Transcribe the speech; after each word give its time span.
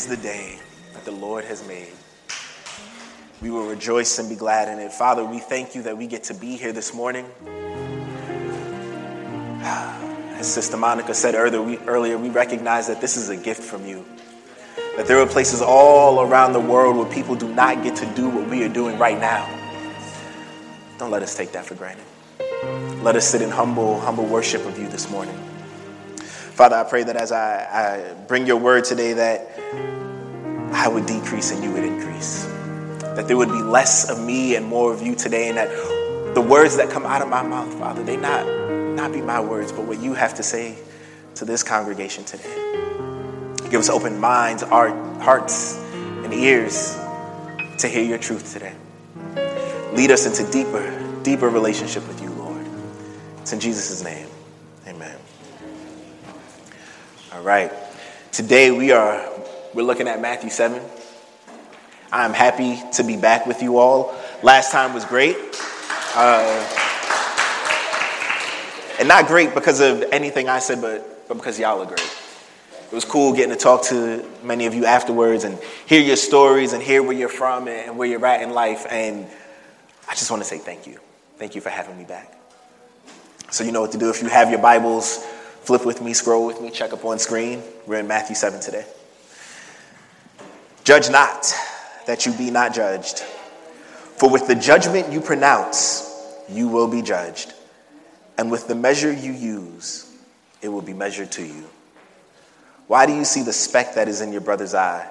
is 0.00 0.06
the 0.06 0.16
day 0.16 0.58
that 0.94 1.04
the 1.04 1.10
Lord 1.10 1.44
has 1.44 1.66
made. 1.68 1.92
We 3.42 3.50
will 3.50 3.66
rejoice 3.66 4.18
and 4.18 4.30
be 4.30 4.34
glad 4.34 4.66
in 4.68 4.78
it. 4.78 4.92
Father, 4.92 5.22
we 5.26 5.40
thank 5.40 5.74
you 5.74 5.82
that 5.82 5.98
we 5.98 6.06
get 6.06 6.24
to 6.24 6.34
be 6.34 6.56
here 6.56 6.72
this 6.72 6.94
morning. 6.94 7.26
As 9.60 10.50
Sister 10.50 10.78
Monica 10.78 11.12
said 11.12 11.34
earlier 11.34 11.60
we, 11.60 11.76
earlier, 11.80 12.16
we 12.16 12.30
recognize 12.30 12.86
that 12.86 13.02
this 13.02 13.18
is 13.18 13.28
a 13.28 13.36
gift 13.36 13.62
from 13.62 13.86
you. 13.86 14.02
That 14.96 15.06
there 15.06 15.18
are 15.18 15.26
places 15.26 15.60
all 15.60 16.22
around 16.22 16.54
the 16.54 16.60
world 16.60 16.96
where 16.96 17.12
people 17.12 17.34
do 17.34 17.54
not 17.54 17.82
get 17.82 17.94
to 17.96 18.06
do 18.14 18.30
what 18.30 18.48
we 18.48 18.64
are 18.64 18.72
doing 18.72 18.98
right 18.98 19.20
now. 19.20 19.44
Don't 20.96 21.10
let 21.10 21.22
us 21.22 21.36
take 21.36 21.52
that 21.52 21.66
for 21.66 21.74
granted. 21.74 22.06
Let 23.02 23.16
us 23.16 23.28
sit 23.28 23.42
in 23.42 23.50
humble, 23.50 24.00
humble 24.00 24.24
worship 24.24 24.64
of 24.64 24.78
you 24.78 24.88
this 24.88 25.10
morning. 25.10 25.49
Father, 26.60 26.76
I 26.76 26.84
pray 26.84 27.04
that 27.04 27.16
as 27.16 27.32
I, 27.32 27.64
I 27.72 28.12
bring 28.28 28.46
your 28.46 28.58
word 28.58 28.84
today, 28.84 29.14
that 29.14 29.50
I 30.74 30.88
would 30.88 31.06
decrease 31.06 31.52
and 31.52 31.64
you 31.64 31.72
would 31.72 31.84
increase. 31.84 32.44
That 33.00 33.28
there 33.28 33.38
would 33.38 33.48
be 33.48 33.62
less 33.62 34.10
of 34.10 34.22
me 34.22 34.56
and 34.56 34.66
more 34.66 34.92
of 34.92 35.00
you 35.00 35.14
today, 35.14 35.48
and 35.48 35.56
that 35.56 36.34
the 36.34 36.42
words 36.42 36.76
that 36.76 36.90
come 36.90 37.06
out 37.06 37.22
of 37.22 37.30
my 37.30 37.42
mouth, 37.42 37.72
Father, 37.78 38.02
they 38.02 38.18
not, 38.18 38.46
not 38.94 39.10
be 39.10 39.22
my 39.22 39.40
words, 39.40 39.72
but 39.72 39.86
what 39.86 40.02
you 40.02 40.12
have 40.12 40.34
to 40.34 40.42
say 40.42 40.76
to 41.36 41.46
this 41.46 41.62
congregation 41.62 42.24
today. 42.24 42.54
Give 43.70 43.80
us 43.80 43.88
open 43.88 44.20
minds, 44.20 44.62
art, 44.62 44.92
hearts, 45.22 45.82
and 45.94 46.34
ears 46.34 46.94
to 47.78 47.88
hear 47.88 48.04
your 48.04 48.18
truth 48.18 48.52
today. 48.52 48.74
Lead 49.94 50.10
us 50.10 50.26
into 50.26 50.52
deeper, 50.52 51.22
deeper 51.22 51.48
relationship 51.48 52.06
with 52.06 52.20
you, 52.20 52.28
Lord. 52.32 52.66
It's 53.38 53.54
in 53.54 53.60
Jesus' 53.60 54.04
name. 54.04 54.28
Amen. 54.86 55.16
All 57.32 57.42
right. 57.42 57.70
Today 58.32 58.72
we 58.72 58.90
are 58.90 59.24
we're 59.72 59.84
looking 59.84 60.08
at 60.08 60.20
Matthew 60.20 60.50
7. 60.50 60.82
I'm 62.10 62.32
happy 62.32 62.82
to 62.94 63.04
be 63.04 63.16
back 63.16 63.46
with 63.46 63.62
you 63.62 63.78
all. 63.78 64.16
Last 64.42 64.72
time 64.72 64.94
was 64.94 65.04
great. 65.04 65.36
Uh, 66.16 66.42
and 68.98 69.06
not 69.06 69.28
great 69.28 69.54
because 69.54 69.78
of 69.78 70.02
anything 70.10 70.48
I 70.48 70.58
said, 70.58 70.80
but, 70.80 71.28
but 71.28 71.34
because 71.34 71.56
y'all 71.56 71.80
are 71.80 71.86
great. 71.86 72.00
It 72.00 72.92
was 72.92 73.04
cool 73.04 73.32
getting 73.32 73.54
to 73.54 73.56
talk 73.56 73.84
to 73.84 74.28
many 74.42 74.66
of 74.66 74.74
you 74.74 74.84
afterwards 74.84 75.44
and 75.44 75.56
hear 75.86 76.00
your 76.00 76.16
stories 76.16 76.72
and 76.72 76.82
hear 76.82 77.00
where 77.00 77.16
you're 77.16 77.28
from 77.28 77.68
and 77.68 77.96
where 77.96 78.08
you're 78.08 78.26
at 78.26 78.42
in 78.42 78.50
life. 78.50 78.86
And 78.90 79.24
I 80.08 80.14
just 80.14 80.32
want 80.32 80.42
to 80.42 80.48
say 80.48 80.58
thank 80.58 80.88
you. 80.88 80.98
Thank 81.36 81.54
you 81.54 81.60
for 81.60 81.70
having 81.70 81.96
me 81.96 82.02
back. 82.02 82.36
So, 83.52 83.62
you 83.62 83.70
know 83.70 83.82
what 83.82 83.92
to 83.92 83.98
do. 83.98 84.10
If 84.10 84.20
you 84.20 84.28
have 84.28 84.50
your 84.50 84.60
Bibles, 84.60 85.24
flip 85.62 85.84
with 85.86 86.02
me, 86.02 86.12
scroll 86.14 86.46
with 86.46 86.60
me, 86.60 86.70
check 86.70 86.92
up 86.92 87.04
on 87.04 87.18
screen. 87.18 87.62
We're 87.86 88.00
in 88.00 88.08
Matthew 88.08 88.34
7 88.34 88.60
today. 88.60 88.84
Judge 90.84 91.10
not, 91.10 91.52
that 92.06 92.26
you 92.26 92.32
be 92.32 92.50
not 92.50 92.74
judged. 92.74 93.20
For 93.20 94.28
with 94.28 94.46
the 94.46 94.54
judgment 94.54 95.12
you 95.12 95.20
pronounce, 95.20 96.06
you 96.48 96.68
will 96.68 96.88
be 96.88 97.02
judged. 97.02 97.54
And 98.36 98.50
with 98.50 98.68
the 98.68 98.74
measure 98.74 99.12
you 99.12 99.32
use, 99.32 100.10
it 100.62 100.68
will 100.68 100.82
be 100.82 100.94
measured 100.94 101.30
to 101.32 101.44
you. 101.44 101.68
Why 102.86 103.06
do 103.06 103.14
you 103.14 103.24
see 103.24 103.42
the 103.42 103.52
speck 103.52 103.94
that 103.94 104.08
is 104.08 104.20
in 104.20 104.32
your 104.32 104.40
brother's 104.40 104.74
eye, 104.74 105.08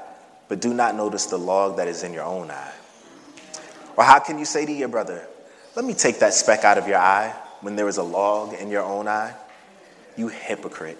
but 0.48 0.60
do 0.60 0.74
not 0.74 0.96
notice 0.96 1.28
the 1.28 1.38
log 1.38 1.78
that 1.78 1.88
is 1.88 2.04
in 2.04 2.12
your 2.12 2.26
own 2.26 2.52
eye? 2.52 2.74
Or 3.96 4.04
how 4.04 4.20
can 4.20 4.38
you 4.38 4.46
say 4.46 4.66
to 4.66 4.72
your 4.72 4.90
brother, 4.90 5.26
Let 5.76 5.86
me 5.86 5.94
take 5.94 6.20
that 6.20 6.34
speck 6.34 6.64
out 6.64 6.78
of 6.78 6.88
your 6.88 6.98
eye, 6.98 7.34
when 7.62 7.76
there 7.76 7.88
is 7.88 7.98
a 7.98 8.04
log 8.04 8.54
in 8.54 8.70
your 8.70 8.84
own 8.84 9.08
eye? 9.08 9.34
You 10.20 10.28
hypocrite. 10.28 10.98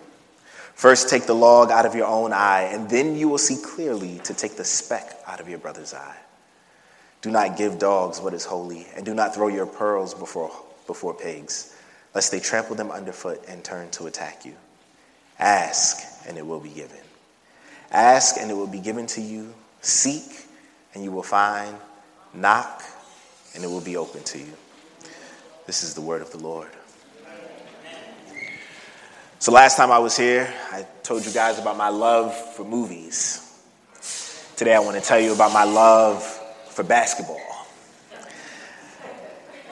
First, 0.76 1.10
take 1.10 1.26
the 1.26 1.36
log 1.36 1.72
out 1.72 1.86
of 1.86 1.94
your 1.94 2.08
own 2.08 2.32
eye, 2.32 2.70
and 2.72 2.90
then 2.90 3.18
you 3.18 3.28
will 3.28 3.38
see 3.38 3.58
clearly 3.62 4.20
to 4.20 4.34
take 4.34 4.56
the 4.56 4.64
speck 4.64 5.12
out 5.28 5.42
of 5.42 5.50
your 5.50 5.60
brother's 5.60 5.94
eye. 5.94 6.16
Do 7.22 7.30
not 7.30 7.58
give 7.58 7.80
dogs 7.80 8.22
what 8.22 8.34
is 8.34 8.46
holy, 8.46 8.88
and 8.96 9.06
do 9.06 9.14
not 9.14 9.36
throw 9.36 9.50
your 9.50 9.66
pearls 9.66 10.14
before, 10.14 10.54
before 10.88 11.14
pigs, 11.14 11.76
lest 12.16 12.32
they 12.32 12.40
trample 12.40 12.78
them 12.78 12.92
underfoot 12.92 13.44
and 13.50 13.62
turn 13.62 13.92
to 13.92 14.08
attack 14.08 14.46
you. 14.46 14.54
Ask, 15.38 16.26
and 16.26 16.38
it 16.38 16.48
will 16.48 16.62
be 16.62 16.70
given. 16.70 17.04
Ask, 17.92 18.38
and 18.40 18.50
it 18.50 18.54
will 18.54 18.68
be 18.68 18.80
given 18.80 19.06
to 19.08 19.22
you. 19.22 19.54
Seek, 19.82 20.48
and 20.94 21.04
you 21.04 21.12
will 21.12 21.24
find. 21.24 21.76
Knock, 22.34 22.84
and 23.54 23.66
it 23.66 23.68
will 23.68 23.82
be 23.82 23.98
open 23.98 24.24
to 24.24 24.38
you. 24.38 24.54
This 25.66 25.84
is 25.84 25.94
the 25.94 26.02
word 26.02 26.22
of 26.22 26.32
the 26.32 26.38
Lord. 26.38 26.70
So, 29.42 29.54
last 29.54 29.78
time 29.78 29.90
I 29.90 30.00
was 30.00 30.18
here, 30.18 30.54
I 30.70 30.86
told 31.02 31.26
you 31.26 31.32
guys 31.32 31.60
about 31.60 31.78
my 31.78 31.88
love 31.88 32.36
for 32.36 32.66
movies. 32.66 33.40
Today, 34.58 34.76
I 34.76 34.80
want 34.80 34.98
to 34.98 35.02
tell 35.02 35.18
you 35.18 35.32
about 35.34 35.54
my 35.54 35.64
love 35.64 36.22
for 36.72 36.84
basketball. 36.84 37.40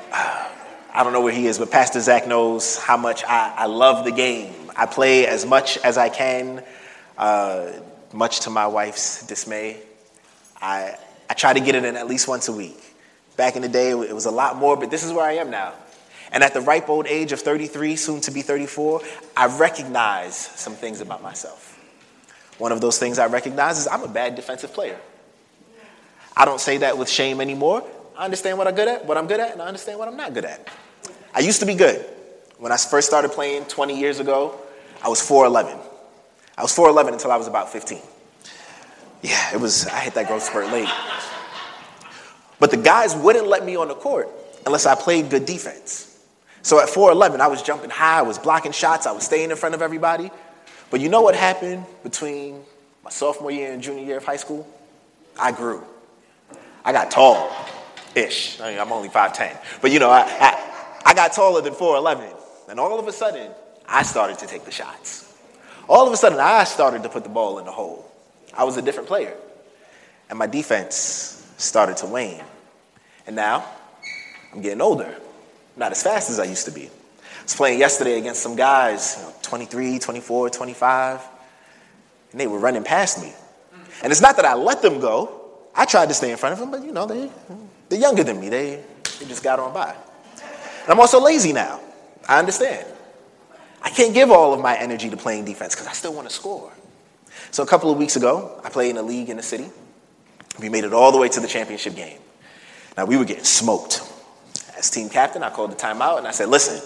Uh, 0.10 0.50
I 0.94 1.04
don't 1.04 1.12
know 1.12 1.20
where 1.20 1.34
he 1.34 1.48
is, 1.48 1.60
but 1.60 1.70
Pastor 1.70 2.00
Zach 2.00 2.26
knows 2.30 2.78
how 2.78 2.96
much 2.96 3.26
I, 3.26 3.54
I 3.58 3.66
love 3.66 4.06
the 4.06 4.14
game. 4.14 4.54
I 4.74 4.86
play 4.86 5.28
as 5.28 5.46
much 5.46 5.78
as 5.80 5.98
I 5.98 6.08
can, 6.08 6.64
uh, 7.18 7.74
much 8.14 8.40
to 8.42 8.50
my 8.50 8.68
wife's 8.68 9.28
dismay. 9.28 9.82
I, 10.62 10.96
I 11.30 11.34
try 11.34 11.52
to 11.52 11.60
get 11.60 11.76
it 11.76 11.84
in 11.84 11.98
at 11.98 12.08
least 12.08 12.30
once 12.30 12.48
a 12.48 12.54
week. 12.54 12.82
Back 13.36 13.58
in 13.58 13.64
the 13.64 13.70
day, 13.70 13.90
it 13.90 14.16
was 14.16 14.28
a 14.28 14.32
lot 14.32 14.56
more, 14.56 14.78
but 14.78 14.90
this 14.90 15.04
is 15.04 15.12
where 15.12 15.26
I 15.26 15.34
am 15.34 15.52
now. 15.52 15.74
And 16.32 16.44
at 16.44 16.54
the 16.54 16.62
ripe 16.62 16.90
old 16.90 17.08
age 17.08 17.32
of 17.32 17.40
33, 17.42 17.96
soon 17.96 18.22
to 18.22 18.32
be 18.32 18.42
34, 18.42 19.02
I 19.36 19.48
recognize 19.58 20.36
some 20.36 20.74
things 20.74 21.02
about 21.02 21.24
myself. 21.24 21.80
One 22.58 22.72
of 22.72 22.82
those 22.82 22.98
things 22.98 23.20
I 23.20 23.28
recognize 23.28 23.78
is 23.78 23.88
I'm 23.88 24.04
a 24.04 24.08
bad 24.08 24.36
defensive 24.36 24.74
player. 24.74 25.00
I 26.36 26.46
don't 26.46 26.60
say 26.60 26.78
that 26.78 26.98
with 26.98 27.10
shame 27.10 27.40
anymore. 27.40 27.84
I 28.18 28.26
understand 28.26 28.58
what 28.58 28.68
I'm 28.68 28.76
good 28.76 28.88
at, 28.88 29.06
what 29.06 29.18
I'm 29.18 29.28
good 29.28 29.40
at, 29.40 29.54
and 29.54 29.62
I 29.62 29.68
understand 29.68 30.00
what 30.00 30.08
I'm 30.08 30.18
not 30.18 30.34
good 30.34 30.46
at. 30.46 30.68
I 31.34 31.40
used 31.40 31.60
to 31.60 31.66
be 31.66 31.76
good. 31.76 32.04
When 32.58 32.72
I 32.72 32.78
first 32.78 33.08
started 33.08 33.32
playing 33.32 33.66
20 33.66 34.00
years 34.00 34.20
ago, 34.20 34.60
I 35.04 35.10
was 35.10 35.22
4'11. 35.22 35.80
I 36.58 36.62
was 36.64 36.76
4'11 36.76 37.14
until 37.14 37.32
I 37.32 37.38
was 37.38 37.48
about 37.48 37.72
15. 37.72 38.00
Yeah, 39.22 39.54
it 39.54 39.60
was, 39.60 39.88
I 39.88 40.00
hit 40.00 40.16
that 40.16 40.28
growth 40.28 40.44
spurt 40.44 40.72
late. 40.72 40.90
But 42.60 42.72
the 42.72 42.78
guys 42.78 43.16
wouldn't 43.16 43.48
let 43.48 43.64
me 43.64 43.76
on 43.76 43.88
the 43.88 43.96
court 43.96 44.30
unless 44.66 44.86
I 44.86 44.96
played 44.96 45.30
good 45.30 45.46
defense. 45.46 46.07
So 46.68 46.82
at 46.82 46.90
4'11, 46.90 47.40
I 47.40 47.48
was 47.48 47.62
jumping 47.62 47.90
high, 47.90 48.20
I 48.20 48.24
was 48.24 48.38
blocking 48.38 48.74
shots, 48.74 49.08
I 49.08 49.14
was 49.14 49.24
staying 49.24 49.52
in 49.52 49.56
front 49.56 49.74
of 49.74 49.82
everybody. 49.82 50.30
But 50.90 51.00
you 51.00 51.08
know 51.08 51.22
what 51.22 51.34
happened 51.34 51.86
between 52.04 52.62
my 53.06 53.10
sophomore 53.10 53.52
year 53.52 53.72
and 53.72 53.82
junior 53.82 54.04
year 54.04 54.18
of 54.18 54.26
high 54.26 54.36
school? 54.36 54.68
I 55.40 55.54
grew. 55.54 55.82
I 56.84 56.92
got 56.92 57.10
tall 57.10 57.50
ish. 58.16 58.60
I 58.60 58.72
mean, 58.72 58.80
I'm 58.82 58.92
only 58.92 59.08
5'10. 59.08 59.58
But 59.82 59.92
you 59.92 60.00
know, 60.00 60.10
I, 60.10 60.24
I, 60.24 61.02
I 61.06 61.14
got 61.14 61.32
taller 61.32 61.62
than 61.62 61.74
4'11. 61.74 62.36
And 62.68 62.82
all 62.82 63.00
of 63.00 63.08
a 63.08 63.14
sudden, 63.14 63.50
I 63.88 64.04
started 64.04 64.38
to 64.40 64.46
take 64.46 64.66
the 64.66 64.72
shots. 64.72 65.34
All 65.88 66.06
of 66.06 66.12
a 66.12 66.18
sudden, 66.18 66.38
I 66.38 66.66
started 66.66 67.02
to 67.04 67.08
put 67.08 67.24
the 67.24 67.30
ball 67.30 67.60
in 67.60 67.66
the 67.66 67.72
hole. 67.72 68.12
I 68.54 68.66
was 68.66 68.76
a 68.76 68.82
different 68.82 69.08
player. 69.08 69.38
And 70.30 70.38
my 70.38 70.48
defense 70.48 71.50
started 71.56 71.96
to 71.96 72.08
wane. 72.08 72.44
And 73.26 73.38
now, 73.38 73.64
I'm 74.52 74.60
getting 74.60 74.82
older 74.82 75.16
not 75.78 75.92
as 75.92 76.04
fast 76.04 76.30
as 76.30 76.40
I 76.40 76.46
used 76.46 76.66
to 76.66 76.72
be. 76.72 76.86
I 76.88 77.44
was 77.44 77.56
playing 77.56 77.80
yesterday 77.80 78.18
against 78.18 78.42
some 78.42 78.56
guys, 78.56 79.16
you 79.18 79.24
know, 79.24 79.34
23, 79.44 80.00
24, 80.00 80.50
25, 80.50 81.22
and 82.32 82.42
they 82.42 82.48
were 82.48 82.60
running 82.60 82.84
past 82.84 83.22
me. 83.22 83.32
And 84.04 84.12
it's 84.12 84.22
not 84.22 84.36
that 84.36 84.46
I 84.46 84.54
let 84.54 84.82
them 84.82 85.00
go. 85.00 85.42
I 85.74 85.86
tried 85.86 86.08
to 86.10 86.14
stay 86.14 86.32
in 86.32 86.38
front 86.38 86.54
of 86.54 86.60
them, 86.60 86.72
but 86.72 86.84
you 86.84 86.92
know, 86.92 87.06
they, 87.06 87.30
they're 87.90 88.00
younger 88.00 88.24
than 88.24 88.40
me. 88.40 88.50
They, 88.50 88.84
they 89.20 89.26
just 89.26 89.44
got 89.44 89.60
on 89.60 89.74
by. 89.74 89.92
And 89.92 90.90
I'm 90.90 91.00
also 91.00 91.22
lazy 91.22 91.54
now. 91.54 91.80
I 92.28 92.40
understand. 92.40 92.86
I 93.82 93.90
can't 93.90 94.14
give 94.14 94.32
all 94.32 94.54
of 94.54 94.60
my 94.60 94.76
energy 94.76 95.10
to 95.10 95.18
playing 95.18 95.46
defense 95.46 95.76
because 95.76 95.88
I 95.88 95.94
still 95.94 96.14
want 96.14 96.28
to 96.28 96.34
score. 96.34 96.72
So 97.52 97.64
a 97.64 97.68
couple 97.68 97.92
of 97.92 97.98
weeks 97.98 98.16
ago, 98.16 98.60
I 98.64 98.70
played 98.70 98.92
in 98.92 98.98
a 98.98 99.02
league 99.02 99.30
in 99.30 99.38
the 99.38 99.44
city. 99.44 99.70
We 100.60 100.70
made 100.70 100.84
it 100.84 100.94
all 100.94 101.12
the 101.12 101.18
way 101.18 101.30
to 101.30 101.40
the 101.40 101.48
championship 101.48 101.96
game. 101.96 102.20
Now, 102.98 103.06
we 103.06 103.16
were 103.16 103.26
getting 103.26 103.44
smoked 103.44 104.02
as 104.78 104.90
team 104.90 105.10
captain, 105.10 105.44
I 105.44 105.50
called 105.50 105.72
the 105.72 105.76
timeout 105.76 106.18
and 106.18 106.28
I 106.28 106.32
said, 106.32 106.50
listen, 106.50 106.82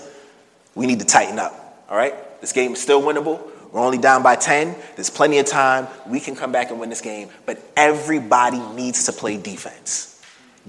we 0.76 0.86
need 0.86 1.00
to 1.00 1.06
tighten 1.06 1.40
up, 1.40 1.86
all 1.90 1.98
right? 1.98 2.14
This 2.42 2.54
game 2.54 2.74
is 2.74 2.82
still 2.82 3.02
winnable. 3.02 3.40
We're 3.72 3.82
only 3.82 3.98
down 3.98 4.24
by 4.24 4.36
10. 4.36 4.76
There's 4.96 5.10
plenty 5.10 5.38
of 5.40 5.46
time. 5.46 5.88
We 6.08 6.20
can 6.20 6.36
come 6.36 6.52
back 6.52 6.72
and 6.72 6.80
win 6.80 6.90
this 6.90 7.02
game, 7.02 7.30
but 7.46 7.62
everybody 7.76 8.60
needs 8.60 9.06
to 9.06 9.14
play 9.14 9.38
defense. 9.38 10.22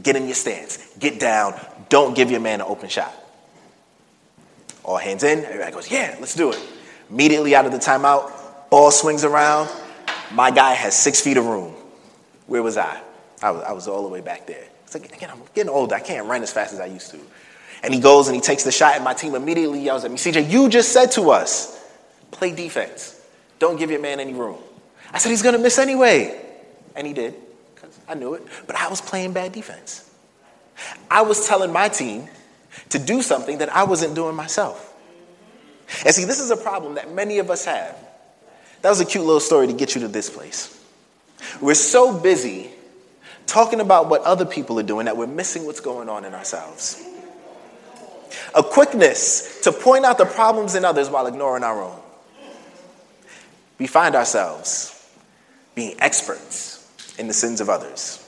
Get 0.02 0.16
in 0.16 0.26
your 0.26 0.34
stance, 0.34 0.94
get 0.98 1.20
down, 1.20 1.60
don't 1.88 2.14
give 2.14 2.30
your 2.30 2.40
man 2.40 2.60
an 2.60 2.66
open 2.66 2.88
shot. 2.88 3.14
All 4.84 4.96
hands 4.96 5.22
in, 5.22 5.44
everybody 5.44 5.72
goes, 5.72 5.90
yeah, 5.90 6.16
let's 6.18 6.34
do 6.34 6.50
it. 6.50 6.60
Immediately 7.10 7.54
out 7.54 7.66
of 7.66 7.72
the 7.72 7.78
timeout, 7.78 8.32
ball 8.70 8.90
swings 8.90 9.24
around. 9.24 9.68
My 10.32 10.50
guy 10.50 10.72
has 10.72 10.98
six 10.98 11.20
feet 11.20 11.36
of 11.36 11.44
room. 11.44 11.74
Where 12.46 12.62
was 12.62 12.78
I? 12.78 13.00
I 13.42 13.50
was, 13.50 13.62
I 13.64 13.72
was 13.72 13.88
all 13.88 14.02
the 14.02 14.08
way 14.08 14.22
back 14.22 14.46
there. 14.46 14.64
It's 14.94 15.02
like, 15.02 15.16
again, 15.16 15.30
I'm 15.30 15.40
getting 15.54 15.70
older. 15.70 15.94
I 15.94 16.00
can't 16.00 16.26
run 16.26 16.42
as 16.42 16.52
fast 16.52 16.74
as 16.74 16.80
I 16.80 16.86
used 16.86 17.10
to. 17.12 17.20
And 17.82 17.94
he 17.94 18.00
goes 18.00 18.28
and 18.28 18.34
he 18.34 18.40
takes 18.40 18.62
the 18.62 18.72
shot, 18.72 18.94
and 18.94 19.04
my 19.04 19.14
team 19.14 19.34
immediately 19.34 19.80
yells 19.80 20.04
at 20.04 20.10
me, 20.10 20.18
CJ, 20.18 20.50
you 20.50 20.68
just 20.68 20.92
said 20.92 21.10
to 21.12 21.30
us, 21.30 21.82
play 22.30 22.54
defense. 22.54 23.18
Don't 23.58 23.78
give 23.78 23.90
your 23.90 24.00
man 24.00 24.20
any 24.20 24.34
room. 24.34 24.58
I 25.10 25.18
said, 25.18 25.30
he's 25.30 25.42
going 25.42 25.54
to 25.54 25.60
miss 25.60 25.78
anyway. 25.78 26.38
and 26.94 27.06
he 27.06 27.14
did, 27.14 27.34
because 27.74 27.98
I 28.06 28.14
knew 28.14 28.34
it, 28.34 28.42
but 28.66 28.76
I 28.76 28.88
was 28.88 29.00
playing 29.00 29.32
bad 29.32 29.52
defense. 29.52 30.10
I 31.10 31.22
was 31.22 31.48
telling 31.48 31.72
my 31.72 31.88
team 31.88 32.28
to 32.90 32.98
do 32.98 33.22
something 33.22 33.58
that 33.58 33.74
I 33.74 33.84
wasn't 33.84 34.14
doing 34.14 34.36
myself. 34.36 34.94
And 36.04 36.14
see, 36.14 36.24
this 36.24 36.40
is 36.40 36.50
a 36.50 36.56
problem 36.56 36.96
that 36.96 37.12
many 37.12 37.38
of 37.38 37.50
us 37.50 37.64
have. 37.64 37.96
That 38.82 38.90
was 38.90 39.00
a 39.00 39.04
cute 39.04 39.24
little 39.24 39.40
story 39.40 39.68
to 39.68 39.72
get 39.72 39.94
you 39.94 40.02
to 40.02 40.08
this 40.08 40.28
place. 40.28 40.78
We're 41.60 41.74
so 41.74 42.18
busy 42.18 42.71
talking 43.52 43.80
about 43.80 44.08
what 44.08 44.22
other 44.22 44.46
people 44.46 44.80
are 44.80 44.82
doing 44.82 45.04
that 45.04 45.16
we're 45.16 45.26
missing 45.26 45.66
what's 45.66 45.80
going 45.80 46.08
on 46.08 46.24
in 46.24 46.32
ourselves. 46.32 47.04
A 48.54 48.62
quickness 48.62 49.60
to 49.60 49.72
point 49.72 50.06
out 50.06 50.16
the 50.16 50.24
problems 50.24 50.74
in 50.74 50.86
others 50.86 51.10
while 51.10 51.26
ignoring 51.26 51.62
our 51.62 51.82
own. 51.82 52.00
We 53.78 53.86
find 53.86 54.14
ourselves 54.14 55.06
being 55.74 55.96
experts 55.98 57.14
in 57.18 57.28
the 57.28 57.34
sins 57.34 57.60
of 57.60 57.68
others, 57.68 58.26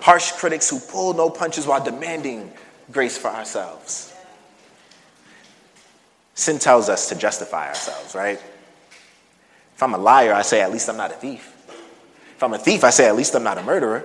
harsh 0.00 0.32
critics 0.32 0.68
who 0.68 0.80
pull 0.80 1.14
no 1.14 1.30
punches 1.30 1.64
while 1.64 1.82
demanding 1.82 2.52
grace 2.90 3.16
for 3.16 3.28
ourselves. 3.28 4.12
Sin 6.34 6.58
tells 6.58 6.88
us 6.88 7.08
to 7.10 7.14
justify 7.14 7.68
ourselves, 7.68 8.12
right? 8.16 8.42
If 9.76 9.82
I'm 9.84 9.94
a 9.94 9.98
liar, 9.98 10.32
I 10.32 10.42
say, 10.42 10.62
at 10.62 10.72
least 10.72 10.88
I'm 10.88 10.96
not 10.96 11.12
a 11.12 11.14
thief. 11.14 11.54
If 12.34 12.42
I'm 12.42 12.54
a 12.54 12.58
thief, 12.58 12.82
I 12.82 12.90
say, 12.90 13.06
at 13.06 13.14
least 13.14 13.36
I'm 13.36 13.44
not 13.44 13.58
a 13.58 13.62
murderer. 13.62 14.04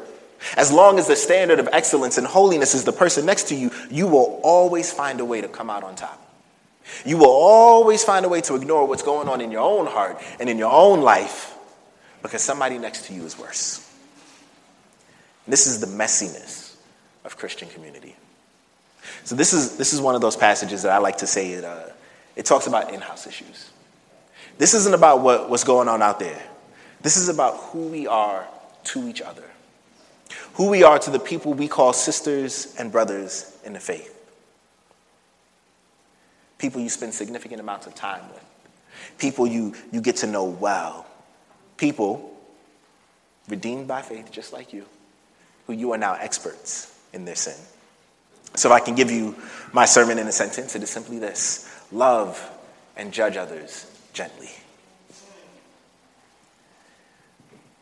As 0.57 0.72
long 0.72 1.00
as 1.00 1.07
the 1.07 1.16
standard 1.16 1.60
of 1.60 1.69
excellence 1.72 2.18
and 2.18 2.28
holiness 2.28 2.74
is 2.74 2.84
the 2.84 2.92
person 2.92 3.25
next 3.25 3.48
to 3.50 3.56
you, 3.56 3.72
you 3.90 4.07
will 4.07 4.40
always 4.44 4.92
find 4.92 5.19
a 5.19 5.25
way 5.25 5.42
to 5.42 5.48
come 5.48 5.69
out 5.69 5.84
on 5.84 5.95
top. 5.95 6.19
You 7.06 7.18
will 7.18 7.31
always 7.31 8.04
find 8.04 8.25
a 8.25 8.30
way 8.30 8.42
to 8.42 8.56
ignore 8.56 8.88
what's 8.88 9.04
going 9.04 9.30
on 9.30 9.42
in 9.42 9.51
your 9.51 9.62
own 9.62 9.86
heart 9.86 10.22
and 10.40 10.50
in 10.50 10.57
your 10.57 10.72
own 10.72 11.01
life 11.01 11.56
because 12.22 12.42
somebody 12.42 12.78
next 12.78 13.06
to 13.06 13.13
you 13.13 13.24
is 13.25 13.38
worse. 13.38 13.90
This 15.48 15.68
is 15.68 15.80
the 15.80 15.88
messiness 15.88 16.75
of 17.25 17.38
Christian 17.38 17.69
community. 17.69 18.16
So 19.24 19.36
this 19.36 19.54
is, 19.54 19.78
this 19.78 19.94
is 19.94 20.01
one 20.01 20.16
of 20.16 20.22
those 20.22 20.36
passages 20.36 20.84
that 20.84 20.92
I 20.92 20.98
like 20.98 21.18
to 21.18 21.28
say 21.28 21.51
it, 21.51 21.63
uh, 21.63 21.88
it 22.36 22.45
talks 22.45 22.68
about 22.68 22.94
in-house 22.94 23.28
issues. 23.28 23.72
This 24.57 24.74
isn't 24.74 24.94
about 24.94 25.22
what, 25.22 25.50
what's 25.50 25.63
going 25.63 25.88
on 25.88 26.01
out 26.01 26.19
there. 26.19 26.42
This 27.01 27.18
is 27.18 27.28
about 27.28 27.57
who 27.57 27.88
we 27.88 28.07
are 28.07 28.48
to 28.86 29.07
each 29.07 29.22
other, 29.22 29.44
who 30.54 30.70
we 30.70 30.84
are 30.84 31.00
to 31.00 31.10
the 31.10 31.20
people 31.20 31.54
we 31.54 31.68
call 31.68 31.94
sisters 31.94 32.76
and 32.78 32.92
brothers 32.92 33.58
in 33.66 33.74
the 33.74 33.80
faith, 33.80 34.10
people 36.58 36.80
you 36.80 36.90
spend 36.90 37.14
significant 37.14 37.60
amounts 37.60 37.88
of 37.88 37.96
time 37.96 38.22
with, 38.30 38.46
people 39.18 39.48
you, 39.48 39.74
you 39.92 40.02
get 40.02 40.18
to 40.18 40.28
know 40.28 40.46
well, 40.46 41.06
people 41.78 42.32
redeemed 43.50 43.88
by 43.88 44.02
faith 44.02 44.32
just 44.32 44.54
like 44.54 44.74
you, 44.74 44.86
who 45.68 45.74
you 45.74 45.92
are 45.92 45.98
now 45.98 46.14
experts 46.14 46.98
in 47.14 47.26
their 47.26 47.36
sin. 47.36 47.56
So, 48.56 48.70
if 48.70 48.74
I 48.74 48.80
can 48.80 48.94
give 48.94 49.10
you 49.10 49.36
my 49.72 49.86
sermon 49.86 50.20
in 50.20 50.28
a 50.28 50.32
sentence, 50.32 50.76
it 50.76 50.84
is 50.84 50.90
simply 50.90 51.18
this. 51.18 51.68
Love 51.92 52.40
and 52.96 53.12
judge 53.12 53.36
others 53.36 53.90
gently. 54.14 54.50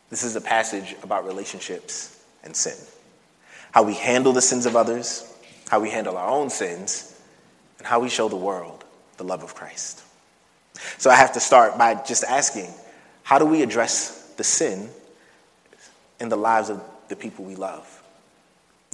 This 0.10 0.24
is 0.24 0.38
a 0.38 0.42
passage 0.42 0.96
about 1.04 1.26
relationships 1.26 2.21
and 2.44 2.56
sin. 2.56 2.78
How 3.72 3.84
we 3.84 3.94
handle 3.94 4.34
the 4.34 4.42
sins 4.42 4.66
of 4.66 4.76
others, 4.76 5.32
how 5.70 5.80
we 5.80 5.90
handle 5.90 6.18
our 6.18 6.30
own 6.30 6.50
sins, 6.50 7.20
and 7.78 7.88
how 7.88 8.00
we 8.00 8.10
show 8.10 8.30
the 8.30 8.36
world 8.36 8.84
the 9.18 9.24
love 9.24 9.44
of 9.44 9.56
Christ. 9.56 10.04
So 10.98 11.10
I 11.10 11.16
have 11.16 11.34
to 11.34 11.40
start 11.40 11.78
by 11.78 11.96
just 11.96 12.24
asking 12.24 12.68
how 13.24 13.40
do 13.40 13.46
we 13.46 13.62
address 13.62 14.34
the 14.38 14.44
sin 14.44 14.90
in 16.20 16.30
the 16.30 16.36
lives 16.36 16.70
of 16.70 16.82
the 17.08 17.16
people 17.16 17.46
we 17.46 17.56
love? 17.56 18.04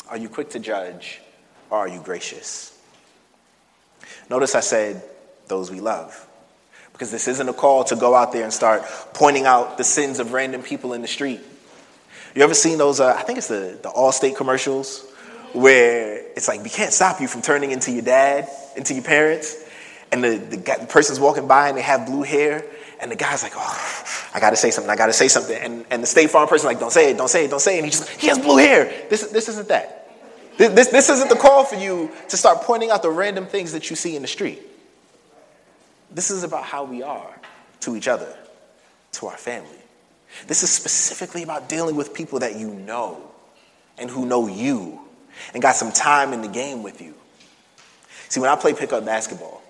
Are 0.09 0.17
you 0.17 0.29
quick 0.29 0.49
to 0.51 0.59
judge 0.59 1.21
or 1.69 1.79
are 1.79 1.87
you 1.87 2.01
gracious? 2.01 2.77
Notice 4.29 4.55
I 4.55 4.59
said 4.59 5.01
those 5.47 5.71
we 5.71 5.79
love. 5.79 6.25
Because 6.91 7.11
this 7.11 7.27
isn't 7.27 7.47
a 7.47 7.53
call 7.53 7.83
to 7.85 7.95
go 7.95 8.15
out 8.15 8.31
there 8.31 8.43
and 8.43 8.51
start 8.51 8.83
pointing 9.13 9.45
out 9.45 9.77
the 9.77 9.83
sins 9.83 10.19
of 10.19 10.33
random 10.33 10.63
people 10.63 10.93
in 10.93 11.01
the 11.01 11.07
street. 11.07 11.41
You 12.35 12.43
ever 12.43 12.53
seen 12.53 12.77
those? 12.77 12.99
Uh, 12.99 13.13
I 13.17 13.23
think 13.23 13.37
it's 13.37 13.47
the, 13.47 13.77
the 13.81 13.89
Allstate 13.89 14.35
commercials 14.35 15.05
where 15.53 16.17
it's 16.35 16.47
like, 16.47 16.63
we 16.63 16.69
can't 16.69 16.93
stop 16.93 17.19
you 17.19 17.27
from 17.27 17.41
turning 17.41 17.71
into 17.71 17.91
your 17.91 18.03
dad, 18.03 18.49
into 18.75 18.93
your 18.93 19.03
parents. 19.03 19.63
And 20.11 20.23
the, 20.23 20.37
the, 20.37 20.57
guy, 20.57 20.77
the 20.77 20.87
person's 20.87 21.19
walking 21.19 21.47
by 21.47 21.69
and 21.69 21.77
they 21.77 21.81
have 21.81 22.05
blue 22.05 22.23
hair. 22.23 22.63
And 22.99 23.11
the 23.11 23.15
guy's 23.15 23.43
like, 23.43 23.53
oh, 23.55 24.03
I 24.33 24.39
got 24.39 24.51
to 24.51 24.55
say 24.55 24.71
something. 24.71 24.89
I 24.89 24.95
got 24.95 25.07
to 25.07 25.13
say 25.13 25.27
something. 25.27 25.57
And, 25.57 25.85
and 25.89 26.01
the 26.03 26.07
State 26.07 26.29
Farm 26.29 26.47
person 26.47 26.67
like, 26.67 26.79
don't 26.79 26.91
say 26.91 27.11
it, 27.11 27.17
don't 27.17 27.27
say 27.27 27.45
it, 27.45 27.49
don't 27.49 27.59
say 27.59 27.75
it. 27.75 27.77
And 27.79 27.85
he 27.85 27.91
just, 27.91 28.09
he 28.09 28.27
has 28.27 28.39
blue 28.39 28.57
hair. 28.57 28.85
This, 29.09 29.27
this 29.27 29.49
isn't 29.49 29.67
that. 29.67 29.97
This, 30.57 30.73
this, 30.73 30.87
this 30.87 31.09
isn't 31.09 31.29
the 31.29 31.35
call 31.35 31.63
for 31.65 31.75
you 31.75 32.11
to 32.29 32.37
start 32.37 32.61
pointing 32.61 32.89
out 32.89 33.03
the 33.03 33.11
random 33.11 33.45
things 33.45 33.73
that 33.73 33.89
you 33.89 33.95
see 33.95 34.15
in 34.15 34.21
the 34.21 34.27
street. 34.27 34.59
This 36.09 36.31
is 36.31 36.43
about 36.43 36.63
how 36.63 36.83
we 36.83 37.03
are 37.03 37.39
to 37.81 37.95
each 37.95 38.07
other, 38.07 38.35
to 39.13 39.27
our 39.27 39.37
family. 39.37 39.69
This 40.47 40.63
is 40.63 40.69
specifically 40.69 41.43
about 41.43 41.69
dealing 41.69 41.95
with 41.95 42.13
people 42.13 42.39
that 42.39 42.55
you 42.55 42.69
know 42.69 43.31
and 43.97 44.09
who 44.09 44.25
know 44.25 44.47
you 44.47 44.99
and 45.53 45.61
got 45.61 45.75
some 45.75 45.91
time 45.91 46.33
in 46.33 46.41
the 46.41 46.47
game 46.47 46.83
with 46.83 47.01
you. 47.01 47.13
See, 48.29 48.39
when 48.39 48.49
I 48.49 48.55
play 48.55 48.73
pickup 48.73 49.05
basketball, 49.05 49.61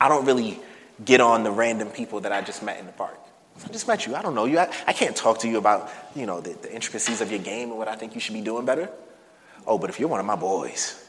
I 0.00 0.08
don't 0.08 0.24
really 0.24 0.58
get 1.04 1.20
on 1.20 1.42
the 1.42 1.50
random 1.50 1.88
people 1.88 2.20
that 2.20 2.32
I 2.32 2.40
just 2.40 2.62
met 2.62 2.78
in 2.78 2.86
the 2.86 2.92
park. 2.92 3.18
I 3.64 3.68
just 3.68 3.88
met 3.88 4.06
you. 4.06 4.14
I 4.14 4.22
don't 4.22 4.34
know 4.34 4.44
you. 4.44 4.58
I, 4.58 4.70
I 4.86 4.92
can't 4.92 5.16
talk 5.16 5.38
to 5.40 5.48
you 5.48 5.58
about, 5.58 5.90
you 6.14 6.26
know, 6.26 6.40
the, 6.40 6.54
the 6.54 6.74
intricacies 6.74 7.20
of 7.20 7.30
your 7.30 7.40
game 7.40 7.70
and 7.70 7.78
what 7.78 7.88
I 7.88 7.96
think 7.96 8.14
you 8.14 8.20
should 8.20 8.34
be 8.34 8.42
doing 8.42 8.66
better. 8.66 8.90
Oh, 9.66 9.78
but 9.78 9.90
if 9.90 9.98
you're 9.98 10.08
one 10.08 10.20
of 10.20 10.26
my 10.26 10.36
boys, 10.36 11.02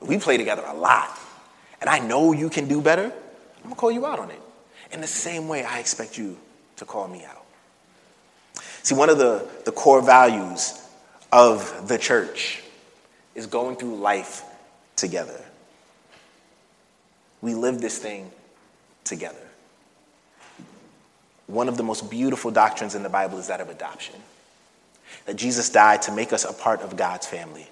we 0.00 0.18
play 0.18 0.36
together 0.36 0.64
a 0.66 0.74
lot, 0.74 1.18
and 1.80 1.90
I 1.90 1.98
know 1.98 2.32
you 2.32 2.48
can 2.48 2.68
do 2.68 2.80
better, 2.80 3.04
I'm 3.04 3.62
going 3.64 3.74
to 3.74 3.80
call 3.80 3.90
you 3.90 4.06
out 4.06 4.18
on 4.18 4.30
it. 4.30 4.40
In 4.92 5.00
the 5.00 5.06
same 5.06 5.48
way, 5.48 5.64
I 5.64 5.78
expect 5.78 6.16
you 6.16 6.38
to 6.76 6.84
call 6.84 7.06
me 7.08 7.24
out. 7.24 7.39
See, 8.82 8.94
one 8.94 9.10
of 9.10 9.18
the, 9.18 9.46
the 9.64 9.72
core 9.72 10.02
values 10.02 10.80
of 11.32 11.88
the 11.88 11.98
church 11.98 12.62
is 13.34 13.46
going 13.46 13.76
through 13.76 13.96
life 13.96 14.42
together. 14.96 15.40
We 17.40 17.54
live 17.54 17.80
this 17.80 17.98
thing 17.98 18.30
together. 19.04 19.36
One 21.46 21.68
of 21.68 21.76
the 21.76 21.82
most 21.82 22.10
beautiful 22.10 22.50
doctrines 22.50 22.94
in 22.94 23.02
the 23.02 23.08
Bible 23.08 23.38
is 23.38 23.48
that 23.48 23.60
of 23.60 23.68
adoption. 23.68 24.16
That 25.26 25.36
Jesus 25.36 25.68
died 25.68 26.02
to 26.02 26.12
make 26.12 26.32
us 26.32 26.44
a 26.44 26.52
part 26.52 26.80
of 26.80 26.96
God's 26.96 27.26
family. 27.26 27.68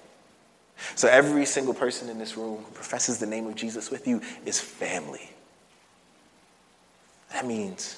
So 0.95 1.07
every 1.07 1.45
single 1.45 1.73
person 1.73 2.09
in 2.09 2.19
this 2.19 2.37
room 2.37 2.57
who 2.57 2.71
professes 2.71 3.19
the 3.19 3.25
name 3.25 3.47
of 3.47 3.55
Jesus 3.55 3.91
with 3.91 4.07
you 4.07 4.21
is 4.45 4.59
family. 4.59 5.29
That 7.31 7.45
means 7.45 7.97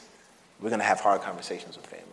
we're 0.59 0.69
going 0.69 0.79
to 0.79 0.85
have 0.85 0.99
hard 0.99 1.21
conversations 1.21 1.77
with 1.77 1.85
family. 1.85 2.10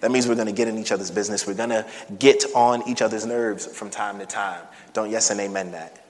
That 0.00 0.10
means 0.10 0.26
we're 0.26 0.34
going 0.34 0.46
to 0.46 0.52
get 0.52 0.68
in 0.68 0.78
each 0.78 0.92
other's 0.92 1.10
business. 1.10 1.46
We're 1.46 1.54
going 1.54 1.70
to 1.70 1.86
get 2.18 2.44
on 2.54 2.88
each 2.88 3.02
other's 3.02 3.26
nerves 3.26 3.66
from 3.66 3.90
time 3.90 4.18
to 4.18 4.26
time. 4.26 4.62
Don't 4.92 5.10
yes 5.10 5.30
and 5.30 5.40
amen 5.40 5.72
that. 5.72 6.04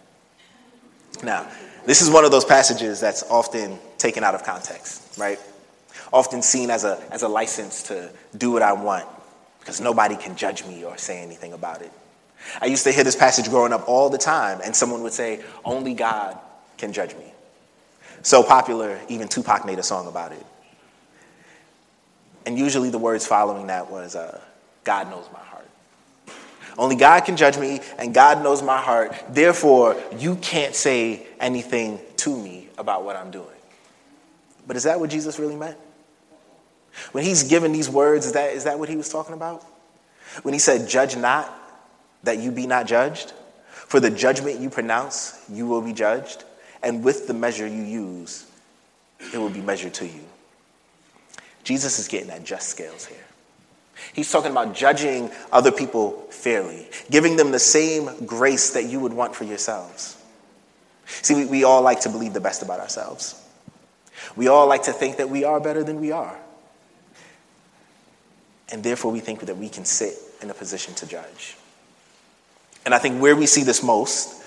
Now, 1.22 1.50
this 1.86 2.02
is 2.02 2.10
one 2.10 2.24
of 2.24 2.30
those 2.30 2.44
passages 2.44 3.00
that's 3.00 3.22
often 3.24 3.78
taken 3.98 4.22
out 4.22 4.34
of 4.34 4.44
context, 4.44 5.18
right? 5.18 5.38
Often 6.12 6.42
seen 6.42 6.70
as 6.70 6.84
a, 6.84 7.02
as 7.10 7.22
a 7.22 7.28
license 7.28 7.82
to 7.84 8.10
do 8.36 8.50
what 8.52 8.62
I 8.62 8.72
want 8.72 9.06
because 9.60 9.80
nobody 9.80 10.16
can 10.16 10.36
judge 10.36 10.64
me 10.64 10.84
or 10.84 10.96
say 10.96 11.22
anything 11.22 11.52
about 11.52 11.82
it. 11.82 11.92
I 12.60 12.66
used 12.66 12.84
to 12.84 12.92
hear 12.92 13.04
this 13.04 13.16
passage 13.16 13.48
growing 13.48 13.72
up 13.72 13.88
all 13.88 14.08
the 14.08 14.18
time, 14.18 14.60
and 14.64 14.74
someone 14.74 15.02
would 15.02 15.12
say, 15.12 15.42
Only 15.64 15.94
God 15.94 16.38
can 16.78 16.92
judge 16.92 17.14
me. 17.14 17.32
So 18.22 18.42
popular, 18.42 18.98
even 19.08 19.28
Tupac 19.28 19.64
made 19.66 19.78
a 19.78 19.82
song 19.82 20.08
about 20.08 20.32
it. 20.32 20.44
And 22.46 22.58
usually 22.58 22.90
the 22.90 22.98
words 22.98 23.26
following 23.26 23.66
that 23.68 23.90
was, 23.90 24.16
uh, 24.16 24.40
God 24.84 25.10
knows 25.10 25.28
my 25.32 25.40
heart. 25.40 25.68
Only 26.78 26.96
God 26.96 27.24
can 27.24 27.36
judge 27.36 27.58
me, 27.58 27.80
and 27.98 28.14
God 28.14 28.42
knows 28.42 28.62
my 28.62 28.78
heart. 28.80 29.14
Therefore, 29.28 29.96
you 30.16 30.36
can't 30.36 30.74
say 30.74 31.26
anything 31.38 32.00
to 32.18 32.36
me 32.36 32.68
about 32.78 33.04
what 33.04 33.16
I'm 33.16 33.30
doing. 33.30 33.46
But 34.66 34.76
is 34.76 34.84
that 34.84 35.00
what 35.00 35.10
Jesus 35.10 35.38
really 35.38 35.56
meant? 35.56 35.76
When 37.12 37.24
he's 37.24 37.44
given 37.44 37.72
these 37.72 37.88
words, 37.88 38.26
is 38.26 38.32
that, 38.32 38.52
is 38.52 38.64
that 38.64 38.78
what 38.78 38.88
he 38.88 38.96
was 38.96 39.08
talking 39.08 39.34
about? 39.34 39.64
When 40.42 40.54
he 40.54 40.60
said, 40.60 40.88
Judge 40.88 41.16
not, 41.16 41.52
that 42.22 42.38
you 42.38 42.50
be 42.50 42.66
not 42.66 42.86
judged? 42.86 43.32
For 43.70 44.00
the 44.00 44.10
judgment 44.10 44.60
you 44.60 44.70
pronounce, 44.70 45.44
you 45.50 45.66
will 45.66 45.82
be 45.82 45.92
judged 45.92 46.44
and 46.82 47.04
with 47.04 47.26
the 47.26 47.34
measure 47.34 47.66
you 47.66 47.82
use, 47.82 48.46
it 49.32 49.38
will 49.38 49.50
be 49.50 49.60
measured 49.60 49.94
to 49.94 50.06
you. 50.06 50.24
Jesus 51.64 51.98
is 51.98 52.08
getting 52.08 52.30
at 52.30 52.44
just 52.44 52.68
scales 52.68 53.06
here. 53.06 53.18
He's 54.12 54.30
talking 54.30 54.50
about 54.50 54.74
judging 54.74 55.30
other 55.52 55.70
people 55.70 56.12
fairly, 56.30 56.88
giving 57.10 57.36
them 57.36 57.52
the 57.52 57.58
same 57.58 58.26
grace 58.26 58.70
that 58.70 58.84
you 58.84 59.00
would 59.00 59.12
want 59.12 59.34
for 59.34 59.44
yourselves. 59.44 60.16
See, 61.06 61.34
we, 61.34 61.44
we 61.44 61.64
all 61.64 61.82
like 61.82 62.00
to 62.00 62.08
believe 62.08 62.32
the 62.32 62.40
best 62.40 62.62
about 62.62 62.80
ourselves. 62.80 63.40
We 64.36 64.48
all 64.48 64.66
like 64.66 64.84
to 64.84 64.92
think 64.92 65.16
that 65.18 65.28
we 65.28 65.44
are 65.44 65.60
better 65.60 65.84
than 65.84 66.00
we 66.00 66.12
are. 66.12 66.38
And 68.72 68.82
therefore, 68.82 69.10
we 69.10 69.20
think 69.20 69.40
that 69.40 69.56
we 69.56 69.68
can 69.68 69.84
sit 69.84 70.14
in 70.40 70.50
a 70.50 70.54
position 70.54 70.94
to 70.94 71.06
judge. 71.06 71.56
And 72.84 72.94
I 72.94 72.98
think 72.98 73.20
where 73.20 73.36
we 73.36 73.46
see 73.46 73.64
this 73.64 73.82
most, 73.82 74.42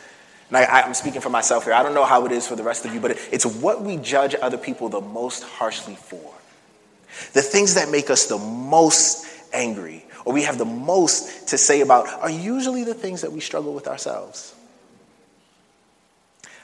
and 0.48 0.58
I, 0.58 0.82
am 0.82 0.93
speaking 0.93 1.22
for 1.22 1.29
myself 1.29 1.65
here, 1.65 1.74
I 1.74 1.84
don't 1.84 1.93
know 1.93 2.05
how 2.05 2.25
it 2.25 2.32
is 2.32 2.48
for 2.48 2.55
the 2.55 2.63
rest 2.63 2.86
of 2.86 2.93
you, 2.93 3.00
but 3.00 3.12
it, 3.12 3.17
it's 3.32 3.46
what 3.46 3.82
we 3.82 3.98
judge 3.98 4.36
other 4.41 4.58
people 4.58 4.89
the 4.89 5.01
most 5.01 5.43
harshly 5.43 5.96
for. 5.96 6.34
The 7.34 7.41
things 7.41 7.75
that 7.75 7.89
make 7.89 8.10
us 8.10 8.27
the 8.27 8.38
most 8.38 9.27
angry 9.53 10.05
or 10.25 10.34
we 10.34 10.43
have 10.43 10.58
the 10.58 10.65
most 10.65 11.50
to 11.50 11.58
say 11.58 11.82
about 11.82 12.08
are 12.08 12.29
usually 12.29 12.84
the 12.84 12.93
things 12.93 13.22
that 13.22 13.32
we 13.32 13.39
struggle 13.39 13.74
with 13.74 13.88
ourselves. 13.88 14.55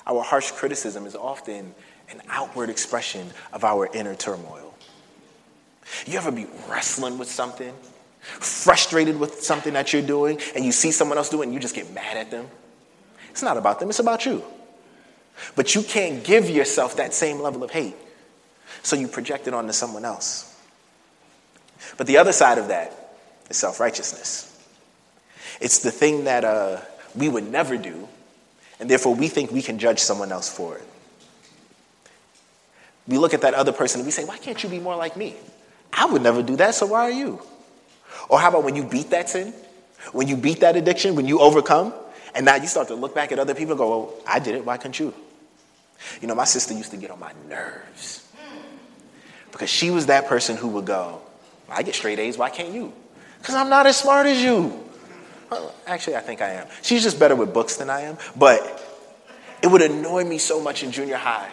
Our 0.07 0.23
harsh 0.23 0.51
criticism 0.51 1.05
is 1.05 1.15
often 1.15 1.73
an 2.09 2.21
outward 2.29 2.69
expression 2.69 3.29
of 3.53 3.63
our 3.63 3.87
inner 3.93 4.15
turmoil. 4.15 4.73
You 6.05 6.17
ever 6.17 6.31
be 6.31 6.47
wrestling 6.67 7.17
with 7.17 7.29
something, 7.29 7.73
frustrated 8.21 9.19
with 9.19 9.43
something 9.43 9.73
that 9.73 9.91
you're 9.93 10.01
doing, 10.01 10.39
and 10.55 10.63
you 10.63 10.71
see 10.71 10.91
someone 10.91 11.17
else 11.17 11.29
doing 11.29 11.41
it 11.41 11.45
and 11.47 11.53
you 11.53 11.59
just 11.59 11.75
get 11.75 11.91
mad 11.93 12.17
at 12.17 12.31
them? 12.31 12.47
It's 13.29 13.43
not 13.43 13.57
about 13.57 13.79
them, 13.79 13.89
it's 13.89 13.99
about 13.99 14.25
you. 14.25 14.43
But 15.55 15.75
you 15.75 15.83
can't 15.83 16.23
give 16.23 16.49
yourself 16.49 16.95
that 16.97 17.13
same 17.13 17.39
level 17.39 17.63
of 17.63 17.71
hate. 17.71 17.95
So 18.83 18.95
you 18.95 19.07
project 19.07 19.47
it 19.47 19.53
onto 19.53 19.73
someone 19.73 20.05
else. 20.05 20.49
But 21.97 22.07
the 22.07 22.17
other 22.17 22.31
side 22.31 22.57
of 22.57 22.67
that 22.69 23.17
is 23.49 23.57
self 23.57 23.79
righteousness. 23.79 24.45
It's 25.59 25.79
the 25.79 25.91
thing 25.91 26.25
that 26.25 26.43
uh, 26.43 26.81
we 27.15 27.29
would 27.29 27.49
never 27.49 27.77
do, 27.77 28.07
and 28.79 28.89
therefore 28.89 29.15
we 29.15 29.27
think 29.27 29.51
we 29.51 29.61
can 29.61 29.79
judge 29.79 29.99
someone 29.99 30.31
else 30.31 30.49
for 30.49 30.77
it. 30.77 30.83
We 33.07 33.17
look 33.17 33.33
at 33.33 33.41
that 33.41 33.53
other 33.53 33.71
person 33.71 34.01
and 34.01 34.07
we 34.07 34.11
say, 34.11 34.23
Why 34.23 34.37
can't 34.37 34.61
you 34.61 34.69
be 34.69 34.79
more 34.79 34.95
like 34.95 35.17
me? 35.17 35.35
I 35.91 36.05
would 36.05 36.21
never 36.21 36.43
do 36.43 36.55
that, 36.57 36.75
so 36.75 36.85
why 36.85 37.01
are 37.01 37.11
you? 37.11 37.41
Or 38.29 38.39
how 38.39 38.49
about 38.49 38.63
when 38.63 38.75
you 38.75 38.83
beat 38.83 39.09
that 39.09 39.29
sin? 39.29 39.53
When 40.13 40.27
you 40.27 40.37
beat 40.37 40.61
that 40.61 40.75
addiction, 40.77 41.15
when 41.15 41.27
you 41.27 41.39
overcome, 41.39 41.93
and 42.35 42.45
now 42.45 42.55
you 42.55 42.67
start 42.67 42.87
to 42.87 42.95
look 42.95 43.13
back 43.15 43.31
at 43.31 43.39
other 43.39 43.55
people 43.55 43.71
and 43.71 43.79
go, 43.79 43.89
Well, 43.89 44.13
I 44.27 44.39
did 44.39 44.55
it, 44.55 44.63
why 44.63 44.77
couldn't 44.77 44.99
you? 44.99 45.13
You 46.21 46.27
know, 46.27 46.35
my 46.35 46.45
sister 46.45 46.73
used 46.73 46.91
to 46.91 46.97
get 46.97 47.11
on 47.11 47.19
my 47.19 47.33
nerves 47.49 48.28
because 49.51 49.69
she 49.69 49.91
was 49.91 50.07
that 50.07 50.27
person 50.27 50.57
who 50.57 50.69
would 50.69 50.85
go, 50.85 51.21
I 51.69 51.83
get 51.83 51.95
straight 51.95 52.19
A's, 52.19 52.37
why 52.37 52.49
can't 52.49 52.73
you? 52.73 52.93
Because 53.39 53.55
I'm 53.55 53.69
not 53.69 53.85
as 53.85 53.97
smart 53.97 54.25
as 54.27 54.41
you. 54.41 54.85
Well, 55.49 55.73
actually, 55.87 56.15
I 56.15 56.19
think 56.19 56.41
I 56.41 56.49
am. 56.49 56.67
She's 56.81 57.03
just 57.03 57.19
better 57.19 57.35
with 57.35 57.53
books 57.53 57.77
than 57.77 57.89
I 57.89 58.01
am. 58.01 58.17
But 58.35 58.61
it 59.61 59.67
would 59.67 59.81
annoy 59.81 60.23
me 60.23 60.37
so 60.37 60.61
much 60.61 60.83
in 60.83 60.91
junior 60.91 61.17
high 61.17 61.49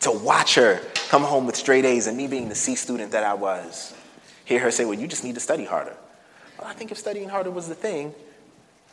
to 0.00 0.10
watch 0.10 0.56
her 0.56 0.80
come 1.08 1.22
home 1.22 1.46
with 1.46 1.56
straight 1.56 1.84
A's 1.84 2.06
and 2.06 2.16
me 2.16 2.26
being 2.26 2.48
the 2.48 2.54
C 2.54 2.74
student 2.74 3.12
that 3.12 3.24
I 3.24 3.34
was. 3.34 3.94
Hear 4.44 4.58
her 4.60 4.70
say, 4.70 4.84
Well, 4.84 4.98
you 4.98 5.06
just 5.06 5.22
need 5.24 5.34
to 5.34 5.40
study 5.40 5.64
harder. 5.64 5.96
Well, 6.58 6.66
I 6.66 6.74
think 6.74 6.90
if 6.90 6.98
studying 6.98 7.28
harder 7.28 7.50
was 7.50 7.68
the 7.68 7.74
thing, 7.74 8.14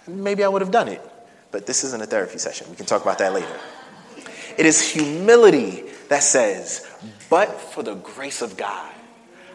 maybe 0.08 0.44
I 0.44 0.48
would 0.48 0.62
have 0.62 0.72
done 0.72 0.88
it. 0.88 1.02
But 1.52 1.66
this 1.66 1.84
isn't 1.84 2.02
a 2.02 2.06
therapy 2.06 2.38
session. 2.38 2.68
We 2.70 2.76
can 2.76 2.86
talk 2.86 3.02
about 3.02 3.18
that 3.18 3.34
later. 3.34 3.60
It 4.58 4.66
is 4.66 4.88
humility 4.88 5.86
that 6.10 6.22
says, 6.22 6.88
But 7.30 7.62
for 7.62 7.84
the 7.84 7.96
grace 7.96 8.42
of 8.42 8.58
God, 8.58 8.92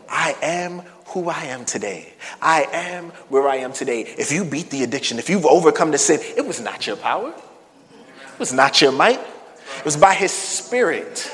I 0.09 0.37
am 0.43 0.83
who 1.07 1.29
I 1.29 1.45
am 1.45 1.65
today. 1.65 2.13
I 2.41 2.69
am 2.73 3.11
where 3.29 3.49
I 3.49 3.57
am 3.57 3.73
today. 3.73 4.03
If 4.03 4.31
you 4.33 4.45
beat 4.45 4.71
the 4.71 4.85
addiction, 4.85 5.19
if 5.19 5.29
you've 5.29 5.47
overcome 5.47 5.91
the 5.91 5.99
sin, 5.99 6.21
it 6.37 6.47
was 6.47 6.61
not 6.61 6.87
your 6.87 6.97
power, 6.97 7.31
it 7.31 8.39
was 8.39 8.53
not 8.53 8.81
your 8.81 8.93
might, 8.93 9.21
it 9.21 9.85
was 9.85 9.97
by 9.97 10.15
His 10.15 10.33
Spirit. 10.33 11.31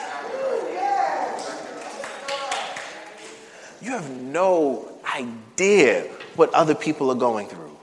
You 3.82 3.92
have 3.92 4.10
no 4.10 4.88
idea 5.14 6.04
what 6.36 6.52
other 6.52 6.74
people 6.74 7.10
are 7.10 7.16
going 7.16 7.48
through. 7.48 7.76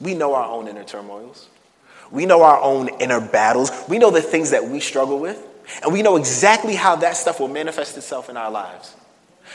We 0.00 0.14
know 0.14 0.34
our 0.34 0.46
own 0.50 0.68
inner 0.68 0.84
turmoils. 0.84 1.48
We 2.10 2.24
know 2.24 2.42
our 2.42 2.60
own 2.60 2.88
inner 3.00 3.20
battles. 3.20 3.70
We 3.88 3.98
know 3.98 4.10
the 4.10 4.22
things 4.22 4.50
that 4.50 4.64
we 4.64 4.80
struggle 4.80 5.18
with. 5.18 5.44
And 5.82 5.92
we 5.92 6.02
know 6.02 6.16
exactly 6.16 6.74
how 6.74 6.96
that 6.96 7.16
stuff 7.16 7.40
will 7.40 7.48
manifest 7.48 7.96
itself 7.96 8.28
in 8.28 8.36
our 8.36 8.50
lives. 8.50 8.94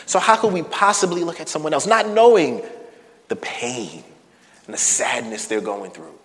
So, 0.05 0.19
how 0.19 0.35
could 0.35 0.53
we 0.53 0.63
possibly 0.63 1.23
look 1.23 1.39
at 1.39 1.49
someone 1.49 1.73
else 1.73 1.85
not 1.85 2.07
knowing 2.07 2.63
the 3.27 3.35
pain 3.35 4.03
and 4.65 4.73
the 4.73 4.77
sadness 4.77 5.47
they're 5.47 5.61
going 5.61 5.91
through 5.91 6.17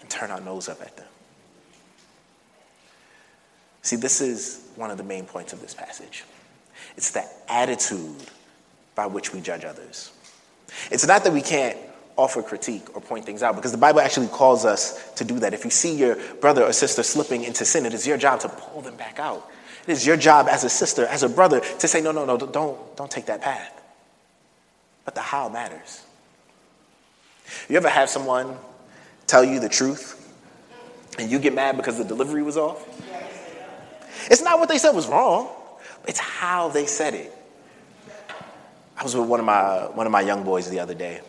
and 0.00 0.10
turn 0.10 0.30
our 0.30 0.40
nose 0.40 0.68
up 0.68 0.80
at 0.80 0.96
them? 0.96 1.06
See, 3.82 3.96
this 3.96 4.20
is 4.20 4.68
one 4.76 4.90
of 4.90 4.98
the 4.98 5.04
main 5.04 5.24
points 5.24 5.52
of 5.52 5.60
this 5.60 5.74
passage. 5.74 6.24
It's 6.96 7.10
the 7.10 7.24
attitude 7.48 8.24
by 8.94 9.06
which 9.06 9.32
we 9.32 9.40
judge 9.40 9.64
others. 9.64 10.12
It's 10.90 11.06
not 11.06 11.24
that 11.24 11.32
we 11.32 11.42
can't 11.42 11.76
offer 12.20 12.42
critique 12.42 12.94
or 12.94 13.00
point 13.00 13.24
things 13.24 13.42
out 13.42 13.56
because 13.56 13.72
the 13.72 13.78
Bible 13.78 14.00
actually 14.00 14.28
calls 14.28 14.64
us 14.64 15.12
to 15.14 15.24
do 15.24 15.38
that. 15.40 15.54
If 15.54 15.64
you 15.64 15.70
see 15.70 15.96
your 15.96 16.16
brother 16.36 16.64
or 16.64 16.72
sister 16.72 17.02
slipping 17.02 17.44
into 17.44 17.64
sin, 17.64 17.86
it 17.86 17.94
is 17.94 18.06
your 18.06 18.18
job 18.18 18.40
to 18.40 18.48
pull 18.48 18.82
them 18.82 18.96
back 18.96 19.18
out. 19.18 19.50
It 19.86 19.92
is 19.92 20.06
your 20.06 20.16
job 20.16 20.46
as 20.48 20.62
a 20.62 20.68
sister, 20.68 21.06
as 21.06 21.22
a 21.22 21.28
brother, 21.28 21.60
to 21.60 21.88
say, 21.88 22.00
no, 22.00 22.12
no, 22.12 22.24
no, 22.24 22.36
don't, 22.36 22.96
don't 22.96 23.10
take 23.10 23.26
that 23.26 23.40
path. 23.40 23.82
But 25.04 25.14
the 25.14 25.22
how 25.22 25.48
matters. 25.48 26.04
You 27.68 27.76
ever 27.76 27.88
have 27.88 28.08
someone 28.08 28.56
tell 29.26 29.42
you 29.42 29.58
the 29.58 29.68
truth 29.68 30.16
and 31.18 31.30
you 31.30 31.38
get 31.38 31.54
mad 31.54 31.76
because 31.76 31.98
the 31.98 32.04
delivery 32.04 32.42
was 32.42 32.56
off? 32.56 32.86
It's 34.30 34.42
not 34.42 34.58
what 34.58 34.68
they 34.68 34.78
said 34.78 34.92
was 34.92 35.08
wrong, 35.08 35.48
it's 36.06 36.20
how 36.20 36.68
they 36.68 36.86
said 36.86 37.14
it. 37.14 37.34
I 38.96 39.02
was 39.02 39.16
with 39.16 39.26
one 39.26 39.40
of 39.40 39.46
my, 39.46 39.86
one 39.94 40.06
of 40.06 40.12
my 40.12 40.20
young 40.20 40.44
boys 40.44 40.68
the 40.68 40.78
other 40.78 40.94
day 40.94 41.22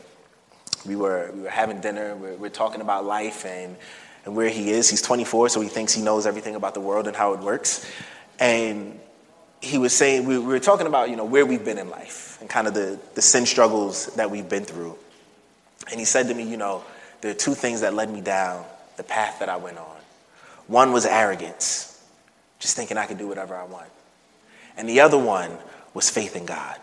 we 0.86 0.96
were, 0.96 1.32
we 1.34 1.42
were 1.42 1.50
having 1.50 1.82
dinner, 1.82 2.16
we 2.16 2.32
we're, 2.32 2.50
talking 2.50 2.82
about 2.82 3.06
life 3.06 3.46
and, 3.46 3.76
and 4.26 4.36
where 4.36 4.50
he 4.50 4.70
is. 4.70 4.90
He's 4.90 5.02
24, 5.02 5.50
so 5.50 5.62
he 5.62 5.70
thinks 5.70 5.94
he 5.94 6.02
knows 6.02 6.26
everything 6.26 6.56
about 6.56 6.74
the 6.74 6.80
world 6.80 7.08
and 7.08 7.16
how 7.16 7.34
it 7.34 7.40
works. 7.40 7.86
And 8.40 9.00
he 9.62 9.78
was 9.78 9.94
saying, 9.94 10.26
we, 10.26 10.38
we 10.38 10.46
were 10.46 10.60
talking 10.60 10.88
about, 10.88 11.10
you 11.10 11.16
know, 11.16 11.26
where 11.26 11.46
we've 11.46 11.64
been 11.64 11.78
in 11.78 11.90
life 11.90 12.38
and 12.42 12.50
kind 12.50 12.68
of 12.68 12.74
the, 12.74 13.00
the 13.16 13.22
sin 13.22 13.46
struggles 13.46 14.08
that 14.16 14.32
we've 14.32 14.50
been 14.50 14.66
through. 14.66 14.98
And 15.90 16.00
he 16.00 16.06
said 16.06 16.28
to 16.28 16.34
me, 16.34 16.44
you 16.44 16.58
know, 16.58 16.84
there 17.22 17.32
are 17.32 17.36
two 17.36 17.54
things 17.54 17.82
that 17.82 17.94
led 17.94 18.10
me 18.10 18.22
down 18.22 18.66
the 18.98 19.04
path 19.04 19.40
that 19.40 19.50
I 19.50 19.58
went 19.58 19.78
on. 19.78 19.98
One 20.68 20.92
was 20.92 21.06
arrogance, 21.06 22.02
just 22.60 22.76
thinking 22.76 22.98
I 22.98 23.06
could 23.06 23.18
do 23.18 23.28
whatever 23.28 23.56
I 23.56 23.66
want. 23.66 23.90
And 24.78 24.88
the 24.88 25.02
other 25.02 25.18
one 25.18 25.52
was 25.94 26.10
faith 26.10 26.36
in 26.36 26.46
God. 26.46 26.78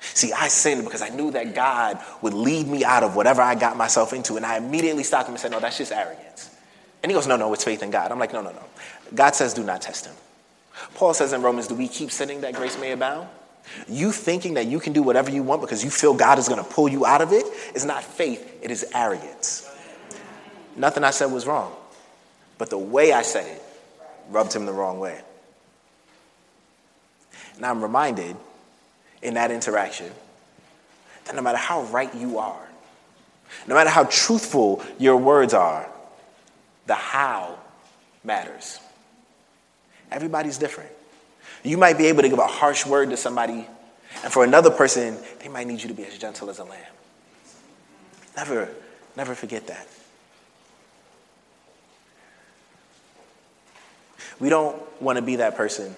See, 0.00 0.32
I 0.32 0.48
sinned 0.48 0.84
because 0.84 1.02
I 1.02 1.08
knew 1.08 1.30
that 1.32 1.54
God 1.54 1.98
would 2.22 2.34
lead 2.34 2.68
me 2.68 2.84
out 2.84 3.02
of 3.02 3.16
whatever 3.16 3.42
I 3.42 3.54
got 3.54 3.76
myself 3.76 4.12
into. 4.12 4.36
And 4.36 4.46
I 4.46 4.56
immediately 4.56 5.02
stopped 5.02 5.28
him 5.28 5.34
and 5.34 5.40
said, 5.40 5.50
No, 5.50 5.60
that's 5.60 5.78
just 5.78 5.92
arrogance. 5.92 6.54
And 7.02 7.10
he 7.10 7.14
goes, 7.14 7.26
No, 7.26 7.36
no, 7.36 7.52
it's 7.52 7.64
faith 7.64 7.82
in 7.82 7.90
God. 7.90 8.12
I'm 8.12 8.18
like, 8.18 8.32
No, 8.32 8.40
no, 8.40 8.50
no. 8.50 8.62
God 9.14 9.34
says, 9.34 9.54
Do 9.54 9.64
not 9.64 9.82
test 9.82 10.06
him. 10.06 10.14
Paul 10.94 11.14
says 11.14 11.32
in 11.32 11.42
Romans, 11.42 11.66
Do 11.66 11.74
we 11.74 11.88
keep 11.88 12.10
sinning 12.10 12.40
that 12.42 12.54
grace 12.54 12.78
may 12.78 12.92
abound? 12.92 13.28
You 13.86 14.12
thinking 14.12 14.54
that 14.54 14.66
you 14.66 14.80
can 14.80 14.92
do 14.92 15.02
whatever 15.02 15.30
you 15.30 15.42
want 15.42 15.60
because 15.60 15.84
you 15.84 15.90
feel 15.90 16.14
God 16.14 16.38
is 16.38 16.48
going 16.48 16.62
to 16.62 16.68
pull 16.68 16.88
you 16.88 17.04
out 17.04 17.20
of 17.20 17.32
it 17.32 17.44
is 17.74 17.84
not 17.84 18.02
faith, 18.02 18.58
it 18.62 18.70
is 18.70 18.86
arrogance. 18.94 19.70
Nothing 20.76 21.04
I 21.04 21.10
said 21.10 21.26
was 21.26 21.46
wrong, 21.46 21.74
but 22.56 22.70
the 22.70 22.78
way 22.78 23.12
I 23.12 23.22
said 23.22 23.46
it 23.46 23.62
rubbed 24.30 24.54
him 24.54 24.64
the 24.64 24.72
wrong 24.72 25.00
way. 25.00 25.20
And 27.56 27.66
I'm 27.66 27.82
reminded 27.82 28.36
in 29.22 29.34
that 29.34 29.50
interaction 29.50 30.10
that 31.24 31.36
no 31.36 31.42
matter 31.42 31.58
how 31.58 31.82
right 31.84 32.12
you 32.14 32.38
are, 32.38 32.68
no 33.66 33.74
matter 33.74 33.90
how 33.90 34.04
truthful 34.04 34.82
your 34.98 35.16
words 35.16 35.54
are, 35.54 35.88
the 36.86 36.94
how 36.94 37.58
matters. 38.24 38.80
Everybody's 40.10 40.58
different. 40.58 40.90
You 41.62 41.76
might 41.76 41.98
be 41.98 42.06
able 42.06 42.22
to 42.22 42.28
give 42.28 42.38
a 42.38 42.46
harsh 42.46 42.86
word 42.86 43.10
to 43.10 43.16
somebody, 43.16 43.66
and 44.22 44.32
for 44.32 44.44
another 44.44 44.70
person, 44.70 45.18
they 45.40 45.48
might 45.48 45.66
need 45.66 45.82
you 45.82 45.88
to 45.88 45.94
be 45.94 46.04
as 46.04 46.16
gentle 46.16 46.48
as 46.50 46.58
a 46.58 46.64
lamb. 46.64 46.80
Never, 48.36 48.68
never 49.16 49.34
forget 49.34 49.66
that. 49.66 49.86
We 54.40 54.48
don't 54.48 54.80
want 55.02 55.16
to 55.16 55.22
be 55.22 55.36
that 55.36 55.56
person 55.56 55.96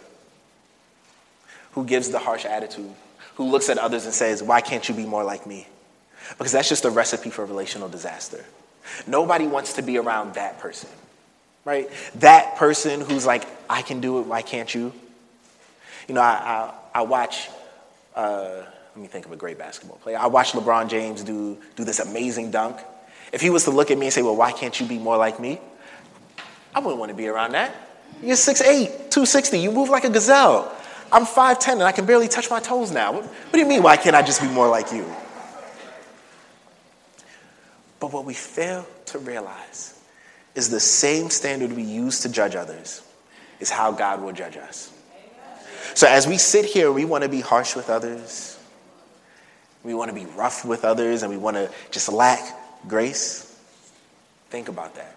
who 1.73 1.85
gives 1.85 2.11
the 2.11 2.19
harsh 2.19 2.45
attitude 2.45 2.95
who 3.41 3.49
looks 3.49 3.71
at 3.71 3.79
others 3.79 4.05
and 4.05 4.13
says, 4.13 4.43
Why 4.43 4.61
can't 4.61 4.87
you 4.87 4.95
be 4.95 5.07
more 5.07 5.25
like 5.25 5.47
me? 5.47 5.67
Because 6.37 6.53
that's 6.53 6.69
just 6.69 6.85
a 6.85 6.91
recipe 6.91 7.31
for 7.31 7.47
relational 7.47 7.89
disaster. 7.89 8.45
Nobody 9.07 9.47
wants 9.47 9.73
to 9.75 9.83
be 9.83 9.97
around 9.97 10.35
that 10.35 10.59
person, 10.59 10.91
right? 11.65 11.89
That 12.17 12.57
person 12.57 13.01
who's 13.01 13.25
like, 13.25 13.47
I 13.71 13.81
can 13.81 14.03
do 14.03 14.19
it, 14.19 14.27
why 14.27 14.43
can't 14.43 14.73
you? 14.75 14.93
You 16.07 16.17
know, 16.17 16.21
I, 16.21 16.75
I, 16.95 17.01
I 17.01 17.03
watch, 17.03 17.49
uh, 18.15 18.61
let 18.95 18.97
me 18.99 19.07
think 19.07 19.25
of 19.25 19.33
a 19.33 19.37
great 19.37 19.57
basketball 19.57 19.97
player. 19.97 20.19
I 20.19 20.27
watch 20.27 20.53
LeBron 20.53 20.91
James 20.91 21.23
do, 21.23 21.57
do 21.77 21.85
this 21.85 21.99
amazing 21.99 22.51
dunk. 22.51 22.77
If 23.33 23.41
he 23.41 23.49
was 23.49 23.65
to 23.65 23.71
look 23.71 23.91
at 23.91 23.97
me 23.97 24.05
and 24.05 24.13
say, 24.13 24.21
Well, 24.21 24.37
why 24.37 24.53
can't 24.53 24.79
you 24.79 24.85
be 24.85 24.99
more 24.99 25.17
like 25.17 25.41
me? 25.41 25.61
I 26.75 26.81
wouldn't 26.81 27.01
want 27.01 27.09
to 27.09 27.17
be 27.17 27.27
around 27.27 27.53
that. 27.53 27.75
You're 28.23 28.37
6'8, 28.37 29.09
260. 29.09 29.59
You 29.59 29.73
move 29.73 29.89
like 29.89 30.05
a 30.05 30.11
gazelle. 30.11 30.77
I'm 31.13 31.27
5'10 31.27 31.73
and 31.73 31.83
I 31.83 31.93
can 31.93 32.07
barely 32.07 32.29
touch 32.29 32.51
my 32.51 32.61
toes 32.61 32.93
now. 32.93 33.13
What, 33.13 33.25
what 33.25 33.53
do 33.53 33.59
you 33.59 33.67
mean, 33.67 33.83
why 33.83 33.97
can't 33.97 34.15
I 34.15 34.23
just 34.23 34.41
be 34.41 34.49
more 34.49 34.69
like 34.69 34.93
you? 34.93 35.05
But 37.99 38.13
what 38.13 38.25
we 38.25 38.35
fail 38.35 38.87
to 39.07 39.19
realize 39.19 40.01
is 40.55 40.71
the 40.71 40.81
same 40.81 41.31
standard 41.31 41.73
we 41.73 41.83
use 41.83 42.21
to 42.21 42.29
judge 42.29 42.55
others 42.55 43.03
is 43.61 43.71
how 43.71 43.93
God 43.93 44.23
will 44.23 44.33
judge 44.33 44.57
us. 44.57 44.91
So 45.95 46.07
as 46.07 46.27
we 46.27 46.39
sit 46.39 46.65
here, 46.65 46.91
we 46.93 47.05
want 47.05 47.25
to 47.25 47.29
be 47.29 47.41
harsh 47.41 47.77
with 47.77 47.91
others. 47.91 48.59
We 49.83 49.95
want 49.95 50.09
to 50.11 50.15
be 50.15 50.27
rough 50.27 50.65
with 50.65 50.85
others 50.85 51.23
and 51.23 51.31
we 51.31 51.39
want 51.39 51.57
to 51.57 51.71
just 51.91 52.11
lack 52.11 52.41
grace. 52.89 53.47
Think 54.49 54.69
about 54.69 54.95
that. 54.95 55.17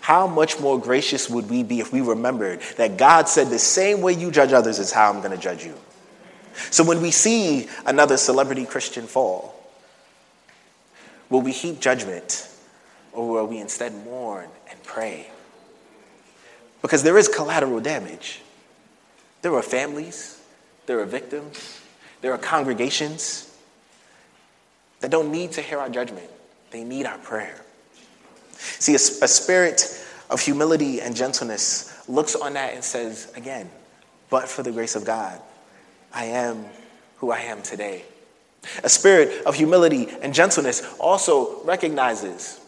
How 0.00 0.26
much 0.26 0.58
more 0.58 0.80
gracious 0.80 1.28
would 1.30 1.48
we 1.48 1.62
be 1.62 1.80
if 1.80 1.92
we 1.92 2.00
remembered 2.00 2.60
that 2.76 2.96
God 2.96 3.28
said 3.28 3.48
the 3.48 3.58
same 3.58 4.00
way 4.00 4.12
you 4.12 4.30
judge 4.30 4.52
others 4.52 4.78
is 4.78 4.90
how 4.92 5.10
I'm 5.10 5.20
going 5.20 5.30
to 5.32 5.38
judge 5.38 5.64
you? 5.64 5.74
So 6.70 6.84
when 6.84 7.00
we 7.00 7.10
see 7.10 7.68
another 7.86 8.16
celebrity 8.16 8.64
Christian 8.64 9.06
fall, 9.06 9.54
will 11.30 11.40
we 11.40 11.52
heap 11.52 11.80
judgment 11.80 12.48
or 13.12 13.28
will 13.28 13.46
we 13.46 13.58
instead 13.58 13.94
mourn 14.04 14.48
and 14.70 14.82
pray? 14.82 15.28
Because 16.82 17.02
there 17.02 17.16
is 17.16 17.28
collateral 17.28 17.80
damage. 17.80 18.40
There 19.42 19.54
are 19.54 19.62
families, 19.62 20.40
there 20.86 21.00
are 21.00 21.06
victims, 21.06 21.80
there 22.20 22.32
are 22.32 22.38
congregations 22.38 23.52
that 25.00 25.10
don't 25.10 25.32
need 25.32 25.52
to 25.52 25.62
hear 25.62 25.78
our 25.78 25.88
judgment, 25.88 26.28
they 26.70 26.84
need 26.84 27.06
our 27.06 27.18
prayer. 27.18 27.60
See, 28.82 28.94
a, 28.94 28.96
a 28.96 29.28
spirit 29.28 30.04
of 30.28 30.40
humility 30.40 31.00
and 31.00 31.14
gentleness 31.14 31.96
looks 32.08 32.34
on 32.34 32.54
that 32.54 32.74
and 32.74 32.82
says, 32.82 33.32
again, 33.36 33.70
but 34.28 34.48
for 34.48 34.64
the 34.64 34.72
grace 34.72 34.96
of 34.96 35.04
God, 35.04 35.40
I 36.12 36.24
am 36.24 36.64
who 37.18 37.30
I 37.30 37.38
am 37.42 37.62
today. 37.62 38.04
A 38.82 38.88
spirit 38.88 39.46
of 39.46 39.54
humility 39.54 40.08
and 40.20 40.34
gentleness 40.34 40.82
also 40.98 41.62
recognizes 41.62 42.58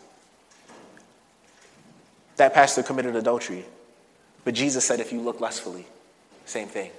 that 2.37 2.55
pastor 2.55 2.85
committed 2.85 3.17
adultery, 3.17 3.65
but 4.45 4.55
Jesus 4.55 4.85
said, 4.85 5.01
if 5.01 5.13
you 5.13 5.21
look 5.21 5.41
lustfully, 5.41 5.85
same 6.45 6.69
thing. 6.69 6.93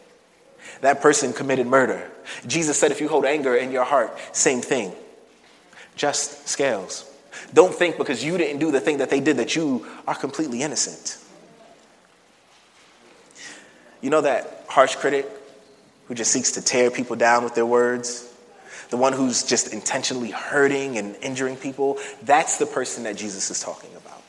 That 0.81 0.99
person 0.99 1.31
committed 1.31 1.67
murder. 1.67 2.11
Jesus 2.47 2.77
said, 2.77 2.91
if 2.91 2.99
you 2.99 3.07
hold 3.07 3.23
anger 3.23 3.55
in 3.55 3.71
your 3.71 3.85
heart, 3.85 4.11
same 4.33 4.59
thing. 4.59 4.91
Just 5.95 6.49
scales. 6.49 7.09
Don't 7.53 7.73
think 7.73 7.97
because 7.97 8.23
you 8.23 8.37
didn't 8.37 8.59
do 8.59 8.71
the 8.71 8.79
thing 8.79 8.97
that 8.97 9.09
they 9.09 9.19
did 9.19 9.37
that 9.37 9.55
you 9.55 9.85
are 10.07 10.15
completely 10.15 10.61
innocent. 10.61 11.17
You 14.01 14.09
know 14.09 14.21
that 14.21 14.65
harsh 14.67 14.95
critic 14.95 15.29
who 16.07 16.13
just 16.15 16.31
seeks 16.31 16.51
to 16.53 16.61
tear 16.61 16.91
people 16.91 17.15
down 17.15 17.43
with 17.43 17.55
their 17.55 17.65
words? 17.65 18.31
The 18.89 18.97
one 18.97 19.13
who's 19.13 19.43
just 19.43 19.73
intentionally 19.73 20.31
hurting 20.31 20.97
and 20.97 21.15
injuring 21.17 21.55
people? 21.55 21.97
That's 22.21 22.57
the 22.57 22.65
person 22.65 23.03
that 23.05 23.15
Jesus 23.15 23.49
is 23.49 23.59
talking 23.59 23.89
about. 23.95 24.21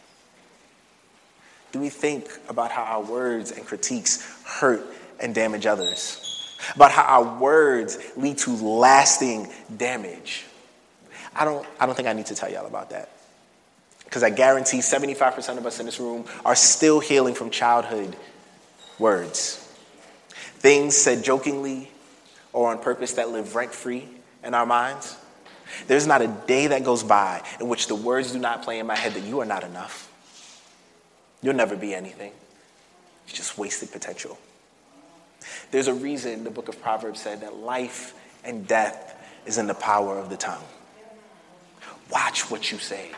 Do 1.73 1.81
we 1.81 1.91
think 1.91 2.27
about 2.49 2.71
how 2.71 2.85
our 2.85 3.03
words 3.03 3.51
and 3.51 3.67
critiques 3.67 4.27
hurt 4.47 4.83
and 5.21 5.35
damage 5.35 5.67
others? 5.67 6.57
About 6.75 6.91
how 6.91 7.03
our 7.03 7.39
words 7.39 7.99
lead 8.17 8.39
to 8.39 8.57
lasting 8.57 9.53
damage? 9.77 10.47
I 11.37 11.45
don't, 11.45 11.67
I 11.79 11.87
don't 11.87 11.95
think 11.95 12.09
I 12.09 12.13
need 12.15 12.27
to 12.27 12.35
tell 12.35 12.51
y'all 12.51 12.67
about 12.67 12.91
that. 12.91 13.11
Because 14.05 14.23
I 14.23 14.31
guarantee 14.31 14.79
75% 14.79 15.59
of 15.59 15.67
us 15.67 15.81
in 15.81 15.87
this 15.87 16.01
room 16.01 16.25
are 16.45 16.55
still 16.55 17.01
healing 17.01 17.35
from 17.35 17.51
childhood 17.51 18.17
words. 18.99 19.57
Things 20.59 20.97
said 20.97 21.23
jokingly 21.23 21.91
or 22.53 22.71
on 22.71 22.79
purpose 22.79 23.15
that 23.15 23.31
live 23.31 23.55
rent 23.55 23.75
free 23.75 24.09
in 24.43 24.55
our 24.55 24.65
minds. 24.65 25.17
There's 25.89 26.07
not 26.07 26.23
a 26.23 26.29
day 26.29 26.69
that 26.69 26.85
goes 26.85 27.03
by 27.03 27.43
in 27.61 27.69
which 27.69 27.89
the 27.89 27.95
words 27.95 28.33
do 28.33 28.39
not 28.39 28.63
play 28.63 28.79
in 28.79 28.87
my 28.87 28.97
head 28.97 29.13
that 29.15 29.25
you 29.25 29.41
are 29.41 29.45
not 29.45 29.65
enough. 29.65 30.11
You'll 31.43 31.55
never 31.55 31.77
be 31.77 31.95
anything. 31.95 32.33
It's 33.27 33.37
just 33.37 33.59
wasted 33.59 33.93
potential. 33.93 34.39
There's 35.71 35.89
a 35.89 35.95
reason 35.95 36.45
the 36.45 36.51
book 36.51 36.69
of 36.69 36.81
Proverbs 36.81 37.21
said 37.21 37.43
that 37.43 37.57
life 37.57 38.15
and 38.45 38.67
death 38.67 39.15
is 39.45 39.59
in 39.59 39.67
the 39.67 39.75
power 39.75 40.19
of 40.19 40.31
the 40.31 40.37
tongue. 40.37 40.65
Watch 42.11 42.51
what 42.51 42.71
you 42.71 42.79
say. 42.79 43.11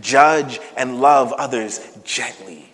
Judge 0.00 0.60
and 0.76 1.00
love 1.00 1.32
others 1.32 1.80
gently. 2.04 2.72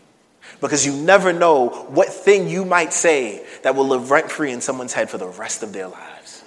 Because 0.60 0.84
you 0.84 0.92
never 0.92 1.32
know 1.32 1.68
what 1.68 2.08
thing 2.08 2.48
you 2.48 2.64
might 2.64 2.92
say 2.92 3.44
that 3.62 3.74
will 3.74 3.86
live 3.86 4.10
rent 4.10 4.30
free 4.30 4.50
in 4.50 4.60
someone's 4.60 4.92
head 4.92 5.08
for 5.08 5.18
the 5.18 5.26
rest 5.26 5.62
of 5.62 5.72
their 5.72 5.88
lives. 5.88 6.44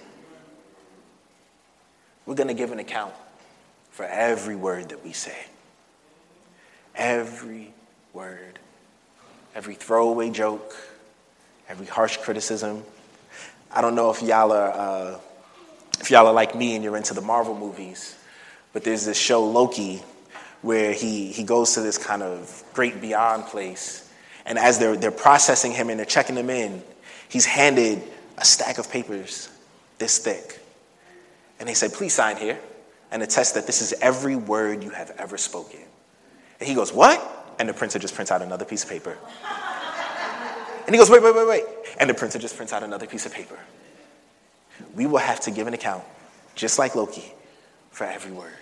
We're 2.26 2.36
going 2.36 2.50
to 2.50 2.54
give 2.54 2.72
an 2.72 2.80
account 2.80 3.14
for 3.92 4.06
every 4.06 4.56
word 4.56 4.90
that 4.90 5.04
we 5.04 5.14
say. 5.14 5.38
Every 6.96 7.74
word. 8.14 8.60
Every 9.56 9.76
throwaway 9.76 10.30
joke. 10.30 10.76
Every 11.70 11.86
harsh 11.86 12.18
criticism. 12.18 12.84
I 13.72 13.82
don't 13.82 13.96
know 13.96 14.12
if 14.12 14.22
y'all 14.22 14.52
are. 14.52 14.72
Uh, 14.72 15.20
if 16.00 16.10
y'all 16.10 16.28
are 16.28 16.34
like 16.34 16.56
me 16.56 16.76
and 16.76 16.84
you're 16.84 16.98
into 16.98 17.14
the 17.14 17.22
Marvel 17.22 17.58
movies, 17.58 18.18
but 18.74 18.84
there's 18.84 19.06
this 19.06 19.18
show 19.18 19.44
Loki 19.44 20.02
where 20.62 20.94
he, 20.94 21.32
he 21.32 21.44
goes 21.44 21.74
to 21.74 21.82
this 21.82 21.98
kind 21.98 22.22
of 22.22 22.64
great 22.74 23.02
beyond 23.02 23.46
place. 23.46 24.10
And 24.46 24.58
as 24.58 24.80
they're, 24.80 24.96
they're 24.96 25.12
processing 25.12 25.72
him 25.72 25.90
and 25.90 26.00
they're 26.00 26.06
checking 26.06 26.36
him 26.36 26.50
in, 26.50 26.84
he's 27.30 27.46
handed 27.46 28.02
a 28.38 28.46
stack 28.46 28.78
of 28.78 28.90
papers 28.90 29.50
this 29.98 30.18
thick. 30.18 30.60
And 31.60 31.68
they 31.68 31.74
say, 31.74 31.90
please 31.90 32.14
sign 32.14 32.38
here 32.38 32.60
and 33.12 33.22
attest 33.22 33.56
that 33.56 33.68
this 33.68 33.82
is 33.82 33.94
every 34.02 34.36
word 34.36 34.84
you 34.84 34.90
have 34.92 35.12
ever 35.18 35.38
spoken. 35.38 35.82
And 36.60 36.68
he 36.68 36.76
goes, 36.76 36.94
what? 36.94 37.56
And 37.60 37.68
the 37.68 37.74
printer 37.74 38.00
just 38.00 38.16
prints 38.16 38.32
out 38.32 38.42
another 38.42 38.66
piece 38.66 38.84
of 38.84 38.90
paper. 38.90 39.18
And 40.86 40.96
he 40.96 41.00
goes, 41.00 41.10
wait, 41.10 41.22
wait, 41.22 41.36
wait, 41.36 41.48
wait. 41.48 41.64
And 42.00 42.10
the 42.10 42.14
printer 42.14 42.40
just 42.40 42.56
prints 42.56 42.74
out 42.74 42.84
another 42.84 43.06
piece 43.06 43.26
of 43.26 43.34
paper 43.34 43.58
we 44.96 45.06
will 45.06 45.20
have 45.20 45.40
to 45.42 45.52
give 45.52 45.68
an 45.68 45.74
account, 45.74 46.04
just 46.56 46.80
like 46.80 46.96
Loki, 46.96 47.34
for 47.92 48.06
every 48.06 48.32
word. 48.32 48.54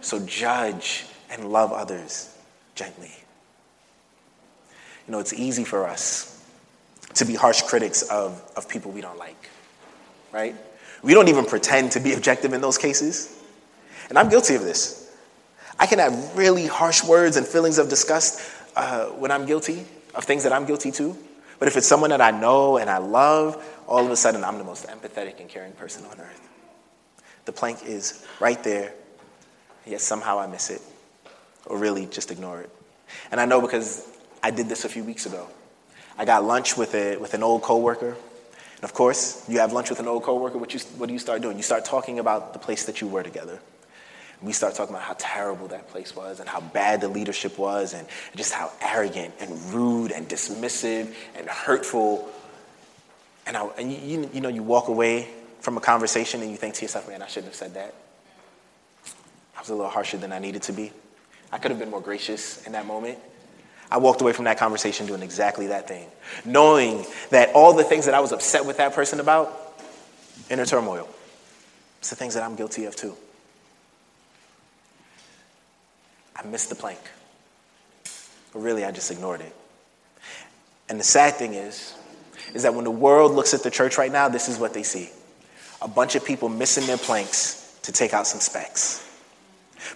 So 0.00 0.24
judge 0.26 1.06
and 1.30 1.50
love 1.50 1.72
others 1.72 2.36
gently. 2.74 3.12
You 5.06 5.12
know, 5.12 5.18
it's 5.18 5.32
easy 5.32 5.64
for 5.64 5.86
us 5.86 6.32
to 7.14 7.24
be 7.24 7.34
harsh 7.34 7.62
critics 7.62 8.02
of, 8.02 8.42
of 8.56 8.68
people 8.68 8.90
we 8.90 9.00
don't 9.00 9.18
like, 9.18 9.50
right? 10.32 10.54
We 11.02 11.14
don't 11.14 11.28
even 11.28 11.44
pretend 11.44 11.92
to 11.92 12.00
be 12.00 12.12
objective 12.12 12.52
in 12.52 12.60
those 12.60 12.78
cases. 12.78 13.42
And 14.08 14.18
I'm 14.18 14.28
guilty 14.28 14.54
of 14.54 14.62
this. 14.62 15.14
I 15.78 15.86
can 15.86 15.98
have 15.98 16.36
really 16.36 16.66
harsh 16.66 17.04
words 17.04 17.36
and 17.36 17.46
feelings 17.46 17.78
of 17.78 17.88
disgust 17.88 18.40
uh, 18.76 19.06
when 19.06 19.30
I'm 19.30 19.46
guilty 19.46 19.86
of 20.14 20.24
things 20.24 20.42
that 20.44 20.52
I'm 20.52 20.64
guilty 20.66 20.90
too. 20.90 21.16
But 21.58 21.68
if 21.68 21.76
it's 21.76 21.86
someone 21.86 22.10
that 22.10 22.20
I 22.20 22.30
know 22.30 22.76
and 22.76 22.90
I 22.90 22.98
love, 22.98 23.64
all 23.86 24.04
of 24.04 24.10
a 24.10 24.16
sudden 24.16 24.44
I'm 24.44 24.58
the 24.58 24.64
most 24.64 24.86
empathetic 24.86 25.40
and 25.40 25.48
caring 25.48 25.72
person 25.72 26.04
on 26.06 26.18
earth. 26.20 26.40
The 27.44 27.52
plank 27.52 27.84
is 27.84 28.26
right 28.40 28.62
there, 28.62 28.92
yet 29.86 30.00
somehow 30.00 30.38
I 30.38 30.46
miss 30.46 30.70
it, 30.70 30.82
or 31.66 31.78
really 31.78 32.06
just 32.06 32.30
ignore 32.30 32.60
it. 32.60 32.70
And 33.30 33.40
I 33.40 33.44
know 33.44 33.60
because 33.60 34.06
I 34.42 34.50
did 34.50 34.68
this 34.68 34.84
a 34.84 34.88
few 34.88 35.04
weeks 35.04 35.26
ago. 35.26 35.46
I 36.18 36.24
got 36.24 36.44
lunch 36.44 36.76
with, 36.76 36.94
a, 36.94 37.16
with 37.16 37.34
an 37.34 37.42
old 37.42 37.62
coworker. 37.62 38.16
And 38.76 38.84
of 38.84 38.92
course, 38.92 39.44
you 39.48 39.60
have 39.60 39.72
lunch 39.72 39.90
with 39.90 40.00
an 40.00 40.08
old 40.08 40.22
coworker, 40.22 40.58
what, 40.58 40.74
you, 40.74 40.80
what 40.98 41.06
do 41.06 41.12
you 41.12 41.18
start 41.18 41.40
doing? 41.40 41.56
You 41.56 41.62
start 41.62 41.84
talking 41.84 42.18
about 42.18 42.52
the 42.52 42.58
place 42.58 42.84
that 42.86 43.00
you 43.00 43.06
were 43.06 43.22
together. 43.22 43.60
We 44.42 44.52
start 44.52 44.74
talking 44.74 44.94
about 44.94 45.06
how 45.06 45.16
terrible 45.18 45.68
that 45.68 45.88
place 45.88 46.14
was 46.14 46.40
and 46.40 46.48
how 46.48 46.60
bad 46.60 47.00
the 47.00 47.08
leadership 47.08 47.58
was 47.58 47.94
and 47.94 48.06
just 48.34 48.52
how 48.52 48.70
arrogant 48.80 49.34
and 49.40 49.50
rude 49.72 50.12
and 50.12 50.28
dismissive 50.28 51.14
and 51.36 51.48
hurtful 51.48 52.28
and, 53.46 53.56
I, 53.56 53.66
and 53.78 53.92
you, 53.92 54.28
you 54.32 54.40
know, 54.40 54.48
you 54.48 54.62
walk 54.62 54.88
away 54.88 55.28
from 55.60 55.76
a 55.76 55.80
conversation 55.80 56.42
and 56.42 56.50
you 56.50 56.56
think 56.56 56.74
to 56.74 56.82
yourself, 56.82 57.08
man, 57.08 57.22
I 57.22 57.28
shouldn't 57.28 57.52
have 57.52 57.54
said 57.54 57.74
that. 57.74 57.94
I 59.56 59.60
was 59.60 59.70
a 59.70 59.74
little 59.74 59.90
harsher 59.90 60.16
than 60.16 60.32
I 60.32 60.38
needed 60.38 60.62
to 60.62 60.72
be. 60.72 60.92
I 61.52 61.58
could 61.58 61.70
have 61.70 61.78
been 61.78 61.90
more 61.90 62.00
gracious 62.00 62.64
in 62.66 62.72
that 62.72 62.86
moment. 62.86 63.18
I 63.88 63.98
walked 63.98 64.20
away 64.20 64.32
from 64.32 64.46
that 64.46 64.58
conversation 64.58 65.06
doing 65.06 65.22
exactly 65.22 65.68
that 65.68 65.86
thing, 65.86 66.08
knowing 66.44 67.06
that 67.30 67.50
all 67.54 67.72
the 67.72 67.84
things 67.84 68.06
that 68.06 68.14
I 68.14 68.20
was 68.20 68.32
upset 68.32 68.66
with 68.66 68.78
that 68.78 68.94
person 68.94 69.20
about, 69.20 69.80
inner 70.50 70.66
turmoil, 70.66 71.08
it's 72.00 72.10
the 72.10 72.16
things 72.16 72.34
that 72.34 72.42
I'm 72.42 72.56
guilty 72.56 72.86
of 72.86 72.96
too. 72.96 73.16
I 76.36 76.46
missed 76.46 76.68
the 76.68 76.74
plank. 76.74 77.00
But 78.52 78.60
really, 78.60 78.84
I 78.84 78.90
just 78.90 79.10
ignored 79.10 79.40
it. 79.40 79.54
And 80.88 81.00
the 81.00 81.04
sad 81.04 81.34
thing 81.34 81.54
is, 81.54 81.94
is 82.54 82.62
that 82.62 82.74
when 82.74 82.84
the 82.84 82.90
world 82.90 83.32
looks 83.32 83.54
at 83.54 83.62
the 83.62 83.70
church 83.70 83.98
right 83.98 84.12
now, 84.12 84.28
this 84.28 84.48
is 84.48 84.58
what 84.58 84.72
they 84.72 84.82
see 84.82 85.10
a 85.82 85.88
bunch 85.88 86.14
of 86.14 86.24
people 86.24 86.48
missing 86.48 86.86
their 86.86 86.96
planks 86.96 87.78
to 87.82 87.92
take 87.92 88.14
out 88.14 88.26
some 88.26 88.40
specks. 88.40 89.02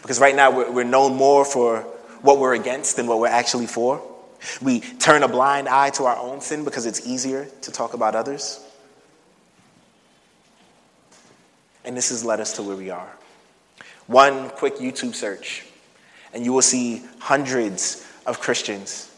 Because 0.02 0.20
right 0.20 0.36
now 0.36 0.50
we're, 0.50 0.84
known 0.84 1.16
more 1.16 1.44
for 1.44 1.80
what 2.20 2.38
we're 2.38 2.54
against 2.54 2.96
than 2.96 3.06
what 3.06 3.18
we're 3.18 3.28
actually 3.28 3.66
for. 3.66 4.02
We 4.60 4.80
turn 4.80 5.22
a 5.22 5.28
blind 5.28 5.68
eye 5.68 5.90
to 5.90 6.04
our 6.04 6.16
own 6.16 6.40
sin 6.40 6.64
because 6.64 6.86
it's 6.86 7.06
easier 7.06 7.48
to 7.62 7.72
talk 7.72 7.94
about 7.94 8.14
others. 8.14 8.64
And 11.84 11.96
this 11.96 12.10
has 12.10 12.24
led 12.24 12.40
us 12.40 12.54
to 12.56 12.62
where 12.62 12.76
we 12.76 12.90
are. 12.90 13.10
One 14.06 14.50
quick 14.50 14.76
YouTube 14.76 15.14
search, 15.14 15.64
and 16.32 16.44
you 16.44 16.52
will 16.52 16.62
see 16.62 17.02
hundreds 17.18 18.06
of 18.26 18.40
Christians 18.40 19.10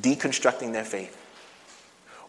deconstructing 0.00 0.72
their 0.72 0.84
faith, 0.84 1.16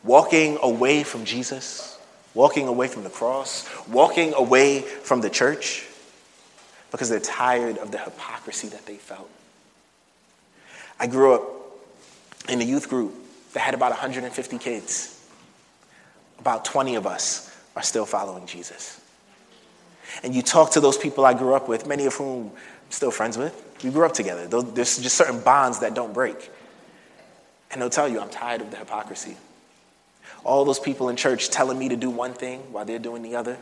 walking 0.04 0.58
away 0.62 1.04
from 1.04 1.26
Jesus, 1.26 1.98
walking 2.34 2.67
away 2.67 2.88
from 2.88 3.04
the 3.04 3.10
cross, 3.10 3.67
walking 3.88 4.34
away 4.34 4.82
from 4.82 5.21
the 5.21 5.30
church 5.30 5.88
because 6.91 7.10
they're 7.10 7.19
tired 7.19 7.78
of 7.78 7.91
the 7.91 7.98
hypocrisy 7.98 8.67
that 8.69 8.86
they 8.86 8.95
felt. 8.95 9.30
I 11.00 11.08
grew 11.08 11.34
up 11.34 11.43
in 12.48 12.62
a 12.62 12.63
youth 12.63 12.89
group 12.89 13.13
that 13.54 13.60
had 13.60 13.74
about 13.74 13.91
150 13.91 14.58
kids. 14.58 15.12
About 16.39 16.65
20 16.65 16.95
of 16.95 17.08
us 17.08 17.54
are 17.76 17.82
still 17.82 18.06
following 18.06 18.45
Jesus. 18.45 19.02
And 20.24 20.34
you 20.34 20.41
talk 20.41 20.71
to 20.71 20.80
those 20.80 20.98
people 20.98 21.26
I 21.26 21.34
grew 21.34 21.54
up 21.54 21.67
with, 21.67 21.88
many 21.88 22.06
of 22.06 22.13
whom 22.13 22.52
still 22.89 23.12
friends 23.12 23.38
with. 23.38 23.62
We 23.84 23.91
grew 23.91 24.06
up 24.06 24.13
together. 24.13 24.48
There's 24.48 24.98
just 24.98 25.15
certain 25.15 25.41
bonds 25.41 25.80
that 25.80 25.93
don't 25.93 26.13
break. 26.13 26.52
And 27.71 27.82
they'll 27.82 27.89
tell 27.89 28.08
you, 28.08 28.19
I'm 28.19 28.30
tired 28.30 28.62
of 28.62 28.71
the 28.71 28.78
hypocrisy. 28.78 29.38
All 30.43 30.63
those 30.63 30.80
people 30.80 31.10
in 31.10 31.15
church 31.15 31.50
telling 31.50 31.78
me 31.78 31.89
to 31.89 31.95
do 31.95 32.10
one 32.10 32.34
thing 32.34 32.60
while 32.71 32.86
they're 32.86 33.00
doing 33.00 33.21
the 33.21 33.36
other. 33.36 33.58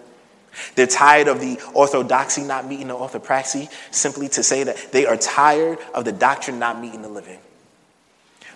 They're 0.75 0.85
tired 0.85 1.27
of 1.27 1.39
the 1.39 1.59
orthodoxy 1.73 2.43
not 2.43 2.67
meeting 2.67 2.89
the 2.89 2.95
orthopraxy, 2.95 3.71
simply 3.91 4.29
to 4.29 4.43
say 4.43 4.63
that 4.63 4.91
they 4.91 5.05
are 5.05 5.17
tired 5.17 5.79
of 5.93 6.05
the 6.05 6.11
doctrine 6.11 6.59
not 6.59 6.79
meeting 6.79 7.01
the 7.01 7.09
living. 7.09 7.39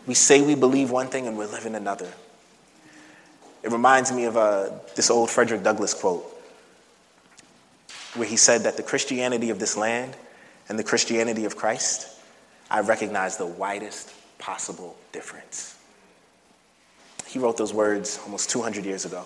We 0.05 0.13
say 0.13 0.41
we 0.41 0.55
believe 0.55 0.91
one 0.91 1.07
thing 1.07 1.27
and 1.27 1.37
we're 1.37 1.47
living 1.47 1.75
another. 1.75 2.11
It 3.63 3.71
reminds 3.71 4.11
me 4.11 4.25
of 4.25 4.37
uh, 4.37 4.69
this 4.95 5.09
old 5.09 5.29
Frederick 5.29 5.63
Douglass 5.63 5.93
quote, 5.93 6.23
where 8.13 8.27
he 8.27 8.37
said 8.37 8.63
that 8.63 8.77
the 8.77 8.83
Christianity 8.83 9.49
of 9.49 9.59
this 9.59 9.75
land 9.75 10.15
and 10.69 10.77
the 10.77 10.83
Christianity 10.83 11.45
of 11.45 11.55
Christ, 11.55 12.09
I 12.69 12.81
recognize 12.81 13.37
the 13.37 13.45
widest 13.45 14.13
possible 14.37 14.97
difference. 15.11 15.77
He 17.25 17.39
wrote 17.39 17.57
those 17.57 17.73
words 17.73 18.19
almost 18.23 18.49
200 18.49 18.85
years 18.85 19.05
ago. 19.05 19.25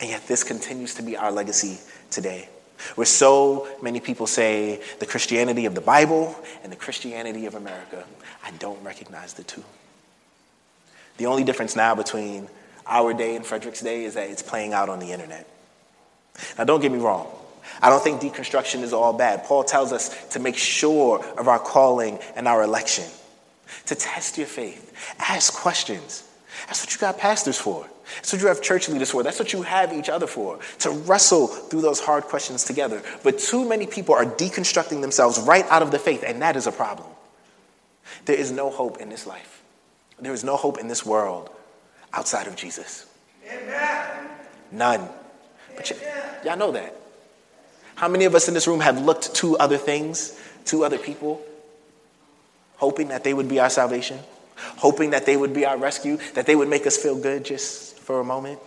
And 0.00 0.10
yet, 0.10 0.26
this 0.26 0.44
continues 0.44 0.94
to 0.94 1.02
be 1.02 1.16
our 1.16 1.32
legacy 1.32 1.78
today. 2.10 2.48
Where 2.94 3.06
so 3.06 3.66
many 3.80 4.00
people 4.00 4.26
say 4.26 4.82
the 4.98 5.06
Christianity 5.06 5.64
of 5.64 5.74
the 5.74 5.80
Bible 5.80 6.36
and 6.62 6.70
the 6.70 6.76
Christianity 6.76 7.46
of 7.46 7.54
America. 7.54 8.04
I 8.44 8.50
don't 8.52 8.82
recognize 8.82 9.32
the 9.32 9.44
two. 9.44 9.64
The 11.16 11.26
only 11.26 11.44
difference 11.44 11.74
now 11.74 11.94
between 11.94 12.48
our 12.86 13.14
day 13.14 13.36
and 13.36 13.46
Frederick's 13.46 13.80
day 13.80 14.04
is 14.04 14.14
that 14.14 14.28
it's 14.28 14.42
playing 14.42 14.74
out 14.74 14.90
on 14.90 14.98
the 14.98 15.12
internet. 15.12 15.48
Now, 16.58 16.64
don't 16.64 16.80
get 16.80 16.92
me 16.92 16.98
wrong. 16.98 17.28
I 17.82 17.90
don't 17.90 18.02
think 18.02 18.20
deconstruction 18.20 18.82
is 18.82 18.92
all 18.92 19.12
bad. 19.12 19.44
Paul 19.44 19.64
tells 19.64 19.92
us 19.92 20.26
to 20.28 20.38
make 20.38 20.56
sure 20.56 21.24
of 21.36 21.48
our 21.48 21.58
calling 21.58 22.18
and 22.34 22.48
our 22.48 22.62
election, 22.62 23.04
to 23.86 23.94
test 23.94 24.38
your 24.38 24.46
faith, 24.46 24.92
ask 25.18 25.54
questions. 25.54 26.22
That's 26.66 26.82
what 26.82 26.92
you 26.94 26.98
got 26.98 27.18
pastors 27.18 27.58
for. 27.58 27.86
That's 28.16 28.32
what 28.32 28.40
you 28.42 28.48
have 28.48 28.62
church 28.62 28.88
leaders 28.88 29.10
for. 29.10 29.22
That's 29.22 29.38
what 29.38 29.52
you 29.52 29.62
have 29.62 29.92
each 29.92 30.08
other 30.08 30.26
for, 30.26 30.58
to 30.80 30.90
wrestle 30.90 31.48
through 31.48 31.80
those 31.80 32.00
hard 32.00 32.24
questions 32.24 32.64
together. 32.64 33.02
But 33.22 33.38
too 33.38 33.68
many 33.68 33.86
people 33.86 34.14
are 34.14 34.24
deconstructing 34.24 35.00
themselves 35.00 35.38
right 35.40 35.64
out 35.68 35.82
of 35.82 35.90
the 35.90 35.98
faith, 35.98 36.24
and 36.26 36.40
that 36.42 36.56
is 36.56 36.66
a 36.66 36.72
problem. 36.72 37.08
There 38.24 38.36
is 38.36 38.52
no 38.52 38.70
hope 38.70 38.98
in 38.98 39.08
this 39.08 39.26
life, 39.26 39.62
there 40.18 40.32
is 40.32 40.44
no 40.44 40.56
hope 40.56 40.78
in 40.78 40.88
this 40.88 41.04
world 41.04 41.50
outside 42.12 42.46
of 42.46 42.56
Jesus. 42.56 43.06
Amen. 43.46 44.28
None. 44.72 45.08
But 45.76 45.92
y- 45.92 46.40
y'all 46.44 46.56
know 46.56 46.72
that. 46.72 46.94
How 47.96 48.08
many 48.08 48.26
of 48.26 48.34
us 48.34 48.46
in 48.46 48.54
this 48.54 48.66
room 48.66 48.80
have 48.80 49.02
looked 49.02 49.34
to 49.36 49.56
other 49.56 49.78
things, 49.78 50.38
to 50.66 50.84
other 50.84 50.98
people, 50.98 51.42
hoping 52.76 53.08
that 53.08 53.24
they 53.24 53.34
would 53.34 53.48
be 53.48 53.58
our 53.58 53.70
salvation, 53.70 54.18
hoping 54.56 55.10
that 55.10 55.26
they 55.26 55.36
would 55.36 55.54
be 55.54 55.64
our 55.64 55.78
rescue, 55.78 56.18
that 56.34 56.46
they 56.46 56.54
would 56.54 56.68
make 56.68 56.86
us 56.86 56.96
feel 56.96 57.18
good 57.18 57.44
just 57.44 57.98
for 57.98 58.20
a 58.20 58.24
moment? 58.24 58.60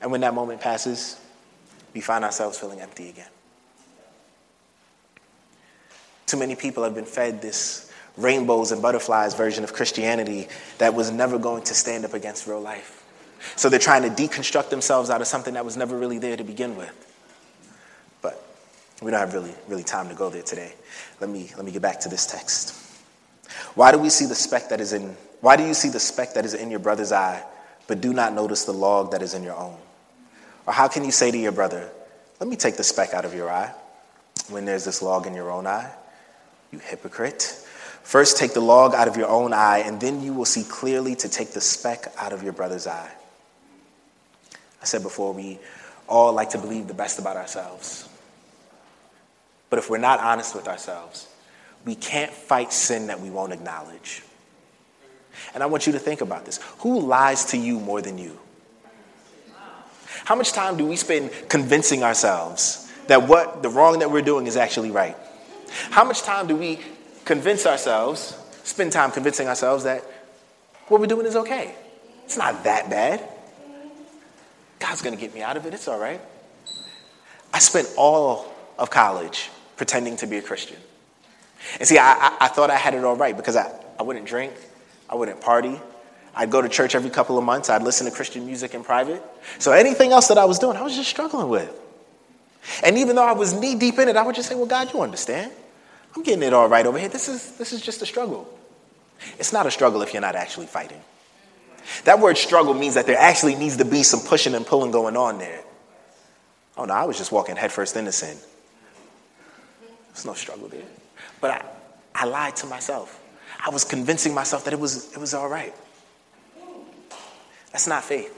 And 0.00 0.12
when 0.12 0.20
that 0.20 0.32
moment 0.32 0.60
passes, 0.60 1.20
we 1.92 2.00
find 2.00 2.24
ourselves 2.24 2.56
feeling 2.56 2.80
empty 2.80 3.08
again. 3.08 3.28
Too 6.26 6.36
many 6.36 6.54
people 6.54 6.84
have 6.84 6.94
been 6.94 7.04
fed 7.04 7.42
this 7.42 7.90
rainbows 8.16 8.72
and 8.72 8.80
butterflies 8.80 9.34
version 9.34 9.64
of 9.64 9.72
Christianity 9.72 10.48
that 10.78 10.94
was 10.94 11.10
never 11.10 11.38
going 11.38 11.64
to 11.64 11.74
stand 11.74 12.04
up 12.04 12.14
against 12.14 12.46
real 12.46 12.60
life. 12.60 13.04
So 13.56 13.68
they're 13.68 13.78
trying 13.78 14.02
to 14.02 14.08
deconstruct 14.08 14.70
themselves 14.70 15.10
out 15.10 15.20
of 15.20 15.26
something 15.26 15.54
that 15.54 15.64
was 15.64 15.76
never 15.76 15.98
really 15.98 16.18
there 16.18 16.36
to 16.36 16.44
begin 16.44 16.76
with. 16.76 17.15
We 19.02 19.10
don't 19.10 19.20
have 19.20 19.34
really, 19.34 19.54
really 19.68 19.84
time 19.84 20.08
to 20.08 20.14
go 20.14 20.30
there 20.30 20.42
today. 20.42 20.72
Let 21.20 21.28
me, 21.28 21.50
let 21.56 21.64
me 21.64 21.72
get 21.72 21.82
back 21.82 22.00
to 22.00 22.08
this 22.08 22.26
text. 22.26 22.74
Why 23.74 23.92
do 23.92 23.98
we 23.98 24.08
see 24.08 24.26
the 24.26 24.34
speck 24.34 24.70
that 24.70 24.80
is 24.80 24.92
in, 24.92 25.16
why 25.40 25.56
do 25.56 25.66
you 25.66 25.74
see 25.74 25.88
the 25.88 26.00
speck 26.00 26.34
that 26.34 26.44
is 26.44 26.54
in 26.54 26.70
your 26.70 26.80
brother's 26.80 27.12
eye, 27.12 27.42
but 27.86 28.00
do 28.00 28.12
not 28.12 28.32
notice 28.32 28.64
the 28.64 28.72
log 28.72 29.12
that 29.12 29.22
is 29.22 29.34
in 29.34 29.42
your 29.42 29.56
own? 29.56 29.76
Or 30.66 30.72
how 30.72 30.88
can 30.88 31.04
you 31.04 31.12
say 31.12 31.30
to 31.30 31.38
your 31.38 31.52
brother, 31.52 31.90
let 32.40 32.48
me 32.48 32.56
take 32.56 32.76
the 32.76 32.84
speck 32.84 33.14
out 33.14 33.24
of 33.24 33.34
your 33.34 33.50
eye, 33.50 33.72
when 34.48 34.64
there's 34.64 34.84
this 34.84 35.02
log 35.02 35.26
in 35.26 35.34
your 35.34 35.50
own 35.50 35.66
eye? 35.66 35.90
You 36.72 36.78
hypocrite. 36.78 37.42
First, 38.02 38.36
take 38.36 38.54
the 38.54 38.60
log 38.60 38.94
out 38.94 39.08
of 39.08 39.16
your 39.16 39.28
own 39.28 39.52
eye, 39.52 39.78
and 39.78 40.00
then 40.00 40.22
you 40.22 40.32
will 40.32 40.44
see 40.44 40.64
clearly 40.64 41.14
to 41.16 41.28
take 41.28 41.52
the 41.52 41.60
speck 41.60 42.06
out 42.18 42.32
of 42.32 42.42
your 42.42 42.52
brother's 42.52 42.86
eye. 42.86 43.10
I 44.80 44.84
said 44.84 45.02
before, 45.02 45.32
we 45.32 45.58
all 46.08 46.32
like 46.32 46.50
to 46.50 46.58
believe 46.58 46.88
the 46.88 46.94
best 46.94 47.18
about 47.18 47.36
ourselves. 47.36 48.08
But 49.70 49.78
if 49.78 49.90
we're 49.90 49.98
not 49.98 50.20
honest 50.20 50.54
with 50.54 50.68
ourselves, 50.68 51.28
we 51.84 51.94
can't 51.94 52.32
fight 52.32 52.72
sin 52.72 53.08
that 53.08 53.20
we 53.20 53.30
won't 53.30 53.52
acknowledge. 53.52 54.22
And 55.54 55.62
I 55.62 55.66
want 55.66 55.86
you 55.86 55.92
to 55.92 55.98
think 55.98 56.20
about 56.20 56.44
this 56.44 56.60
who 56.78 57.00
lies 57.00 57.46
to 57.46 57.56
you 57.56 57.78
more 57.80 58.00
than 58.00 58.18
you? 58.18 58.38
How 60.24 60.34
much 60.34 60.52
time 60.52 60.76
do 60.76 60.86
we 60.86 60.96
spend 60.96 61.30
convincing 61.48 62.02
ourselves 62.02 62.90
that 63.06 63.28
what 63.28 63.62
the 63.62 63.68
wrong 63.68 64.00
that 64.00 64.10
we're 64.10 64.22
doing 64.22 64.46
is 64.46 64.56
actually 64.56 64.90
right? 64.90 65.16
How 65.90 66.04
much 66.04 66.22
time 66.22 66.46
do 66.46 66.56
we 66.56 66.80
convince 67.24 67.66
ourselves, 67.66 68.38
spend 68.64 68.92
time 68.92 69.10
convincing 69.10 69.48
ourselves 69.48 69.84
that 69.84 70.02
what 70.88 71.00
we're 71.00 71.06
doing 71.06 71.26
is 71.26 71.36
okay. 71.36 71.74
It's 72.24 72.38
not 72.38 72.64
that 72.64 72.88
bad. 72.88 73.28
God's 74.78 75.02
going 75.02 75.14
to 75.14 75.20
get 75.20 75.34
me 75.34 75.42
out 75.42 75.56
of 75.56 75.66
it. 75.66 75.74
It's 75.74 75.88
all 75.88 75.98
right. 75.98 76.20
I 77.52 77.58
spent 77.58 77.88
all 77.96 78.52
of 78.78 78.90
college 78.90 79.50
pretending 79.76 80.16
to 80.16 80.26
be 80.26 80.36
a 80.36 80.42
Christian. 80.42 80.76
And 81.78 81.88
see, 81.88 81.98
I, 81.98 82.36
I, 82.40 82.48
thought 82.48 82.70
I 82.70 82.76
had 82.76 82.94
it 82.94 83.04
all 83.04 83.16
right 83.16 83.36
because 83.36 83.56
I, 83.56 83.72
I 83.98 84.02
wouldn't 84.02 84.26
drink, 84.26 84.52
I 85.08 85.14
wouldn't 85.14 85.40
party. 85.40 85.80
I'd 86.34 86.50
go 86.50 86.60
to 86.60 86.68
church 86.68 86.94
every 86.94 87.08
couple 87.08 87.38
of 87.38 87.44
months. 87.44 87.70
I'd 87.70 87.82
listen 87.82 88.06
to 88.06 88.12
Christian 88.12 88.44
music 88.44 88.74
in 88.74 88.84
private. 88.84 89.22
So 89.58 89.72
anything 89.72 90.12
else 90.12 90.28
that 90.28 90.36
I 90.36 90.44
was 90.44 90.58
doing, 90.58 90.76
I 90.76 90.82
was 90.82 90.94
just 90.94 91.08
struggling 91.08 91.48
with. 91.48 91.72
And 92.84 92.98
even 92.98 93.16
though 93.16 93.24
I 93.24 93.32
was 93.32 93.54
knee 93.54 93.74
deep 93.74 93.98
in 93.98 94.08
it, 94.08 94.16
I 94.16 94.22
would 94.22 94.34
just 94.34 94.48
say, 94.48 94.54
Well, 94.54 94.66
God, 94.66 94.92
you 94.92 95.00
understand. 95.00 95.50
I'm 96.14 96.22
getting 96.22 96.42
it 96.42 96.52
all 96.52 96.68
right 96.68 96.84
over 96.84 96.98
here. 96.98 97.08
This 97.08 97.28
is, 97.28 97.52
this 97.52 97.72
is 97.72 97.80
just 97.80 98.02
a 98.02 98.06
struggle. 98.06 98.48
It's 99.38 99.52
not 99.52 99.66
a 99.66 99.70
struggle 99.70 100.02
if 100.02 100.12
you're 100.12 100.20
not 100.20 100.34
actually 100.34 100.66
fighting. 100.66 101.00
That 102.04 102.20
word 102.20 102.36
struggle 102.36 102.74
means 102.74 102.94
that 102.94 103.06
there 103.06 103.18
actually 103.18 103.54
needs 103.54 103.76
to 103.78 103.84
be 103.84 104.02
some 104.02 104.20
pushing 104.20 104.54
and 104.54 104.66
pulling 104.66 104.90
going 104.90 105.16
on 105.16 105.38
there. 105.38 105.62
Oh 106.76 106.84
no, 106.84 106.92
I 106.92 107.04
was 107.04 107.16
just 107.16 107.32
walking 107.32 107.56
headfirst 107.56 107.96
into 107.96 108.12
sin. 108.12 108.36
There's 110.16 110.24
no 110.24 110.32
struggle 110.32 110.66
there. 110.68 110.80
But 111.42 111.50
I, 111.50 111.64
I 112.14 112.24
lied 112.24 112.56
to 112.56 112.66
myself. 112.66 113.22
I 113.64 113.68
was 113.68 113.84
convincing 113.84 114.32
myself 114.32 114.64
that 114.64 114.72
it 114.72 114.80
was, 114.80 115.12
it 115.12 115.18
was 115.18 115.34
all 115.34 115.46
right. 115.46 115.74
That's 117.70 117.86
not 117.86 118.02
faith. 118.02 118.32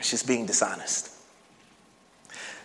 It's 0.00 0.10
just 0.10 0.26
being 0.26 0.44
dishonest. 0.44 1.10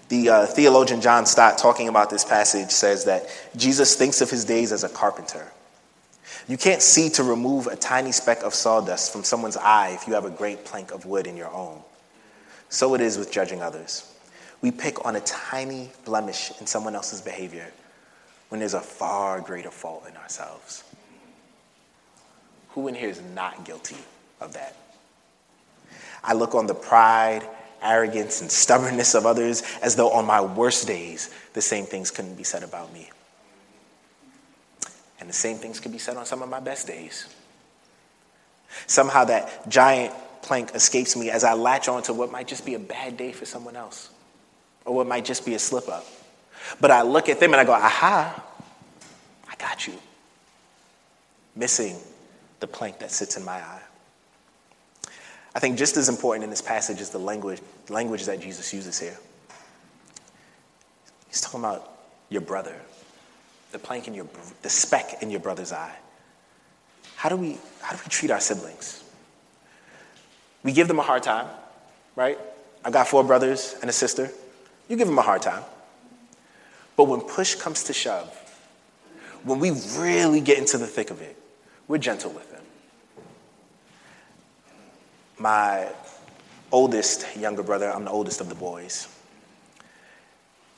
The 0.09 0.29
uh, 0.29 0.45
theologian 0.47 0.99
John 0.99 1.27
Stott, 1.27 1.59
talking 1.59 1.89
about 1.89 2.09
this 2.09 2.25
passage, 2.25 2.71
says 2.71 3.05
that 3.05 3.27
Jesus 3.55 3.95
thinks 3.95 4.19
of 4.21 4.31
his 4.31 4.45
days 4.45 4.71
as 4.71 4.83
a 4.83 4.89
carpenter. 4.89 5.51
You 6.47 6.57
can't 6.57 6.81
see 6.81 7.09
to 7.11 7.23
remove 7.23 7.67
a 7.67 7.75
tiny 7.75 8.11
speck 8.11 8.41
of 8.41 8.55
sawdust 8.55 9.13
from 9.13 9.23
someone's 9.23 9.57
eye 9.57 9.89
if 9.89 10.07
you 10.07 10.15
have 10.15 10.25
a 10.25 10.31
great 10.31 10.65
plank 10.65 10.89
of 10.89 11.05
wood 11.05 11.27
in 11.27 11.37
your 11.37 11.53
own. 11.53 11.83
So 12.69 12.95
it 12.95 13.01
is 13.01 13.19
with 13.19 13.31
judging 13.31 13.61
others. 13.61 14.11
We 14.61 14.71
pick 14.71 15.05
on 15.05 15.15
a 15.15 15.21
tiny 15.21 15.91
blemish 16.03 16.51
in 16.59 16.65
someone 16.65 16.95
else's 16.95 17.21
behavior 17.21 17.71
when 18.49 18.59
there's 18.59 18.73
a 18.73 18.81
far 18.81 19.41
greater 19.41 19.71
fault 19.71 20.05
in 20.09 20.15
ourselves. 20.17 20.83
Who 22.69 22.87
in 22.87 22.95
here 22.95 23.09
is 23.09 23.21
not 23.33 23.65
guilty 23.65 23.97
of 24.39 24.53
that? 24.53 24.75
I 26.23 26.33
look 26.33 26.55
on 26.55 26.67
the 26.67 26.75
pride 26.75 27.47
arrogance 27.81 28.41
and 28.41 28.51
stubbornness 28.51 29.13
of 29.13 29.25
others 29.25 29.63
as 29.81 29.95
though 29.95 30.11
on 30.11 30.25
my 30.25 30.41
worst 30.41 30.87
days 30.87 31.29
the 31.53 31.61
same 31.61 31.85
things 31.85 32.11
couldn't 32.11 32.35
be 32.35 32.43
said 32.43 32.63
about 32.63 32.91
me. 32.93 33.09
And 35.19 35.29
the 35.29 35.33
same 35.33 35.57
things 35.57 35.79
could 35.79 35.91
be 35.91 35.97
said 35.97 36.17
on 36.17 36.25
some 36.25 36.41
of 36.41 36.49
my 36.49 36.59
best 36.59 36.87
days. 36.87 37.27
Somehow 38.85 39.25
that 39.25 39.67
giant 39.69 40.13
plank 40.41 40.71
escapes 40.75 41.15
me 41.15 41.29
as 41.29 41.43
I 41.43 41.53
latch 41.53 41.87
on 41.87 42.03
to 42.03 42.13
what 42.13 42.31
might 42.31 42.47
just 42.47 42.65
be 42.65 42.75
a 42.75 42.79
bad 42.79 43.17
day 43.17 43.31
for 43.31 43.45
someone 43.45 43.75
else 43.75 44.09
or 44.85 44.95
what 44.95 45.07
might 45.07 45.25
just 45.25 45.45
be 45.45 45.55
a 45.55 45.59
slip 45.59 45.89
up. 45.89 46.05
But 46.79 46.91
I 46.91 47.01
look 47.01 47.29
at 47.29 47.39
them 47.39 47.53
and 47.53 47.61
I 47.61 47.63
go, 47.63 47.73
aha, 47.73 48.43
I 49.49 49.55
got 49.55 49.87
you. 49.87 49.93
Missing 51.55 51.97
the 52.59 52.67
plank 52.67 52.99
that 52.99 53.11
sits 53.11 53.37
in 53.37 53.45
my 53.45 53.57
eye. 53.57 53.81
I 55.55 55.59
think 55.59 55.77
just 55.77 55.97
as 55.97 56.07
important 56.07 56.43
in 56.43 56.49
this 56.49 56.61
passage 56.61 57.01
is 57.01 57.09
the 57.09 57.17
language, 57.17 57.61
language 57.89 58.25
that 58.25 58.39
Jesus 58.39 58.73
uses 58.73 58.99
here. 58.99 59.17
He's 61.27 61.41
talking 61.41 61.61
about 61.61 61.91
your 62.29 62.41
brother, 62.41 62.75
the 63.71 63.79
plank 63.79 64.07
in 64.07 64.13
your, 64.13 64.27
the 64.61 64.69
speck 64.69 65.21
in 65.23 65.31
your 65.31 65.39
brother's 65.39 65.71
eye. 65.71 65.95
How 67.15 67.29
do 67.29 67.35
we, 67.35 67.57
how 67.81 67.95
do 67.95 68.01
we 68.03 68.09
treat 68.09 68.29
our 68.29 68.39
siblings? 68.39 69.03
We 70.63 70.71
give 70.73 70.87
them 70.87 70.99
a 70.99 71.03
hard 71.03 71.23
time, 71.23 71.47
right? 72.15 72.37
I've 72.85 72.93
got 72.93 73.07
four 73.07 73.23
brothers 73.23 73.75
and 73.81 73.89
a 73.89 73.93
sister. 73.93 74.29
You 74.87 74.95
give 74.95 75.07
them 75.07 75.17
a 75.17 75.23
hard 75.23 75.41
time. 75.41 75.63
But 76.97 77.05
when 77.05 77.21
push 77.21 77.55
comes 77.55 77.83
to 77.85 77.93
shove, 77.93 78.33
when 79.43 79.59
we 79.59 79.71
really 79.97 80.41
get 80.41 80.57
into 80.57 80.77
the 80.77 80.87
thick 80.87 81.11
of 81.11 81.21
it, 81.21 81.37
we're 81.87 81.99
gentle 81.99 82.31
with 82.31 82.51
them. 82.51 82.63
My 85.39 85.87
oldest 86.71 87.37
younger 87.37 87.63
brother, 87.63 87.89
I'm 87.89 88.03
the 88.03 88.11
oldest 88.11 88.41
of 88.41 88.49
the 88.49 88.55
boys, 88.55 89.07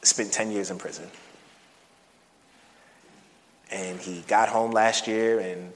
spent 0.04 0.32
10 0.32 0.52
years 0.52 0.70
in 0.70 0.78
prison. 0.78 1.08
And 3.72 4.00
he 4.00 4.22
got 4.28 4.50
home 4.50 4.72
last 4.72 5.08
year 5.08 5.40
and 5.40 5.72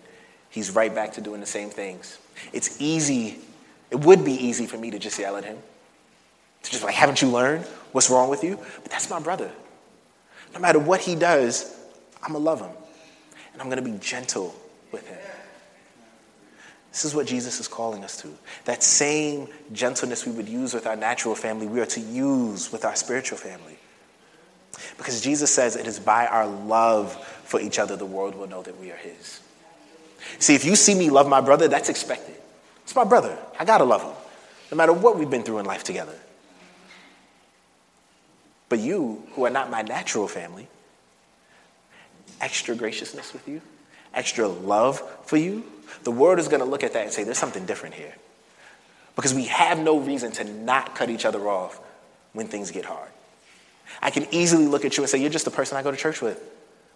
he's 0.49 0.71
right 0.71 0.93
back 0.93 1.13
to 1.13 1.21
doing 1.21 1.39
the 1.39 1.47
same 1.47 1.69
things. 1.69 2.19
It's 2.51 2.82
easy, 2.82 3.39
it 3.91 3.99
would 4.01 4.25
be 4.25 4.34
easy 4.34 4.65
for 4.65 4.77
me 4.77 4.91
to 4.91 4.99
just 4.99 5.17
yell 5.17 5.38
at 5.38 5.45
him. 5.45 5.58
To 6.63 6.71
just 6.71 6.84
like, 6.84 6.95
haven't 6.95 7.21
you 7.21 7.29
learned 7.29 7.65
what's 7.93 8.10
wrong 8.10 8.29
with 8.29 8.43
you? 8.43 8.58
But 8.82 8.91
that's 8.91 9.10
my 9.10 9.19
brother. 9.19 9.49
No 10.53 10.59
matter 10.59 10.79
what 10.79 11.01
he 11.01 11.15
does, 11.15 11.75
I'm 12.21 12.33
gonna 12.33 12.43
love 12.43 12.61
him. 12.61 12.71
And 13.53 13.61
I'm 13.61 13.69
gonna 13.69 13.81
be 13.81 13.97
gentle 13.99 14.55
with 14.91 15.07
him. 15.07 15.19
This 16.91 17.05
is 17.05 17.15
what 17.15 17.25
Jesus 17.25 17.59
is 17.59 17.67
calling 17.67 18.03
us 18.03 18.17
to. 18.21 18.29
That 18.65 18.83
same 18.83 19.47
gentleness 19.71 20.27
we 20.27 20.31
would 20.31 20.47
use 20.47 20.75
with 20.75 20.85
our 20.85 20.95
natural 20.95 21.33
family, 21.33 21.65
we 21.65 21.79
are 21.79 21.87
to 21.87 21.99
use 21.99 22.71
with 22.71 22.85
our 22.85 22.95
spiritual 22.95 23.39
family. 23.39 23.77
Because 24.97 25.21
Jesus 25.21 25.51
says 25.51 25.75
it 25.75 25.87
is 25.87 25.99
by 25.99 26.27
our 26.27 26.45
love 26.45 27.15
for 27.45 27.59
each 27.59 27.79
other 27.79 27.95
the 27.95 28.05
world 28.05 28.35
will 28.35 28.47
know 28.47 28.61
that 28.61 28.79
we 28.79 28.91
are 28.91 28.97
His. 28.97 29.39
See, 30.39 30.55
if 30.55 30.65
you 30.65 30.75
see 30.75 30.93
me 30.95 31.09
love 31.09 31.27
my 31.27 31.41
brother, 31.41 31.67
that's 31.67 31.89
expected. 31.89 32.35
It's 32.83 32.95
my 32.95 33.03
brother. 33.03 33.37
I 33.59 33.65
gotta 33.65 33.83
love 33.83 34.03
him, 34.03 34.13
no 34.71 34.77
matter 34.77 34.93
what 34.93 35.17
we've 35.17 35.29
been 35.29 35.43
through 35.43 35.59
in 35.59 35.65
life 35.65 35.83
together. 35.83 36.15
But 38.73 38.79
you, 38.79 39.21
who 39.33 39.45
are 39.45 39.51
not 39.51 39.69
my 39.69 39.83
natural 39.83 40.27
family, 40.27 40.67
extra 42.41 42.73
graciousness 42.73 43.31
with 43.31 43.47
you, 43.47 43.62
extra 44.15 44.47
love 44.47 44.99
for 45.25 45.38
you, 45.38 45.63
the 46.03 46.09
world 46.09 46.39
is 46.39 46.47
gonna 46.47 46.65
look 46.65 46.81
at 46.81 46.93
that 46.93 47.03
and 47.03 47.12
say, 47.12 47.23
there's 47.23 47.38
something 47.38 47.67
different 47.67 47.93
here. 47.93 48.15
Because 49.15 49.31
we 49.31 49.45
have 49.45 49.77
no 49.77 49.99
reason 49.99 50.31
to 50.31 50.43
not 50.43 50.95
cut 50.95 51.12
each 51.12 51.23
other 51.23 51.47
off 51.47 51.79
when 52.31 52.47
things 52.47 52.71
get 52.71 52.83
hard. 52.83 53.12
I 54.01 54.09
can 54.09 54.25
easily 54.31 54.65
look 54.65 54.86
at 54.86 54.97
you 54.97 55.03
and 55.03 55.09
say, 55.12 55.19
You're 55.19 55.29
just 55.29 55.45
the 55.45 55.51
person 55.51 55.77
I 55.77 55.83
go 55.83 55.91
to 55.91 55.97
church 55.97 56.19
with. 56.19 56.43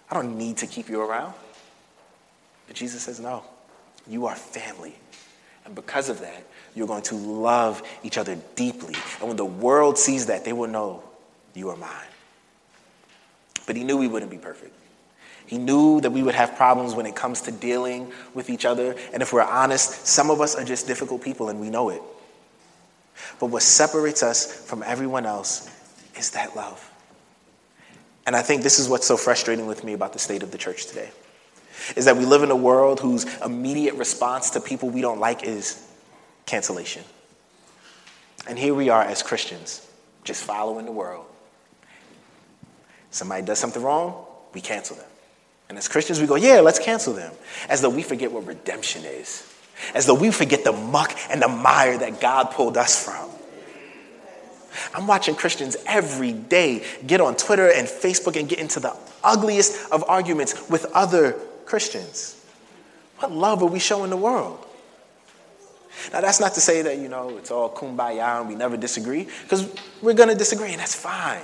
I 0.10 0.16
don't 0.16 0.36
need 0.36 0.58
to 0.58 0.66
keep 0.66 0.90
you 0.90 1.00
around. 1.00 1.36
But 2.66 2.76
Jesus 2.76 3.04
says, 3.04 3.20
No, 3.20 3.44
you 4.08 4.26
are 4.26 4.36
family. 4.36 4.96
And 5.64 5.76
because 5.76 6.10
of 6.10 6.22
that, 6.22 6.44
you're 6.74 6.88
going 6.88 7.04
to 7.04 7.16
love 7.16 7.84
each 8.02 8.18
other 8.18 8.36
deeply. 8.56 8.96
And 9.20 9.28
when 9.28 9.38
the 9.38 9.46
world 9.46 10.00
sees 10.00 10.26
that, 10.26 10.44
they 10.44 10.54
will 10.54 10.66
know 10.66 11.04
you 11.58 11.70
are 11.70 11.76
mine. 11.76 11.90
But 13.66 13.76
he 13.76 13.84
knew 13.84 13.98
we 13.98 14.08
wouldn't 14.08 14.32
be 14.32 14.38
perfect. 14.38 14.74
He 15.46 15.58
knew 15.58 16.02
that 16.02 16.12
we 16.12 16.24
would 16.24 16.36
have 16.36 16.56
problems 16.56 16.94
when 16.94 17.06
it 17.06 17.16
comes 17.16 17.42
to 17.44 17.52
dealing 17.52 18.12
with 18.34 18.50
each 18.50 18.66
other. 18.66 18.96
And 19.14 19.22
if 19.22 19.32
we're 19.32 19.42
honest, 19.42 20.06
some 20.06 20.30
of 20.30 20.42
us 20.42 20.56
are 20.56 20.64
just 20.64 20.88
difficult 20.88 21.22
people 21.22 21.50
and 21.50 21.60
we 21.60 21.70
know 21.70 21.90
it. 21.90 22.02
But 23.40 23.48
what 23.48 23.64
separates 23.64 24.24
us 24.24 24.46
from 24.68 24.84
everyone 24.84 25.26
else 25.26 25.70
is 26.18 26.32
that 26.32 26.56
love. 26.56 26.92
And 28.26 28.36
I 28.36 28.42
think 28.42 28.62
this 28.62 28.78
is 28.78 28.90
what's 28.90 29.08
so 29.08 29.16
frustrating 29.16 29.68
with 29.68 29.86
me 29.86 29.94
about 29.94 30.12
the 30.12 30.20
state 30.20 30.44
of 30.44 30.52
the 30.52 30.58
church 30.58 30.88
today 30.88 31.10
is 31.96 32.06
that 32.06 32.18
we 32.18 32.26
live 32.26 32.44
in 32.44 32.52
a 32.52 32.56
world 32.56 33.00
whose 33.00 33.26
immediate 33.42 33.96
response 33.96 34.50
to 34.50 34.60
people 34.60 34.90
we 34.90 35.00
don't 35.00 35.20
like 35.20 35.44
is 35.44 35.88
cancellation. 36.46 37.04
And 38.48 38.58
here 38.58 38.74
we 38.74 38.90
are 38.90 39.04
as 39.04 39.24
Christians, 39.24 39.88
just 40.24 40.44
following 40.44 40.86
the 40.86 40.92
world. 40.92 41.26
Somebody 43.12 43.46
does 43.46 43.60
something 43.60 43.82
wrong, 43.82 44.26
we 44.54 44.62
cancel 44.62 44.96
them. 44.96 45.06
And 45.70 45.78
as 45.78 45.88
Christians, 45.88 46.22
we 46.22 46.28
go, 46.28 46.36
yeah, 46.36 46.60
let's 46.62 46.80
cancel 46.80 47.14
them. 47.14 47.34
As 47.68 47.82
though 47.82 47.90
we 47.90 48.04
forget 48.04 48.32
what 48.32 48.46
redemption 48.46 49.04
is. 49.04 49.54
As 49.94 50.06
though 50.06 50.16
we 50.16 50.32
forget 50.32 50.64
the 50.64 50.72
muck 50.72 51.14
and 51.30 51.42
the 51.42 51.48
mire 51.48 51.98
that 51.98 52.22
God 52.22 52.52
pulled 52.52 52.78
us 52.78 53.04
from. 53.04 53.30
I'm 54.94 55.08
watching 55.08 55.36
Christians 55.36 55.76
every 55.86 56.32
day 56.32 56.86
get 57.06 57.20
on 57.20 57.36
Twitter 57.36 57.72
and 57.72 57.88
Facebook 57.88 58.40
and 58.40 58.48
get 58.48 58.60
into 58.60 58.80
the 58.80 58.96
ugliest 59.24 59.92
of 59.92 60.04
arguments 60.08 60.70
with 60.70 60.86
other 60.94 61.34
Christians. 61.66 62.42
What 63.20 63.32
love 63.32 63.62
are 63.64 63.68
we 63.68 63.80
showing 63.80 64.10
the 64.10 64.18
world? 64.18 64.64
Now, 66.14 66.22
that's 66.22 66.40
not 66.40 66.54
to 66.54 66.62
say 66.62 66.84
that, 66.84 67.00
you 67.00 67.10
know, 67.10 67.38
it's 67.38 67.50
all 67.50 67.74
kumbaya 67.74 68.40
and 68.40 68.48
we 68.48 68.56
never 68.56 68.78
disagree, 68.78 69.28
because 69.44 69.68
we're 70.02 70.14
going 70.14 70.30
to 70.30 70.36
disagree, 70.36 70.72
and 70.72 70.80
that's 70.80 70.96
fine. 70.96 71.42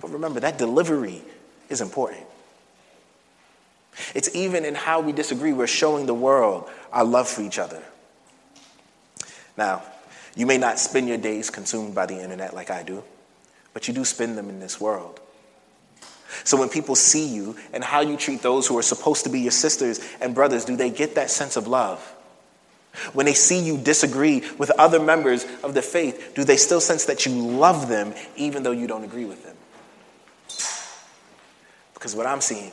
But 0.00 0.10
remember, 0.10 0.40
that 0.40 0.58
delivery 0.58 1.22
is 1.68 1.80
important. 1.80 2.24
It's 4.14 4.34
even 4.34 4.64
in 4.64 4.74
how 4.74 5.00
we 5.00 5.12
disagree, 5.12 5.52
we're 5.52 5.66
showing 5.66 6.06
the 6.06 6.14
world 6.14 6.68
our 6.92 7.04
love 7.04 7.28
for 7.28 7.42
each 7.42 7.58
other. 7.58 7.82
Now, 9.56 9.82
you 10.36 10.46
may 10.46 10.56
not 10.56 10.78
spend 10.78 11.08
your 11.08 11.18
days 11.18 11.50
consumed 11.50 11.94
by 11.94 12.06
the 12.06 12.20
internet 12.20 12.54
like 12.54 12.70
I 12.70 12.84
do, 12.84 13.02
but 13.74 13.88
you 13.88 13.94
do 13.94 14.04
spend 14.04 14.38
them 14.38 14.48
in 14.48 14.60
this 14.60 14.80
world. 14.80 15.20
So 16.44 16.56
when 16.56 16.68
people 16.68 16.94
see 16.94 17.26
you 17.26 17.56
and 17.72 17.82
how 17.82 18.00
you 18.00 18.16
treat 18.16 18.42
those 18.42 18.66
who 18.66 18.78
are 18.78 18.82
supposed 18.82 19.24
to 19.24 19.30
be 19.30 19.40
your 19.40 19.50
sisters 19.50 20.00
and 20.20 20.34
brothers, 20.34 20.64
do 20.64 20.76
they 20.76 20.90
get 20.90 21.16
that 21.16 21.30
sense 21.30 21.56
of 21.56 21.66
love? 21.66 22.00
When 23.12 23.26
they 23.26 23.34
see 23.34 23.60
you 23.60 23.78
disagree 23.78 24.42
with 24.58 24.70
other 24.70 25.00
members 25.00 25.44
of 25.62 25.74
the 25.74 25.82
faith, 25.82 26.32
do 26.34 26.44
they 26.44 26.56
still 26.56 26.80
sense 26.80 27.06
that 27.06 27.26
you 27.26 27.32
love 27.32 27.88
them 27.88 28.14
even 28.36 28.62
though 28.62 28.72
you 28.72 28.86
don't 28.86 29.04
agree 29.04 29.24
with 29.24 29.44
them? 29.44 29.56
Because 31.98 32.14
what 32.14 32.26
I'm 32.26 32.40
seeing 32.40 32.70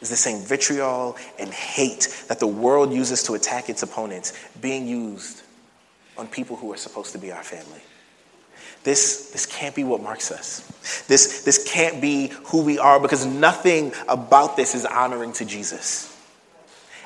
is 0.00 0.08
the 0.08 0.16
same 0.16 0.40
vitriol 0.40 1.16
and 1.36 1.50
hate 1.50 2.24
that 2.28 2.38
the 2.38 2.46
world 2.46 2.92
uses 2.92 3.24
to 3.24 3.34
attack 3.34 3.68
its 3.68 3.82
opponents 3.82 4.32
being 4.60 4.86
used 4.86 5.42
on 6.16 6.28
people 6.28 6.54
who 6.54 6.72
are 6.72 6.76
supposed 6.76 7.10
to 7.12 7.18
be 7.18 7.32
our 7.32 7.42
family. 7.42 7.80
This, 8.84 9.30
this 9.32 9.46
can't 9.46 9.74
be 9.74 9.82
what 9.82 10.00
marks 10.00 10.30
us. 10.30 10.60
This, 11.08 11.42
this 11.42 11.68
can't 11.68 12.00
be 12.00 12.28
who 12.44 12.62
we 12.62 12.78
are 12.78 13.00
because 13.00 13.26
nothing 13.26 13.92
about 14.08 14.56
this 14.56 14.76
is 14.76 14.86
honoring 14.86 15.32
to 15.34 15.44
Jesus. 15.44 16.16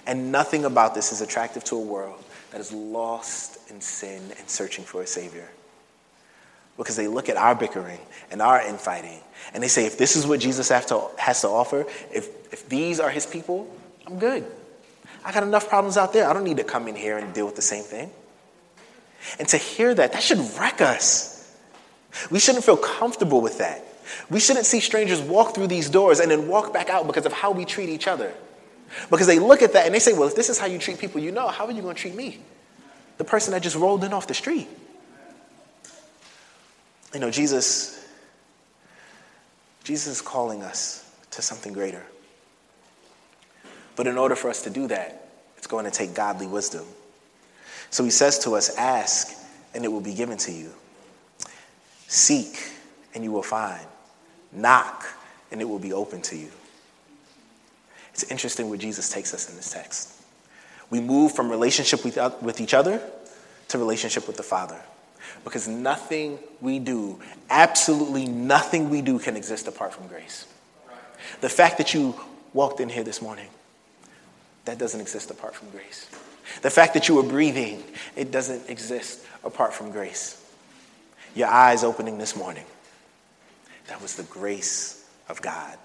And 0.07 0.31
nothing 0.31 0.67
about 0.67 0.95
this 0.95 1.11
is 1.11 1.23
attractive 1.23 1.65
to 1.65 1.77
a 1.77 1.81
world 1.81 2.23
that 2.51 2.61
is 2.61 2.71
lost 2.71 3.71
in 3.71 3.81
sin 3.81 4.21
and 4.39 4.51
searching 4.51 4.85
for 4.85 5.01
a 5.01 5.07
Savior. 5.07 5.49
Because 6.81 6.97
they 6.97 7.09
look 7.09 7.29
at 7.29 7.37
our 7.37 7.55
bickering 7.55 7.99
and 8.31 8.41
our 8.41 8.59
infighting 8.63 9.21
and 9.53 9.63
they 9.63 9.69
say, 9.69 9.85
if 9.85 9.99
this 9.99 10.17
is 10.17 10.27
what 10.27 10.41
Jesus 10.41 10.69
to, 10.69 11.09
has 11.19 11.43
to 11.43 11.49
offer, 11.49 11.85
if, 12.11 12.51
if 12.51 12.67
these 12.71 13.01
are 13.01 13.11
his 13.11 13.27
people, 13.27 13.69
I'm 14.07 14.19
good. 14.19 14.47
I 15.23 15.31
got 15.31 15.43
enough 15.43 15.69
problems 15.69 15.99
out 15.99 16.15
there. 16.15 16.27
I 16.27 16.33
don't 16.33 16.43
need 16.43 16.57
to 16.57 16.65
come 16.65 16.89
in 16.89 16.97
here 16.97 17.19
and 17.19 17.35
deal 17.35 17.45
with 17.45 17.57
the 17.57 17.61
same 17.61 17.85
thing. 17.85 18.11
And 19.39 19.47
to 19.49 19.59
hear 19.59 19.93
that, 19.95 20.15
that 20.15 20.23
should 20.23 20.39
wreck 20.59 20.81
us. 20.81 21.55
We 22.31 22.39
shouldn't 22.39 22.65
feel 22.65 22.79
comfortable 22.79 23.43
with 23.43 23.59
that. 23.59 23.85
We 24.31 24.41
shouldn't 24.41 24.65
see 24.65 24.81
strangers 24.81 25.21
walk 25.21 25.55
through 25.55 25.67
these 25.67 25.91
doors 25.91 26.19
and 26.19 26.31
then 26.31 26.49
walk 26.49 26.73
back 26.73 26.89
out 26.89 27.07
because 27.07 27.27
of 27.27 27.35
how 27.35 27.51
we 27.51 27.67
treat 27.67 27.91
each 27.91 28.09
other. 28.09 28.33
Because 29.11 29.27
they 29.27 29.39
look 29.39 29.61
at 29.61 29.75
that 29.75 29.85
and 29.85 29.95
they 29.95 29.99
say, 29.99 30.15
well, 30.15 30.29
if 30.29 30.35
this 30.35 30.49
is 30.49 30.59
how 30.59 30.67
you 30.67 30.79
treat 30.79 30.99
people 30.99 31.21
you 31.21 31.31
know, 31.31 31.49
how 31.49 31.67
are 31.67 31.73
you 31.73 31.83
going 31.83 31.95
to 31.95 32.01
treat 32.01 32.15
me? 32.15 32.41
The 33.19 33.25
person 33.25 33.53
that 33.53 33.63
just 33.63 33.77
rolled 33.77 34.03
in 34.03 34.15
off 34.15 34.27
the 34.27 34.33
street. 34.35 34.67
You 37.13 37.21
know, 37.21 37.31
Jesus, 37.31 38.07
Jesus 39.85 40.15
is 40.15 40.23
calling 40.23 40.63
us 40.63 41.11
to 41.33 41.43
something 41.43 41.73
greater. 41.73 42.05
But 43.97 44.07
in 44.07 44.17
order 44.17 44.37
for 44.37 44.49
us 44.49 44.63
to 44.63 44.71
do 44.71 44.87
that, 44.89 45.29
it's 45.57 45.67
going 45.67 45.85
to 45.85 45.91
take 45.91 46.15
godly 46.15 46.47
wisdom. 46.47 46.85
So 47.91 48.05
he 48.05 48.11
says 48.11 48.39
to 48.41 48.55
us, 48.55 48.75
Ask, 48.77 49.37
and 49.75 49.85
it 49.85 49.89
will 49.89 50.01
be 50.01 50.15
given 50.15 50.39
to 50.39 50.53
you. 50.53 50.73
Seek, 52.07 52.71
and 53.15 53.25
you 53.25 53.33
will 53.33 53.43
find. 53.43 53.85
Knock, 54.53 55.05
and 55.51 55.61
it 55.61 55.69
will 55.69 55.79
be 55.79 55.93
open 55.93 56.23
to 56.23 56.37
you. 56.37 56.51
It's 58.13 58.31
interesting 58.31 58.69
where 58.69 58.79
Jesus 58.79 59.11
takes 59.11 59.35
us 59.35 59.49
in 59.51 59.57
this 59.57 59.73
text. 59.73 60.13
We 60.91 61.01
move 61.01 61.33
from 61.33 61.51
relationship 61.51 62.05
with, 62.05 62.19
with 62.43 62.61
each 62.61 62.75
other 62.75 63.01
to 63.69 63.79
relationship 63.79 64.27
with 64.27 64.37
the 64.37 64.43
Father. 64.43 64.81
Because 65.45 65.67
nothing 65.69 66.39
we 66.61 66.79
do, 66.79 67.21
absolutely 67.49 68.27
nothing 68.27 68.91
we 68.91 69.03
do, 69.03 69.19
can 69.19 69.37
exist 69.37 69.67
apart 69.69 69.95
from 69.95 70.07
grace. 70.07 70.47
The 71.41 71.49
fact 71.49 71.79
that 71.79 71.95
you 71.95 72.15
walked 72.53 72.81
in 72.81 72.89
here 72.89 73.05
this 73.05 73.23
morning, 73.23 73.49
that 74.65 74.79
doesn't 74.79 75.01
exist 75.01 75.31
apart 75.31 75.55
from 75.55 75.71
grace. 75.71 76.09
The 76.63 76.71
fact 76.71 76.95
that 76.95 77.09
you 77.09 77.15
were 77.15 77.23
breathing, 77.23 77.83
it 78.17 78.31
doesn't 78.31 78.69
exist 78.69 79.25
apart 79.45 79.73
from 79.73 79.91
grace. 79.91 80.37
Your 81.35 81.49
eyes 81.49 81.85
opening 81.85 82.19
this 82.19 82.37
morning, 82.37 82.65
that 83.87 84.03
was 84.03 84.17
the 84.17 84.25
grace 84.25 85.09
of 85.29 85.41
God. 85.41 85.79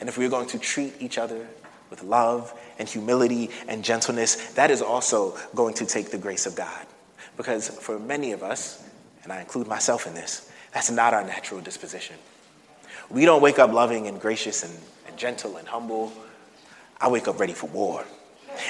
And 0.00 0.08
if 0.08 0.18
we're 0.18 0.30
going 0.30 0.48
to 0.48 0.58
treat 0.58 0.94
each 1.00 1.18
other 1.18 1.46
with 1.90 2.02
love 2.02 2.52
and 2.78 2.88
humility 2.88 3.50
and 3.68 3.84
gentleness, 3.84 4.52
that 4.52 4.70
is 4.70 4.82
also 4.82 5.36
going 5.54 5.74
to 5.74 5.86
take 5.86 6.10
the 6.10 6.18
grace 6.18 6.46
of 6.46 6.54
God. 6.56 6.86
Because 7.36 7.68
for 7.68 7.98
many 7.98 8.32
of 8.32 8.42
us, 8.42 8.84
and 9.22 9.32
I 9.32 9.40
include 9.40 9.66
myself 9.66 10.06
in 10.06 10.14
this, 10.14 10.50
that's 10.72 10.90
not 10.90 11.14
our 11.14 11.24
natural 11.24 11.60
disposition. 11.60 12.16
We 13.08 13.24
don't 13.24 13.42
wake 13.42 13.58
up 13.58 13.72
loving 13.72 14.06
and 14.06 14.20
gracious 14.20 14.62
and, 14.62 14.72
and 15.06 15.16
gentle 15.16 15.56
and 15.56 15.66
humble. 15.66 16.12
I 17.00 17.08
wake 17.08 17.28
up 17.28 17.40
ready 17.40 17.54
for 17.54 17.66
war. 17.68 18.04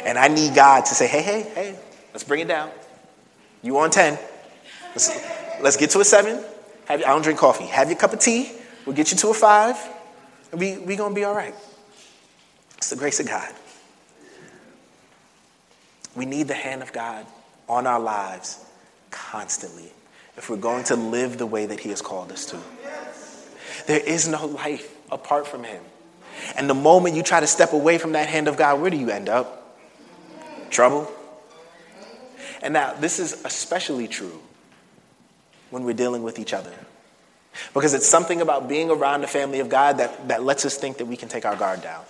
And 0.04 0.18
I 0.18 0.28
need 0.28 0.54
God 0.54 0.84
to 0.86 0.94
say, 0.94 1.06
hey, 1.06 1.22
hey, 1.22 1.42
hey, 1.54 1.78
let's 2.12 2.24
bring 2.24 2.40
it 2.40 2.48
down. 2.48 2.70
You 3.62 3.78
on 3.78 3.90
10. 3.90 4.18
Let's, 4.90 5.10
let's 5.60 5.76
get 5.76 5.90
to 5.90 6.00
a 6.00 6.04
7. 6.04 6.42
Have, 6.86 7.02
I 7.02 7.08
don't 7.08 7.22
drink 7.22 7.38
coffee. 7.38 7.64
Have 7.66 7.88
your 7.88 7.98
cup 7.98 8.12
of 8.12 8.20
tea. 8.20 8.52
We'll 8.86 8.96
get 8.96 9.10
you 9.10 9.16
to 9.18 9.28
a 9.28 9.34
5. 9.34 9.88
And 10.52 10.60
we, 10.60 10.78
we 10.78 10.96
going 10.96 11.12
to 11.12 11.14
be 11.14 11.24
all 11.24 11.34
right. 11.34 11.54
It's 12.78 12.90
the 12.90 12.96
grace 12.96 13.20
of 13.20 13.28
God. 13.28 13.52
We 16.16 16.24
need 16.24 16.48
the 16.48 16.54
hand 16.54 16.82
of 16.82 16.92
God 16.92 17.26
on 17.70 17.86
our 17.86 18.00
lives 18.00 18.62
constantly 19.10 19.92
if 20.36 20.50
we're 20.50 20.56
going 20.56 20.84
to 20.84 20.96
live 20.96 21.38
the 21.38 21.46
way 21.46 21.66
that 21.66 21.80
He 21.80 21.90
has 21.90 22.02
called 22.02 22.32
us 22.32 22.46
to. 22.46 22.58
There 23.86 24.00
is 24.00 24.28
no 24.28 24.46
life 24.46 24.94
apart 25.10 25.46
from 25.46 25.64
Him. 25.64 25.82
And 26.56 26.68
the 26.68 26.74
moment 26.74 27.14
you 27.14 27.22
try 27.22 27.40
to 27.40 27.46
step 27.46 27.72
away 27.72 27.98
from 27.98 28.12
that 28.12 28.28
hand 28.28 28.48
of 28.48 28.56
God, 28.56 28.80
where 28.80 28.90
do 28.90 28.96
you 28.96 29.10
end 29.10 29.28
up? 29.28 29.78
Trouble. 30.70 31.10
And 32.62 32.74
now, 32.74 32.94
this 32.94 33.18
is 33.18 33.44
especially 33.44 34.08
true 34.08 34.40
when 35.70 35.84
we're 35.84 35.94
dealing 35.94 36.22
with 36.22 36.38
each 36.38 36.52
other. 36.52 36.72
Because 37.74 37.94
it's 37.94 38.08
something 38.08 38.40
about 38.40 38.68
being 38.68 38.90
around 38.90 39.22
the 39.22 39.26
family 39.26 39.60
of 39.60 39.68
God 39.68 39.98
that, 39.98 40.28
that 40.28 40.42
lets 40.42 40.64
us 40.64 40.76
think 40.76 40.98
that 40.98 41.06
we 41.06 41.16
can 41.16 41.28
take 41.28 41.44
our 41.44 41.56
guard 41.56 41.82
down. 41.82 42.04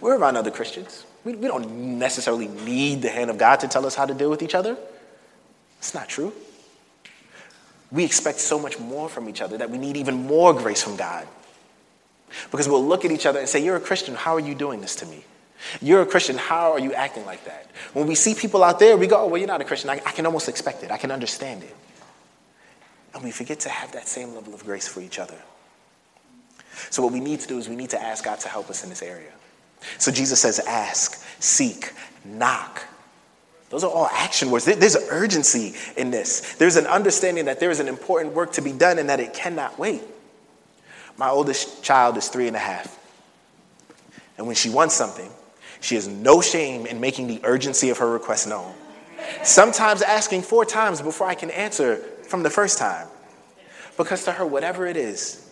We're 0.00 0.16
around 0.16 0.36
other 0.36 0.50
Christians. 0.50 1.04
We, 1.24 1.34
we 1.34 1.48
don't 1.48 1.98
necessarily 1.98 2.48
need 2.48 3.02
the 3.02 3.10
hand 3.10 3.30
of 3.30 3.38
God 3.38 3.60
to 3.60 3.68
tell 3.68 3.86
us 3.86 3.94
how 3.94 4.06
to 4.06 4.14
deal 4.14 4.30
with 4.30 4.42
each 4.42 4.54
other. 4.54 4.76
It's 5.78 5.94
not 5.94 6.08
true. 6.08 6.32
We 7.90 8.04
expect 8.04 8.38
so 8.38 8.58
much 8.58 8.78
more 8.78 9.08
from 9.08 9.28
each 9.28 9.40
other 9.40 9.58
that 9.58 9.70
we 9.70 9.78
need 9.78 9.96
even 9.96 10.26
more 10.26 10.54
grace 10.54 10.82
from 10.82 10.96
God. 10.96 11.26
Because 12.50 12.68
we'll 12.68 12.84
look 12.84 13.04
at 13.04 13.10
each 13.10 13.26
other 13.26 13.40
and 13.40 13.48
say, 13.48 13.62
You're 13.62 13.76
a 13.76 13.80
Christian, 13.80 14.14
how 14.14 14.34
are 14.36 14.40
you 14.40 14.54
doing 14.54 14.80
this 14.80 14.96
to 14.96 15.06
me? 15.06 15.24
You're 15.82 16.02
a 16.02 16.06
Christian, 16.06 16.38
how 16.38 16.72
are 16.72 16.78
you 16.78 16.94
acting 16.94 17.26
like 17.26 17.44
that? 17.44 17.70
When 17.92 18.06
we 18.06 18.14
see 18.14 18.34
people 18.34 18.62
out 18.62 18.78
there, 18.78 18.96
we 18.96 19.06
go, 19.06 19.22
oh, 19.22 19.26
Well, 19.26 19.38
you're 19.38 19.48
not 19.48 19.60
a 19.60 19.64
Christian. 19.64 19.90
I, 19.90 19.94
I 20.06 20.12
can 20.12 20.26
almost 20.26 20.48
expect 20.48 20.84
it, 20.84 20.90
I 20.90 20.96
can 20.96 21.10
understand 21.10 21.64
it. 21.64 21.74
And 23.14 23.24
we 23.24 23.32
forget 23.32 23.60
to 23.60 23.68
have 23.68 23.92
that 23.92 24.06
same 24.06 24.34
level 24.34 24.54
of 24.54 24.64
grace 24.64 24.86
for 24.86 25.00
each 25.00 25.18
other. 25.18 25.36
So, 26.90 27.02
what 27.02 27.12
we 27.12 27.20
need 27.20 27.40
to 27.40 27.48
do 27.48 27.58
is 27.58 27.68
we 27.68 27.76
need 27.76 27.90
to 27.90 28.00
ask 28.00 28.24
God 28.24 28.38
to 28.40 28.48
help 28.48 28.70
us 28.70 28.84
in 28.84 28.90
this 28.90 29.02
area. 29.02 29.32
So, 29.98 30.10
Jesus 30.12 30.40
says, 30.40 30.58
Ask, 30.60 31.24
seek, 31.40 31.92
knock. 32.24 32.84
Those 33.70 33.84
are 33.84 33.90
all 33.90 34.08
action 34.12 34.50
words. 34.50 34.64
There's 34.64 34.96
urgency 35.10 35.74
in 35.96 36.10
this. 36.10 36.54
There's 36.54 36.76
an 36.76 36.86
understanding 36.86 37.44
that 37.44 37.60
there 37.60 37.70
is 37.70 37.78
an 37.78 37.86
important 37.86 38.34
work 38.34 38.52
to 38.54 38.62
be 38.62 38.72
done 38.72 38.98
and 38.98 39.08
that 39.08 39.20
it 39.20 39.32
cannot 39.32 39.78
wait. 39.78 40.02
My 41.16 41.28
oldest 41.28 41.82
child 41.82 42.16
is 42.16 42.28
three 42.28 42.48
and 42.48 42.56
a 42.56 42.60
half. 42.60 42.98
And 44.36 44.46
when 44.46 44.56
she 44.56 44.70
wants 44.70 44.94
something, 44.94 45.30
she 45.80 45.94
has 45.94 46.08
no 46.08 46.40
shame 46.40 46.86
in 46.86 47.00
making 47.00 47.28
the 47.28 47.40
urgency 47.44 47.90
of 47.90 47.98
her 47.98 48.10
request 48.10 48.48
known. 48.48 48.74
Sometimes 49.44 50.02
asking 50.02 50.42
four 50.42 50.64
times 50.64 51.00
before 51.00 51.28
I 51.28 51.34
can 51.34 51.50
answer 51.50 51.96
from 52.24 52.42
the 52.42 52.50
first 52.50 52.78
time. 52.78 53.06
Because 53.96 54.24
to 54.24 54.32
her, 54.32 54.46
whatever 54.46 54.86
it 54.86 54.96
is, 54.96 55.46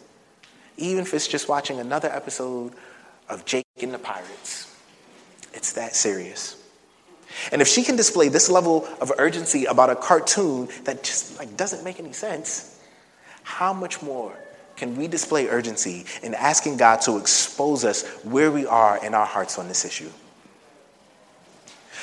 even 0.76 1.02
if 1.02 1.14
it's 1.14 1.28
just 1.28 1.48
watching 1.48 1.78
another 1.80 2.08
episode 2.08 2.72
of 3.28 3.44
Jake 3.44 3.66
and 3.80 3.92
the 3.92 3.98
Pirates, 3.98 4.74
it's 5.52 5.72
that 5.72 5.94
serious. 5.94 6.56
And 7.52 7.60
if 7.60 7.68
she 7.68 7.82
can 7.82 7.96
display 7.96 8.28
this 8.28 8.48
level 8.48 8.86
of 9.00 9.12
urgency 9.18 9.66
about 9.66 9.90
a 9.90 9.96
cartoon 9.96 10.68
that 10.84 11.02
just 11.02 11.38
like 11.38 11.56
doesn't 11.56 11.84
make 11.84 12.00
any 12.00 12.12
sense, 12.12 12.80
how 13.42 13.72
much 13.72 14.02
more 14.02 14.34
can 14.76 14.96
we 14.96 15.08
display 15.08 15.48
urgency 15.48 16.04
in 16.22 16.34
asking 16.34 16.76
God 16.76 17.00
to 17.02 17.18
expose 17.18 17.84
us 17.84 18.06
where 18.24 18.50
we 18.50 18.66
are 18.66 19.04
in 19.04 19.14
our 19.14 19.26
hearts 19.26 19.58
on 19.58 19.68
this 19.68 19.84
issue? 19.84 20.10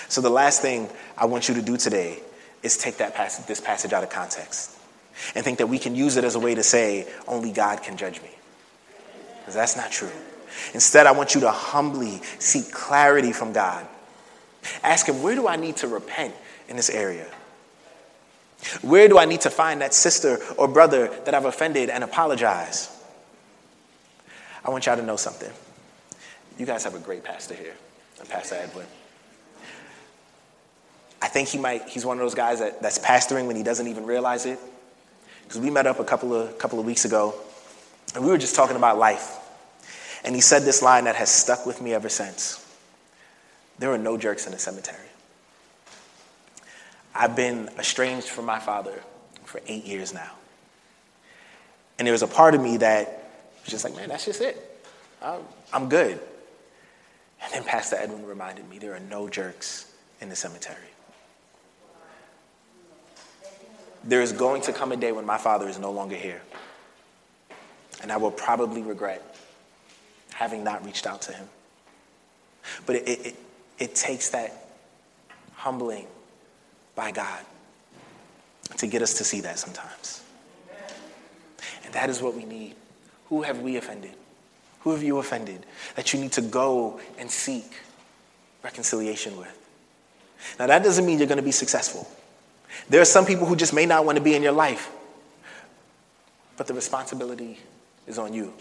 So, 0.08 0.22
the 0.22 0.30
last 0.30 0.62
thing 0.62 0.90
I 1.18 1.26
want 1.26 1.50
you 1.50 1.56
to 1.56 1.62
do 1.62 1.78
today 1.78 2.20
is 2.62 2.78
take 2.78 2.98
that 2.98 3.16
passage, 3.16 3.46
this 3.48 3.62
passage 3.62 3.94
out 3.94 4.04
of 4.04 4.10
context 4.10 4.76
and 5.34 5.44
think 5.44 5.60
that 5.60 5.68
we 5.68 5.80
can 5.80 5.96
use 5.96 6.18
it 6.18 6.24
as 6.24 6.36
a 6.36 6.40
way 6.40 6.56
to 6.56 6.64
say, 6.64 7.08
only 7.28 7.52
God 7.52 7.82
can 7.82 7.98
judge 7.98 8.22
me. 8.22 8.30
Because 9.40 9.56
that's 9.56 9.78
not 9.78 9.92
true. 9.92 10.12
Instead, 10.74 11.08
I 11.08 11.12
want 11.12 11.36
you 11.36 11.42
to 11.42 11.52
humbly 11.52 12.22
seek 12.40 12.72
clarity 12.72 13.32
from 13.32 13.54
God. 13.54 13.86
Ask 14.84 15.08
Him, 15.08 15.22
where 15.22 15.36
do 15.36 15.48
I 15.48 15.56
need 15.56 15.78
to 15.78 15.88
repent 15.88 16.34
in 16.68 16.76
this 16.76 16.90
area? 16.90 17.28
Where 18.82 19.08
do 19.08 19.18
I 19.20 19.26
need 19.26 19.42
to 19.42 19.50
find 19.50 19.82
that 19.82 19.94
sister 19.94 20.40
or 20.58 20.68
brother 20.68 21.08
that 21.26 21.34
I've 21.34 21.46
offended 21.46 21.90
and 21.90 22.04
apologize? 22.04 22.90
I 24.64 24.72
want 24.72 24.86
y'all 24.86 24.96
to 24.98 25.04
know 25.04 25.18
something. 25.18 25.52
You 26.58 26.66
guys 26.66 26.84
have 26.84 26.96
a 26.96 27.00
great 27.00 27.24
pastor 27.24 27.54
here, 27.54 27.76
Pastor 28.30 28.56
Edwin. 28.56 28.88
I 31.22 31.28
think 31.28 31.50
he 31.50 31.58
might, 31.58 31.88
he's 31.88 32.06
one 32.06 32.18
of 32.18 32.24
those 32.24 32.34
guys 32.34 32.60
that, 32.60 32.82
that's 32.82 32.98
pastoring 33.00 33.48
when 33.48 33.56
he 33.56 33.64
doesn't 33.64 33.88
even 33.88 34.06
realize 34.06 34.46
it. 34.46 34.60
Because 35.44 35.62
we 35.62 35.70
met 35.70 35.86
up 35.86 36.00
a 36.00 36.04
couple 36.04 36.34
of, 36.34 36.58
couple 36.58 36.80
of 36.80 36.86
weeks 36.86 37.06
ago, 37.06 37.36
and 38.16 38.24
we 38.24 38.32
were 38.32 38.38
just 38.38 38.56
talking 38.56 38.76
about 38.76 38.98
life. 38.98 39.38
And 40.26 40.34
he 40.34 40.42
said 40.42 40.64
this 40.64 40.82
line 40.82 41.04
that 41.04 41.16
has 41.16 41.30
stuck 41.30 41.66
with 41.66 41.82
me 41.82 41.94
ever 41.94 42.10
since 42.10 42.66
There 43.78 43.92
are 43.92 43.98
no 43.98 44.18
jerks 44.18 44.48
in 44.48 44.52
the 44.52 44.60
cemetery. 44.60 44.98
I've 47.14 47.36
been 47.36 47.70
estranged 47.80 48.28
from 48.28 48.46
my 48.46 48.60
father 48.60 49.02
for 49.46 49.62
eight 49.68 49.86
years 49.86 50.14
now. 50.14 50.32
And 51.98 52.06
there 52.06 52.12
was 52.12 52.24
a 52.24 52.28
part 52.28 52.56
of 52.56 52.62
me 52.62 52.78
that 52.78 53.32
was 53.64 53.72
just 53.72 53.86
like, 53.86 53.96
man, 53.96 54.10
that's 54.10 54.26
just 54.26 54.42
it. 54.42 54.58
I'm 55.72 55.88
good. 55.88 56.20
And 57.44 57.54
then 57.54 57.64
Pastor 57.64 57.96
Edwin 57.96 58.26
reminded 58.26 58.68
me 58.70 58.80
there 58.80 58.96
are 58.96 59.00
no 59.00 59.30
jerks 59.30 59.94
in 60.20 60.30
the 60.30 60.36
cemetery. 60.36 60.78
There 64.04 64.22
is 64.22 64.32
going 64.32 64.62
to 64.64 64.74
come 64.74 64.92
a 64.92 64.98
day 64.98 65.12
when 65.12 65.26
my 65.26 65.38
father 65.38 65.68
is 65.68 65.80
no 65.80 65.92
longer 65.92 66.16
here. 66.16 66.42
And 68.02 68.12
I 68.12 68.18
will 68.18 68.32
probably 68.32 68.82
regret 68.82 69.35
having 70.36 70.66
not 70.66 70.86
reached 70.86 71.08
out 71.08 71.22
to 71.22 71.32
him. 71.32 71.48
But 72.86 72.98
it, 72.98 73.08
it, 73.08 73.36
it 73.80 73.96
takes 73.96 74.32
that 74.32 74.68
humbling 75.54 76.08
by 76.94 77.12
God 77.12 77.40
to 78.78 78.86
get 78.88 79.02
us 79.02 79.14
to 79.16 79.24
see 79.24 79.40
that 79.42 79.58
sometimes. 79.58 80.24
And 81.86 81.94
that 81.94 82.10
is 82.10 82.22
what 82.22 82.36
we 82.36 82.44
need. 82.44 82.76
Who 83.30 83.44
have 83.44 83.62
we 83.62 83.78
offended? 83.78 84.14
Who 84.82 84.92
have 84.92 85.02
you 85.02 85.20
offended 85.20 85.66
that 85.96 86.14
you 86.14 86.20
need 86.20 86.34
to 86.34 86.42
go 86.42 87.00
and 87.18 87.32
seek 87.32 87.72
reconciliation 88.62 89.38
with? 89.38 89.58
Now, 90.60 90.68
that 90.68 90.84
doesn't 90.84 91.06
mean 91.06 91.18
you're 91.18 91.28
going 91.28 91.38
to 91.38 91.44
be 91.44 91.52
successful. 91.52 92.08
There 92.90 93.02
are 93.02 93.06
some 93.06 93.26
people 93.26 93.46
who 93.46 93.56
just 93.56 93.74
may 93.74 93.86
not 93.86 94.06
want 94.06 94.18
to 94.18 94.24
be 94.24 94.36
in 94.36 94.44
your 94.44 94.52
life, 94.52 94.92
but 96.58 96.68
the 96.68 96.74
responsibility 96.74 97.58
is 98.06 98.18
on 98.18 98.34
you. 98.34 98.54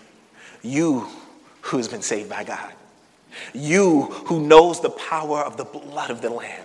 You 0.62 1.08
who 1.74 1.78
has 1.78 1.88
been 1.88 2.02
saved 2.02 2.30
by 2.30 2.44
God. 2.44 2.72
You 3.52 4.02
who 4.02 4.46
knows 4.46 4.80
the 4.80 4.90
power 4.90 5.40
of 5.40 5.56
the 5.56 5.64
blood 5.64 6.08
of 6.08 6.22
the 6.22 6.30
Lamb. 6.30 6.62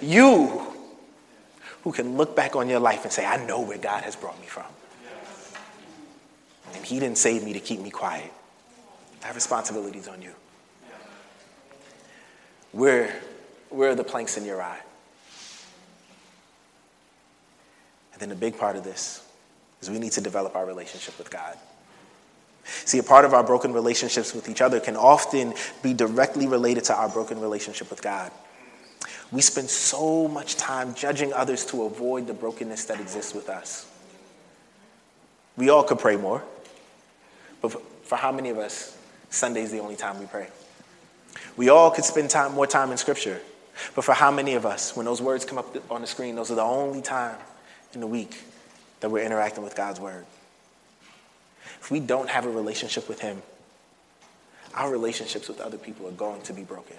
You 0.00 0.62
who 1.82 1.90
can 1.90 2.16
look 2.16 2.36
back 2.36 2.54
on 2.54 2.68
your 2.68 2.78
life 2.78 3.02
and 3.02 3.12
say, 3.12 3.26
I 3.26 3.44
know 3.44 3.60
where 3.60 3.76
God 3.76 4.04
has 4.04 4.14
brought 4.14 4.40
me 4.40 4.46
from. 4.46 4.66
And 6.74 6.84
He 6.84 7.00
didn't 7.00 7.18
save 7.18 7.42
me 7.42 7.54
to 7.54 7.58
keep 7.58 7.80
me 7.80 7.90
quiet. 7.90 8.32
That 9.22 9.34
responsibility 9.34 9.98
is 9.98 10.06
on 10.06 10.22
you. 10.22 10.30
Where, 12.70 13.12
where 13.68 13.90
are 13.90 13.96
the 13.96 14.04
planks 14.04 14.36
in 14.36 14.44
your 14.44 14.62
eye? 14.62 14.78
And 18.12 18.22
then 18.22 18.28
the 18.28 18.36
big 18.36 18.56
part 18.56 18.76
of 18.76 18.84
this 18.84 19.26
is 19.80 19.90
we 19.90 19.98
need 19.98 20.12
to 20.12 20.20
develop 20.20 20.54
our 20.54 20.66
relationship 20.66 21.18
with 21.18 21.32
God. 21.32 21.56
See, 22.64 22.98
a 22.98 23.02
part 23.02 23.24
of 23.24 23.34
our 23.34 23.42
broken 23.42 23.72
relationships 23.72 24.34
with 24.34 24.48
each 24.48 24.60
other 24.60 24.80
can 24.80 24.96
often 24.96 25.54
be 25.82 25.94
directly 25.94 26.46
related 26.46 26.84
to 26.84 26.94
our 26.94 27.08
broken 27.08 27.40
relationship 27.40 27.90
with 27.90 28.02
God. 28.02 28.30
We 29.32 29.40
spend 29.40 29.70
so 29.70 30.28
much 30.28 30.56
time 30.56 30.94
judging 30.94 31.32
others 31.32 31.64
to 31.66 31.84
avoid 31.84 32.26
the 32.26 32.34
brokenness 32.34 32.84
that 32.86 33.00
exists 33.00 33.34
with 33.34 33.48
us. 33.48 33.86
We 35.56 35.68
all 35.68 35.84
could 35.84 35.98
pray 35.98 36.16
more, 36.16 36.42
but 37.60 37.80
for 38.04 38.16
how 38.16 38.32
many 38.32 38.50
of 38.50 38.58
us, 38.58 38.96
Sunday 39.30 39.62
is 39.62 39.70
the 39.70 39.78
only 39.78 39.96
time 39.96 40.18
we 40.18 40.26
pray? 40.26 40.48
We 41.56 41.68
all 41.68 41.90
could 41.90 42.04
spend 42.04 42.30
time, 42.30 42.54
more 42.54 42.66
time 42.66 42.90
in 42.90 42.96
Scripture, 42.96 43.40
but 43.94 44.04
for 44.04 44.14
how 44.14 44.30
many 44.30 44.54
of 44.54 44.66
us, 44.66 44.96
when 44.96 45.06
those 45.06 45.22
words 45.22 45.44
come 45.44 45.58
up 45.58 45.76
on 45.90 46.00
the 46.00 46.06
screen, 46.06 46.34
those 46.34 46.50
are 46.50 46.56
the 46.56 46.62
only 46.62 47.02
time 47.02 47.36
in 47.94 48.00
the 48.00 48.06
week 48.06 48.42
that 49.00 49.10
we're 49.10 49.24
interacting 49.24 49.62
with 49.62 49.76
God's 49.76 50.00
Word? 50.00 50.24
If 51.90 51.94
we 51.94 51.98
don't 51.98 52.28
have 52.28 52.46
a 52.46 52.50
relationship 52.50 53.08
with 53.08 53.20
Him, 53.20 53.42
our 54.74 54.88
relationships 54.88 55.48
with 55.48 55.60
other 55.60 55.76
people 55.76 56.06
are 56.06 56.12
going 56.12 56.40
to 56.42 56.52
be 56.52 56.62
broken. 56.62 56.96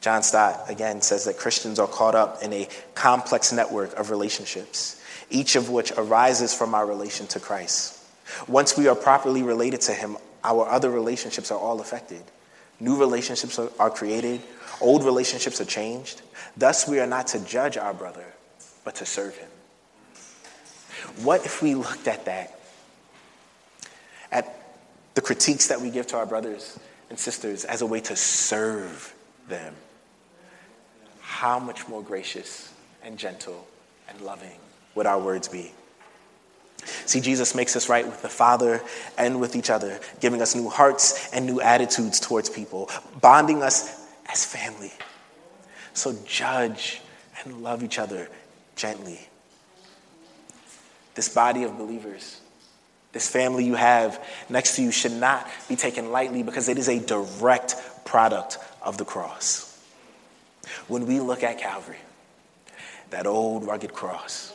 John 0.00 0.22
Stott, 0.22 0.70
again, 0.70 1.02
says 1.02 1.24
that 1.24 1.36
Christians 1.36 1.80
are 1.80 1.88
caught 1.88 2.14
up 2.14 2.44
in 2.44 2.52
a 2.52 2.68
complex 2.94 3.52
network 3.52 3.92
of 3.98 4.10
relationships, 4.10 5.02
each 5.30 5.56
of 5.56 5.68
which 5.68 5.90
arises 5.96 6.54
from 6.54 6.76
our 6.76 6.86
relation 6.86 7.26
to 7.26 7.40
Christ. 7.40 7.98
Once 8.46 8.78
we 8.78 8.86
are 8.86 8.94
properly 8.94 9.42
related 9.42 9.80
to 9.80 9.92
Him, 9.92 10.16
our 10.44 10.68
other 10.68 10.88
relationships 10.88 11.50
are 11.50 11.58
all 11.58 11.80
affected. 11.80 12.22
New 12.78 12.96
relationships 12.96 13.58
are 13.58 13.90
created, 13.90 14.40
old 14.80 15.02
relationships 15.02 15.60
are 15.60 15.64
changed. 15.64 16.22
Thus, 16.56 16.86
we 16.86 17.00
are 17.00 17.06
not 17.08 17.26
to 17.28 17.44
judge 17.44 17.76
our 17.76 17.94
brother, 17.94 18.26
but 18.84 18.94
to 18.94 19.06
serve 19.06 19.36
him. 19.36 19.50
What 21.24 21.44
if 21.44 21.60
we 21.60 21.74
looked 21.74 22.06
at 22.06 22.26
that? 22.26 22.55
At 24.30 24.62
the 25.14 25.20
critiques 25.20 25.68
that 25.68 25.80
we 25.80 25.90
give 25.90 26.06
to 26.08 26.16
our 26.16 26.26
brothers 26.26 26.78
and 27.10 27.18
sisters 27.18 27.64
as 27.64 27.82
a 27.82 27.86
way 27.86 28.00
to 28.00 28.16
serve 28.16 29.14
them? 29.48 29.74
How 31.20 31.58
much 31.58 31.88
more 31.88 32.02
gracious 32.02 32.72
and 33.02 33.18
gentle 33.18 33.66
and 34.08 34.20
loving 34.20 34.58
would 34.94 35.06
our 35.06 35.18
words 35.18 35.48
be? 35.48 35.72
See, 36.84 37.20
Jesus 37.20 37.54
makes 37.54 37.74
us 37.74 37.88
right 37.88 38.06
with 38.06 38.22
the 38.22 38.28
Father 38.28 38.82
and 39.18 39.40
with 39.40 39.56
each 39.56 39.70
other, 39.70 39.98
giving 40.20 40.42
us 40.42 40.54
new 40.54 40.68
hearts 40.68 41.32
and 41.32 41.46
new 41.46 41.60
attitudes 41.60 42.20
towards 42.20 42.48
people, 42.48 42.90
bonding 43.20 43.62
us 43.62 44.06
as 44.28 44.44
family. 44.44 44.92
So 45.94 46.14
judge 46.26 47.00
and 47.42 47.62
love 47.62 47.82
each 47.82 47.98
other 47.98 48.28
gently. 48.76 49.20
This 51.14 51.28
body 51.28 51.64
of 51.64 51.78
believers, 51.78 52.40
this 53.16 53.30
family 53.30 53.64
you 53.64 53.74
have 53.74 54.22
next 54.50 54.76
to 54.76 54.82
you 54.82 54.90
should 54.90 55.12
not 55.12 55.48
be 55.70 55.74
taken 55.74 56.12
lightly 56.12 56.42
because 56.42 56.68
it 56.68 56.76
is 56.76 56.86
a 56.86 56.98
direct 56.98 57.74
product 58.04 58.58
of 58.82 58.98
the 58.98 59.06
cross. 59.06 59.82
When 60.86 61.06
we 61.06 61.20
look 61.20 61.42
at 61.42 61.56
Calvary, 61.56 61.96
that 63.08 63.26
old 63.26 63.66
rugged 63.66 63.94
cross, 63.94 64.52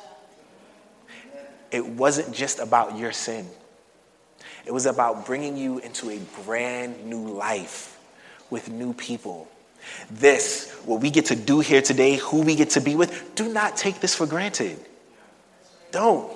it 1.72 1.84
wasn't 1.84 2.36
just 2.36 2.60
about 2.60 3.00
your 3.00 3.12
sin. 3.12 3.48
It 4.68 4.72
was 4.72 4.86
about 4.86 5.26
bringing 5.26 5.58
you 5.58 5.80
into 5.80 6.12
a 6.12 6.20
brand 6.46 7.04
new 7.08 7.30
life 7.30 8.00
with 8.52 8.70
new 8.70 8.94
people. 8.94 9.50
This, 10.12 10.72
what 10.86 11.02
we 11.02 11.10
get 11.10 11.26
to 11.26 11.36
do 11.36 11.62
here 11.62 11.82
today, 11.82 12.18
who 12.18 12.44
we 12.44 12.54
get 12.54 12.70
to 12.72 12.80
be 12.80 12.96
with, 12.96 13.34
do 13.34 13.52
not 13.52 13.76
take 13.76 14.02
this 14.02 14.14
for 14.14 14.28
granted. 14.28 14.78
Don't. 15.90 16.32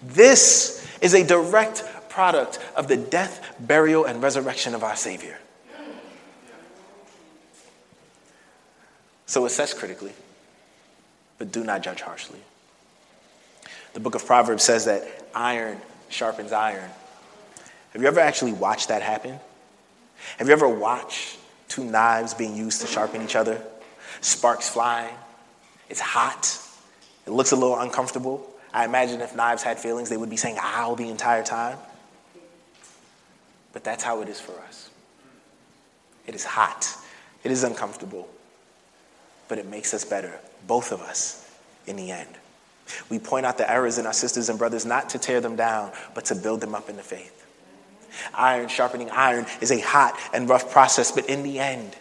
This 0.00 0.75
is 1.06 1.14
a 1.14 1.24
direct 1.24 1.84
product 2.08 2.58
of 2.74 2.88
the 2.88 2.96
death, 2.96 3.54
burial, 3.60 4.04
and 4.04 4.20
resurrection 4.20 4.74
of 4.74 4.82
our 4.82 4.96
Savior. 4.96 5.38
So 9.26 9.46
assess 9.46 9.72
critically, 9.72 10.12
but 11.38 11.52
do 11.52 11.62
not 11.62 11.82
judge 11.82 12.00
harshly. 12.00 12.40
The 13.94 14.00
book 14.00 14.16
of 14.16 14.26
Proverbs 14.26 14.64
says 14.64 14.84
that 14.86 15.06
iron 15.34 15.78
sharpens 16.08 16.52
iron. 16.52 16.90
Have 17.92 18.02
you 18.02 18.08
ever 18.08 18.20
actually 18.20 18.52
watched 18.52 18.88
that 18.88 19.02
happen? 19.02 19.38
Have 20.38 20.48
you 20.48 20.52
ever 20.52 20.68
watched 20.68 21.38
two 21.68 21.84
knives 21.84 22.34
being 22.34 22.56
used 22.56 22.80
to 22.80 22.86
sharpen 22.86 23.22
each 23.22 23.36
other? 23.36 23.62
Sparks 24.20 24.68
flying. 24.68 25.14
It's 25.88 26.00
hot. 26.00 26.58
It 27.26 27.30
looks 27.30 27.52
a 27.52 27.56
little 27.56 27.78
uncomfortable. 27.78 28.48
I 28.76 28.84
imagine 28.84 29.22
if 29.22 29.34
knives 29.34 29.62
had 29.62 29.78
feelings, 29.78 30.10
they 30.10 30.18
would 30.18 30.28
be 30.28 30.36
saying 30.36 30.58
ow 30.60 30.94
the 30.96 31.08
entire 31.08 31.42
time. 31.42 31.78
But 33.72 33.84
that's 33.84 34.04
how 34.04 34.20
it 34.20 34.28
is 34.28 34.38
for 34.38 34.52
us. 34.68 34.90
It 36.26 36.34
is 36.34 36.44
hot. 36.44 36.86
It 37.42 37.50
is 37.50 37.64
uncomfortable. 37.64 38.28
But 39.48 39.56
it 39.56 39.66
makes 39.66 39.94
us 39.94 40.04
better, 40.04 40.38
both 40.66 40.92
of 40.92 41.00
us, 41.00 41.50
in 41.86 41.96
the 41.96 42.10
end. 42.10 42.28
We 43.08 43.18
point 43.18 43.46
out 43.46 43.56
the 43.56 43.70
errors 43.70 43.96
in 43.96 44.04
our 44.04 44.12
sisters 44.12 44.50
and 44.50 44.58
brothers 44.58 44.84
not 44.84 45.08
to 45.10 45.18
tear 45.18 45.40
them 45.40 45.56
down, 45.56 45.90
but 46.14 46.26
to 46.26 46.34
build 46.34 46.60
them 46.60 46.74
up 46.74 46.90
in 46.90 46.96
the 46.96 47.02
faith. 47.02 47.46
Iron 48.34 48.68
sharpening 48.68 49.08
iron 49.10 49.46
is 49.62 49.72
a 49.72 49.80
hot 49.80 50.18
and 50.34 50.50
rough 50.50 50.70
process, 50.70 51.12
but 51.12 51.30
in 51.30 51.42
the 51.42 51.58
end, 51.58 51.96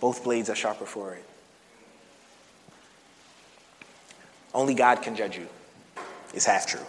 both 0.00 0.24
blades 0.24 0.50
are 0.50 0.56
sharper 0.56 0.86
for 0.86 1.14
it. 1.14 1.24
Only 4.52 4.74
God 4.74 5.02
can 5.02 5.14
judge 5.14 5.36
you, 5.36 5.46
is 6.34 6.44
half 6.44 6.66
true. 6.66 6.80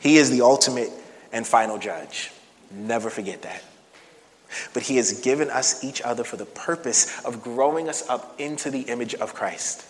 He 0.00 0.16
is 0.16 0.30
the 0.30 0.42
ultimate 0.42 0.90
and 1.32 1.46
final 1.46 1.78
judge. 1.78 2.30
Never 2.70 3.10
forget 3.10 3.42
that. 3.42 3.62
But 4.74 4.82
He 4.82 4.96
has 4.96 5.20
given 5.20 5.50
us 5.50 5.84
each 5.84 6.02
other 6.02 6.24
for 6.24 6.36
the 6.36 6.46
purpose 6.46 7.24
of 7.24 7.42
growing 7.42 7.88
us 7.88 8.08
up 8.08 8.38
into 8.40 8.70
the 8.70 8.82
image 8.82 9.14
of 9.14 9.34
Christ. 9.34 9.84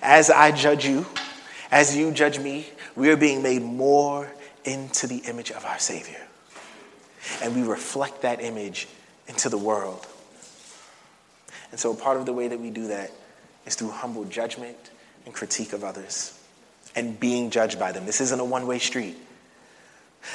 As 0.00 0.30
I 0.30 0.52
judge 0.52 0.86
you, 0.86 1.06
as 1.70 1.96
you 1.96 2.12
judge 2.12 2.38
me, 2.38 2.66
we 2.96 3.10
are 3.10 3.16
being 3.16 3.42
made 3.42 3.62
more 3.62 4.30
into 4.64 5.06
the 5.06 5.18
image 5.18 5.50
of 5.50 5.64
our 5.64 5.78
Savior. 5.78 6.20
And 7.42 7.54
we 7.54 7.62
reflect 7.62 8.22
that 8.22 8.40
image 8.40 8.88
into 9.28 9.48
the 9.48 9.58
world. 9.58 10.06
And 11.70 11.80
so, 11.80 11.94
part 11.94 12.18
of 12.18 12.26
the 12.26 12.32
way 12.32 12.48
that 12.48 12.60
we 12.60 12.70
do 12.70 12.88
that 12.88 13.10
is 13.64 13.76
through 13.76 13.90
humble 13.90 14.24
judgment 14.24 14.76
and 15.24 15.32
critique 15.32 15.72
of 15.72 15.84
others 15.84 16.38
and 16.94 17.18
being 17.18 17.50
judged 17.50 17.78
by 17.78 17.92
them. 17.92 18.06
This 18.06 18.20
isn't 18.20 18.38
a 18.38 18.44
one 18.44 18.66
way 18.66 18.78
street. 18.78 19.16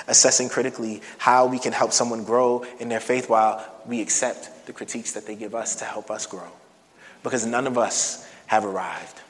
Assessing 0.08 0.50
critically 0.50 1.02
how 1.18 1.46
we 1.46 1.60
can 1.60 1.72
help 1.72 1.94
someone 1.94 2.24
grow 2.24 2.66
in 2.80 2.90
their 2.90 3.00
faith 3.00 3.30
while 3.30 3.66
we 3.86 4.02
accept 4.02 4.66
the 4.66 4.74
critiques 4.74 5.14
that 5.14 5.26
they 5.26 5.36
give 5.36 5.56
us 5.56 5.76
to 5.78 5.86
help 5.86 6.12
us 6.12 6.26
grow. 6.26 6.52
Because 7.24 7.46
none 7.46 7.68
of 7.68 7.78
us 7.78 8.28
have 8.48 8.66
arrived. 8.66 9.22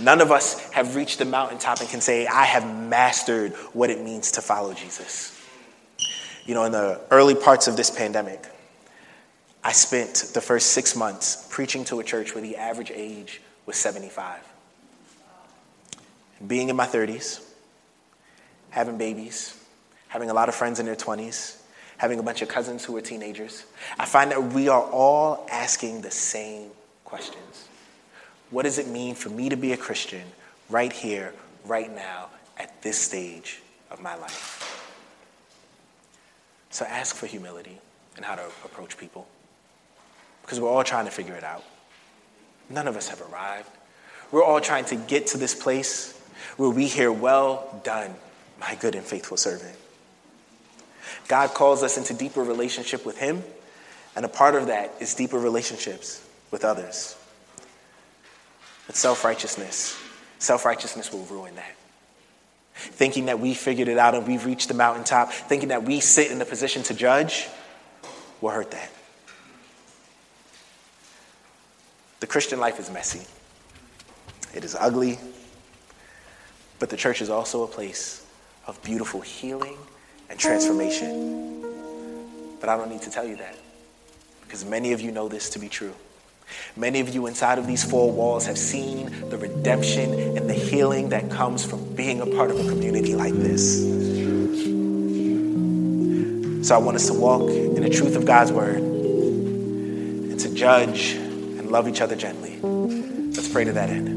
None 0.00 0.20
of 0.20 0.30
us 0.30 0.60
have 0.70 0.96
reached 0.96 1.18
the 1.18 1.24
mountaintop 1.24 1.80
and 1.80 1.88
can 1.88 2.00
say, 2.00 2.26
I 2.26 2.44
have 2.44 2.66
mastered 2.66 3.52
what 3.72 3.90
it 3.90 4.02
means 4.02 4.32
to 4.32 4.42
follow 4.42 4.74
Jesus. 4.74 5.30
You 6.44 6.54
know, 6.54 6.64
in 6.64 6.72
the 6.72 7.00
early 7.10 7.34
parts 7.34 7.68
of 7.68 7.76
this 7.76 7.90
pandemic, 7.90 8.44
I 9.62 9.72
spent 9.72 10.30
the 10.34 10.42
first 10.42 10.72
six 10.72 10.94
months 10.94 11.46
preaching 11.50 11.84
to 11.86 12.00
a 12.00 12.04
church 12.04 12.34
where 12.34 12.42
the 12.42 12.56
average 12.56 12.90
age 12.94 13.40
was 13.64 13.76
75. 13.76 14.38
Being 16.46 16.68
in 16.68 16.76
my 16.76 16.86
30s, 16.86 17.42
having 18.70 18.98
babies, 18.98 19.58
having 20.08 20.30
a 20.30 20.34
lot 20.34 20.48
of 20.48 20.54
friends 20.54 20.80
in 20.80 20.86
their 20.86 20.96
20s, 20.96 21.60
having 21.96 22.18
a 22.18 22.22
bunch 22.22 22.42
of 22.42 22.48
cousins 22.48 22.84
who 22.84 22.96
are 22.96 23.00
teenagers, 23.00 23.64
I 23.98 24.04
find 24.04 24.30
that 24.30 24.52
we 24.52 24.68
are 24.68 24.82
all 24.82 25.46
asking 25.50 26.02
the 26.02 26.10
same 26.10 26.70
questions. 27.04 27.68
What 28.50 28.64
does 28.64 28.78
it 28.78 28.88
mean 28.88 29.14
for 29.14 29.30
me 29.30 29.48
to 29.48 29.56
be 29.56 29.72
a 29.72 29.76
Christian 29.76 30.24
right 30.68 30.92
here, 30.92 31.32
right 31.64 31.92
now, 31.94 32.28
at 32.58 32.82
this 32.82 32.98
stage 32.98 33.60
of 33.90 34.00
my 34.02 34.14
life? 34.16 34.60
So 36.70 36.84
ask 36.84 37.14
for 37.14 37.26
humility 37.26 37.78
and 38.16 38.24
how 38.24 38.34
to 38.34 38.46
approach 38.64 38.98
people. 38.98 39.26
Because 40.42 40.60
we're 40.60 40.68
all 40.68 40.84
trying 40.84 41.04
to 41.04 41.10
figure 41.10 41.34
it 41.34 41.44
out. 41.44 41.64
None 42.68 42.88
of 42.88 42.96
us 42.96 43.08
have 43.08 43.22
arrived. 43.32 43.70
We're 44.30 44.44
all 44.44 44.60
trying 44.60 44.84
to 44.86 44.96
get 44.96 45.28
to 45.28 45.38
this 45.38 45.54
place 45.54 46.13
where 46.56 46.70
we 46.70 46.86
hear, 46.86 47.10
Well 47.10 47.80
done, 47.84 48.14
my 48.60 48.74
good 48.76 48.94
and 48.94 49.04
faithful 49.04 49.36
servant. 49.36 49.76
God 51.28 51.50
calls 51.54 51.82
us 51.82 51.96
into 51.96 52.14
deeper 52.14 52.42
relationship 52.42 53.04
with 53.06 53.18
Him, 53.18 53.42
and 54.16 54.24
a 54.24 54.28
part 54.28 54.54
of 54.54 54.68
that 54.68 54.94
is 55.00 55.14
deeper 55.14 55.38
relationships 55.38 56.24
with 56.50 56.64
others. 56.64 57.16
But 58.86 58.96
self 58.96 59.24
righteousness, 59.24 59.98
self 60.38 60.64
righteousness 60.64 61.12
will 61.12 61.24
ruin 61.24 61.54
that. 61.56 61.74
Thinking 62.74 63.26
that 63.26 63.38
we 63.40 63.54
figured 63.54 63.88
it 63.88 63.98
out 63.98 64.14
and 64.14 64.26
we've 64.26 64.44
reached 64.44 64.68
the 64.68 64.74
mountaintop, 64.74 65.32
thinking 65.32 65.68
that 65.68 65.84
we 65.84 66.00
sit 66.00 66.30
in 66.30 66.38
the 66.38 66.44
position 66.44 66.82
to 66.84 66.94
judge, 66.94 67.48
will 68.40 68.50
hurt 68.50 68.70
that. 68.72 68.90
The 72.20 72.26
Christian 72.26 72.58
life 72.58 72.78
is 72.78 72.90
messy, 72.90 73.26
it 74.54 74.64
is 74.64 74.74
ugly, 74.78 75.18
but 76.78 76.90
the 76.90 76.96
church 76.96 77.20
is 77.20 77.30
also 77.30 77.62
a 77.62 77.68
place 77.68 78.26
of 78.66 78.82
beautiful 78.82 79.20
healing 79.20 79.76
and 80.30 80.38
transformation. 80.38 81.62
But 82.60 82.68
I 82.68 82.76
don't 82.76 82.90
need 82.90 83.02
to 83.02 83.10
tell 83.10 83.26
you 83.26 83.36
that 83.36 83.56
because 84.42 84.64
many 84.64 84.92
of 84.92 85.00
you 85.00 85.10
know 85.10 85.28
this 85.28 85.50
to 85.50 85.58
be 85.58 85.68
true. 85.68 85.92
Many 86.76 87.00
of 87.00 87.14
you 87.14 87.26
inside 87.26 87.58
of 87.58 87.66
these 87.66 87.82
four 87.84 88.12
walls 88.12 88.46
have 88.46 88.58
seen 88.58 89.28
the 89.30 89.36
redemption 89.36 90.12
and 90.36 90.48
the 90.48 90.54
healing 90.54 91.08
that 91.08 91.30
comes 91.30 91.64
from 91.64 91.94
being 91.94 92.20
a 92.20 92.26
part 92.26 92.50
of 92.50 92.60
a 92.60 92.68
community 92.68 93.14
like 93.14 93.34
this. 93.34 93.82
So 96.66 96.74
I 96.74 96.78
want 96.78 96.96
us 96.96 97.06
to 97.08 97.14
walk 97.14 97.50
in 97.50 97.82
the 97.82 97.90
truth 97.90 98.16
of 98.16 98.24
God's 98.24 98.52
word 98.52 98.76
and 98.76 100.38
to 100.40 100.54
judge 100.54 101.12
and 101.12 101.70
love 101.70 101.88
each 101.88 102.00
other 102.00 102.16
gently. 102.16 102.58
Let's 102.62 103.48
pray 103.48 103.64
to 103.64 103.72
that 103.72 103.90
end. 103.90 104.13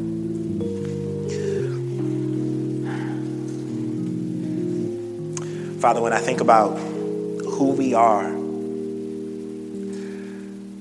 Father, 5.88 6.02
when 6.02 6.12
I 6.12 6.20
think 6.20 6.42
about 6.42 6.78
who 6.78 7.72
we 7.72 7.94
are, 7.94 8.26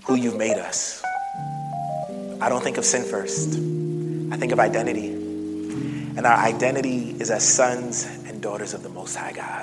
who 0.03 0.17
you've 0.17 0.37
made 0.37 0.57
us, 0.57 1.01
I 2.41 2.49
don't 2.49 2.61
think 2.61 2.77
of 2.77 2.85
sin 2.85 3.05
first. 3.05 3.51
I 4.33 4.37
think 4.37 4.51
of 4.51 4.59
identity. 4.59 5.13
And 5.13 6.27
our 6.27 6.37
identity 6.37 7.15
is 7.21 7.31
as 7.31 7.49
sons 7.49 8.05
and 8.27 8.43
daughters 8.43 8.75
of 8.75 8.83
the 8.83 8.89
Most 8.89 9.15
High 9.15 9.31
God. 9.31 9.63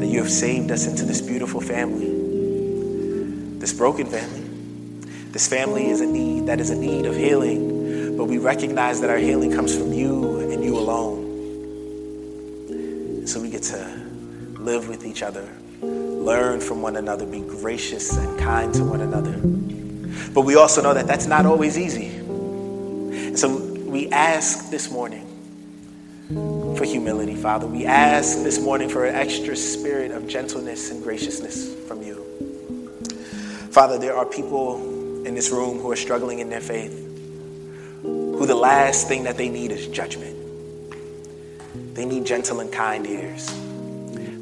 That 0.00 0.08
you 0.08 0.18
have 0.18 0.30
saved 0.30 0.70
us 0.70 0.86
into 0.86 1.06
this 1.06 1.22
beautiful 1.22 1.62
family, 1.62 2.10
this 3.60 3.72
broken 3.72 4.08
family. 4.08 4.42
This 5.32 5.48
family 5.48 5.88
is 5.88 6.02
a 6.02 6.06
need 6.06 6.48
that 6.48 6.60
is 6.60 6.68
a 6.68 6.76
need 6.76 7.06
of 7.06 7.16
healing, 7.16 8.18
but 8.18 8.26
we 8.26 8.36
recognize 8.36 9.00
that 9.00 9.08
our 9.08 9.16
healing 9.16 9.52
comes 9.52 9.74
from 9.74 9.94
you 9.94 10.50
and 10.50 10.62
you 10.62 10.76
alone. 10.78 11.19
So 13.30 13.40
we 13.40 13.48
get 13.48 13.62
to 13.62 13.76
live 14.58 14.88
with 14.88 15.06
each 15.06 15.22
other, 15.22 15.48
learn 15.82 16.58
from 16.58 16.82
one 16.82 16.96
another, 16.96 17.24
be 17.24 17.42
gracious 17.42 18.16
and 18.16 18.36
kind 18.40 18.74
to 18.74 18.82
one 18.82 19.02
another. 19.02 19.38
But 20.34 20.40
we 20.40 20.56
also 20.56 20.82
know 20.82 20.92
that 20.94 21.06
that's 21.06 21.26
not 21.26 21.46
always 21.46 21.78
easy. 21.78 22.10
So 23.36 23.56
we 23.84 24.08
ask 24.08 24.68
this 24.72 24.90
morning 24.90 25.28
for 26.76 26.84
humility, 26.84 27.36
Father. 27.36 27.68
We 27.68 27.86
ask 27.86 28.42
this 28.42 28.60
morning 28.60 28.88
for 28.88 29.06
an 29.06 29.14
extra 29.14 29.54
spirit 29.54 30.10
of 30.10 30.26
gentleness 30.26 30.90
and 30.90 31.00
graciousness 31.00 31.72
from 31.86 32.02
you. 32.02 32.24
Father, 33.70 33.96
there 33.96 34.16
are 34.16 34.26
people 34.26 35.24
in 35.24 35.36
this 35.36 35.50
room 35.50 35.78
who 35.78 35.88
are 35.92 35.96
struggling 35.96 36.40
in 36.40 36.50
their 36.50 36.60
faith, 36.60 36.92
who 38.02 38.44
the 38.44 38.56
last 38.56 39.06
thing 39.06 39.22
that 39.22 39.36
they 39.36 39.48
need 39.48 39.70
is 39.70 39.86
judgment. 39.86 40.39
They 42.00 42.06
need 42.06 42.24
gentle 42.24 42.60
and 42.60 42.72
kind 42.72 43.06
ears. 43.06 43.50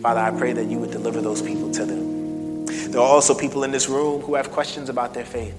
Father, 0.00 0.20
I 0.20 0.30
pray 0.30 0.52
that 0.52 0.66
you 0.66 0.78
would 0.78 0.92
deliver 0.92 1.20
those 1.20 1.42
people 1.42 1.72
to 1.72 1.84
them. 1.84 2.66
There 2.92 3.00
are 3.00 3.04
also 3.04 3.34
people 3.34 3.64
in 3.64 3.72
this 3.72 3.88
room 3.88 4.20
who 4.20 4.36
have 4.36 4.52
questions 4.52 4.88
about 4.88 5.12
their 5.12 5.24
faith, 5.24 5.56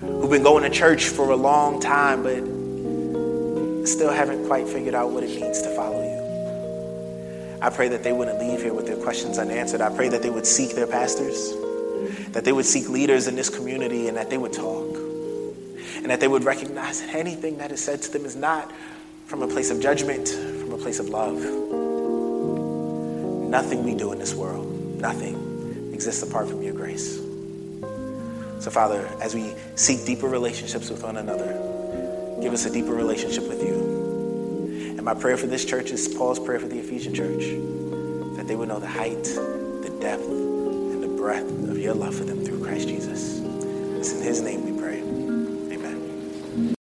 who've 0.00 0.28
been 0.28 0.42
going 0.42 0.64
to 0.64 0.68
church 0.68 1.04
for 1.04 1.30
a 1.30 1.36
long 1.36 1.78
time, 1.78 2.24
but 2.24 3.86
still 3.86 4.10
haven't 4.10 4.48
quite 4.48 4.66
figured 4.66 4.96
out 4.96 5.12
what 5.12 5.22
it 5.22 5.40
means 5.40 5.62
to 5.62 5.68
follow 5.76 6.02
you. 6.02 7.60
I 7.62 7.70
pray 7.70 7.86
that 7.86 8.02
they 8.02 8.12
wouldn't 8.12 8.40
leave 8.40 8.60
here 8.60 8.74
with 8.74 8.88
their 8.88 8.96
questions 8.96 9.38
unanswered. 9.38 9.80
I 9.80 9.94
pray 9.94 10.08
that 10.08 10.22
they 10.22 10.30
would 10.30 10.44
seek 10.44 10.74
their 10.74 10.88
pastors, 10.88 11.52
that 12.32 12.44
they 12.44 12.52
would 12.52 12.66
seek 12.66 12.88
leaders 12.88 13.28
in 13.28 13.36
this 13.36 13.48
community, 13.48 14.08
and 14.08 14.16
that 14.16 14.28
they 14.28 14.38
would 14.38 14.54
talk. 14.54 14.92
And 15.98 16.06
that 16.06 16.18
they 16.18 16.26
would 16.26 16.42
recognize 16.42 17.00
that 17.00 17.14
anything 17.14 17.58
that 17.58 17.70
is 17.70 17.80
said 17.80 18.02
to 18.02 18.10
them 18.10 18.24
is 18.24 18.34
not 18.34 18.72
from 19.26 19.42
a 19.42 19.46
place 19.46 19.70
of 19.70 19.78
judgment, 19.78 20.34
a 20.78 20.82
place 20.82 21.00
of 21.00 21.08
love. 21.08 21.38
Nothing 23.50 23.84
we 23.84 23.94
do 23.94 24.12
in 24.12 24.18
this 24.18 24.34
world, 24.34 24.66
nothing 25.00 25.90
exists 25.92 26.22
apart 26.22 26.48
from 26.48 26.62
your 26.62 26.74
grace. 26.74 27.20
So, 28.60 28.70
Father, 28.70 29.08
as 29.20 29.34
we 29.34 29.52
seek 29.74 30.04
deeper 30.04 30.28
relationships 30.28 30.90
with 30.90 31.02
one 31.02 31.16
another, 31.16 31.54
give 32.40 32.52
us 32.52 32.66
a 32.66 32.70
deeper 32.72 32.92
relationship 32.92 33.48
with 33.48 33.62
you. 33.62 34.94
And 34.96 35.02
my 35.02 35.14
prayer 35.14 35.36
for 35.36 35.46
this 35.46 35.64
church 35.64 35.90
is 35.90 36.08
Paul's 36.08 36.38
prayer 36.38 36.60
for 36.60 36.68
the 36.68 36.78
Ephesian 36.78 37.14
church 37.14 37.44
that 38.36 38.46
they 38.46 38.54
would 38.54 38.68
know 38.68 38.78
the 38.78 38.86
height, 38.86 39.24
the 39.24 39.96
depth, 40.00 40.24
and 40.24 41.02
the 41.02 41.08
breadth 41.08 41.50
of 41.68 41.78
your 41.78 41.94
love 41.94 42.14
for 42.14 42.24
them 42.24 42.44
through 42.44 42.64
Christ 42.64 42.88
Jesus. 42.88 43.40
It's 43.98 44.12
in 44.12 44.22
his 44.22 44.40
name 44.40 44.64
we 44.64 44.80
pray. 44.80 44.98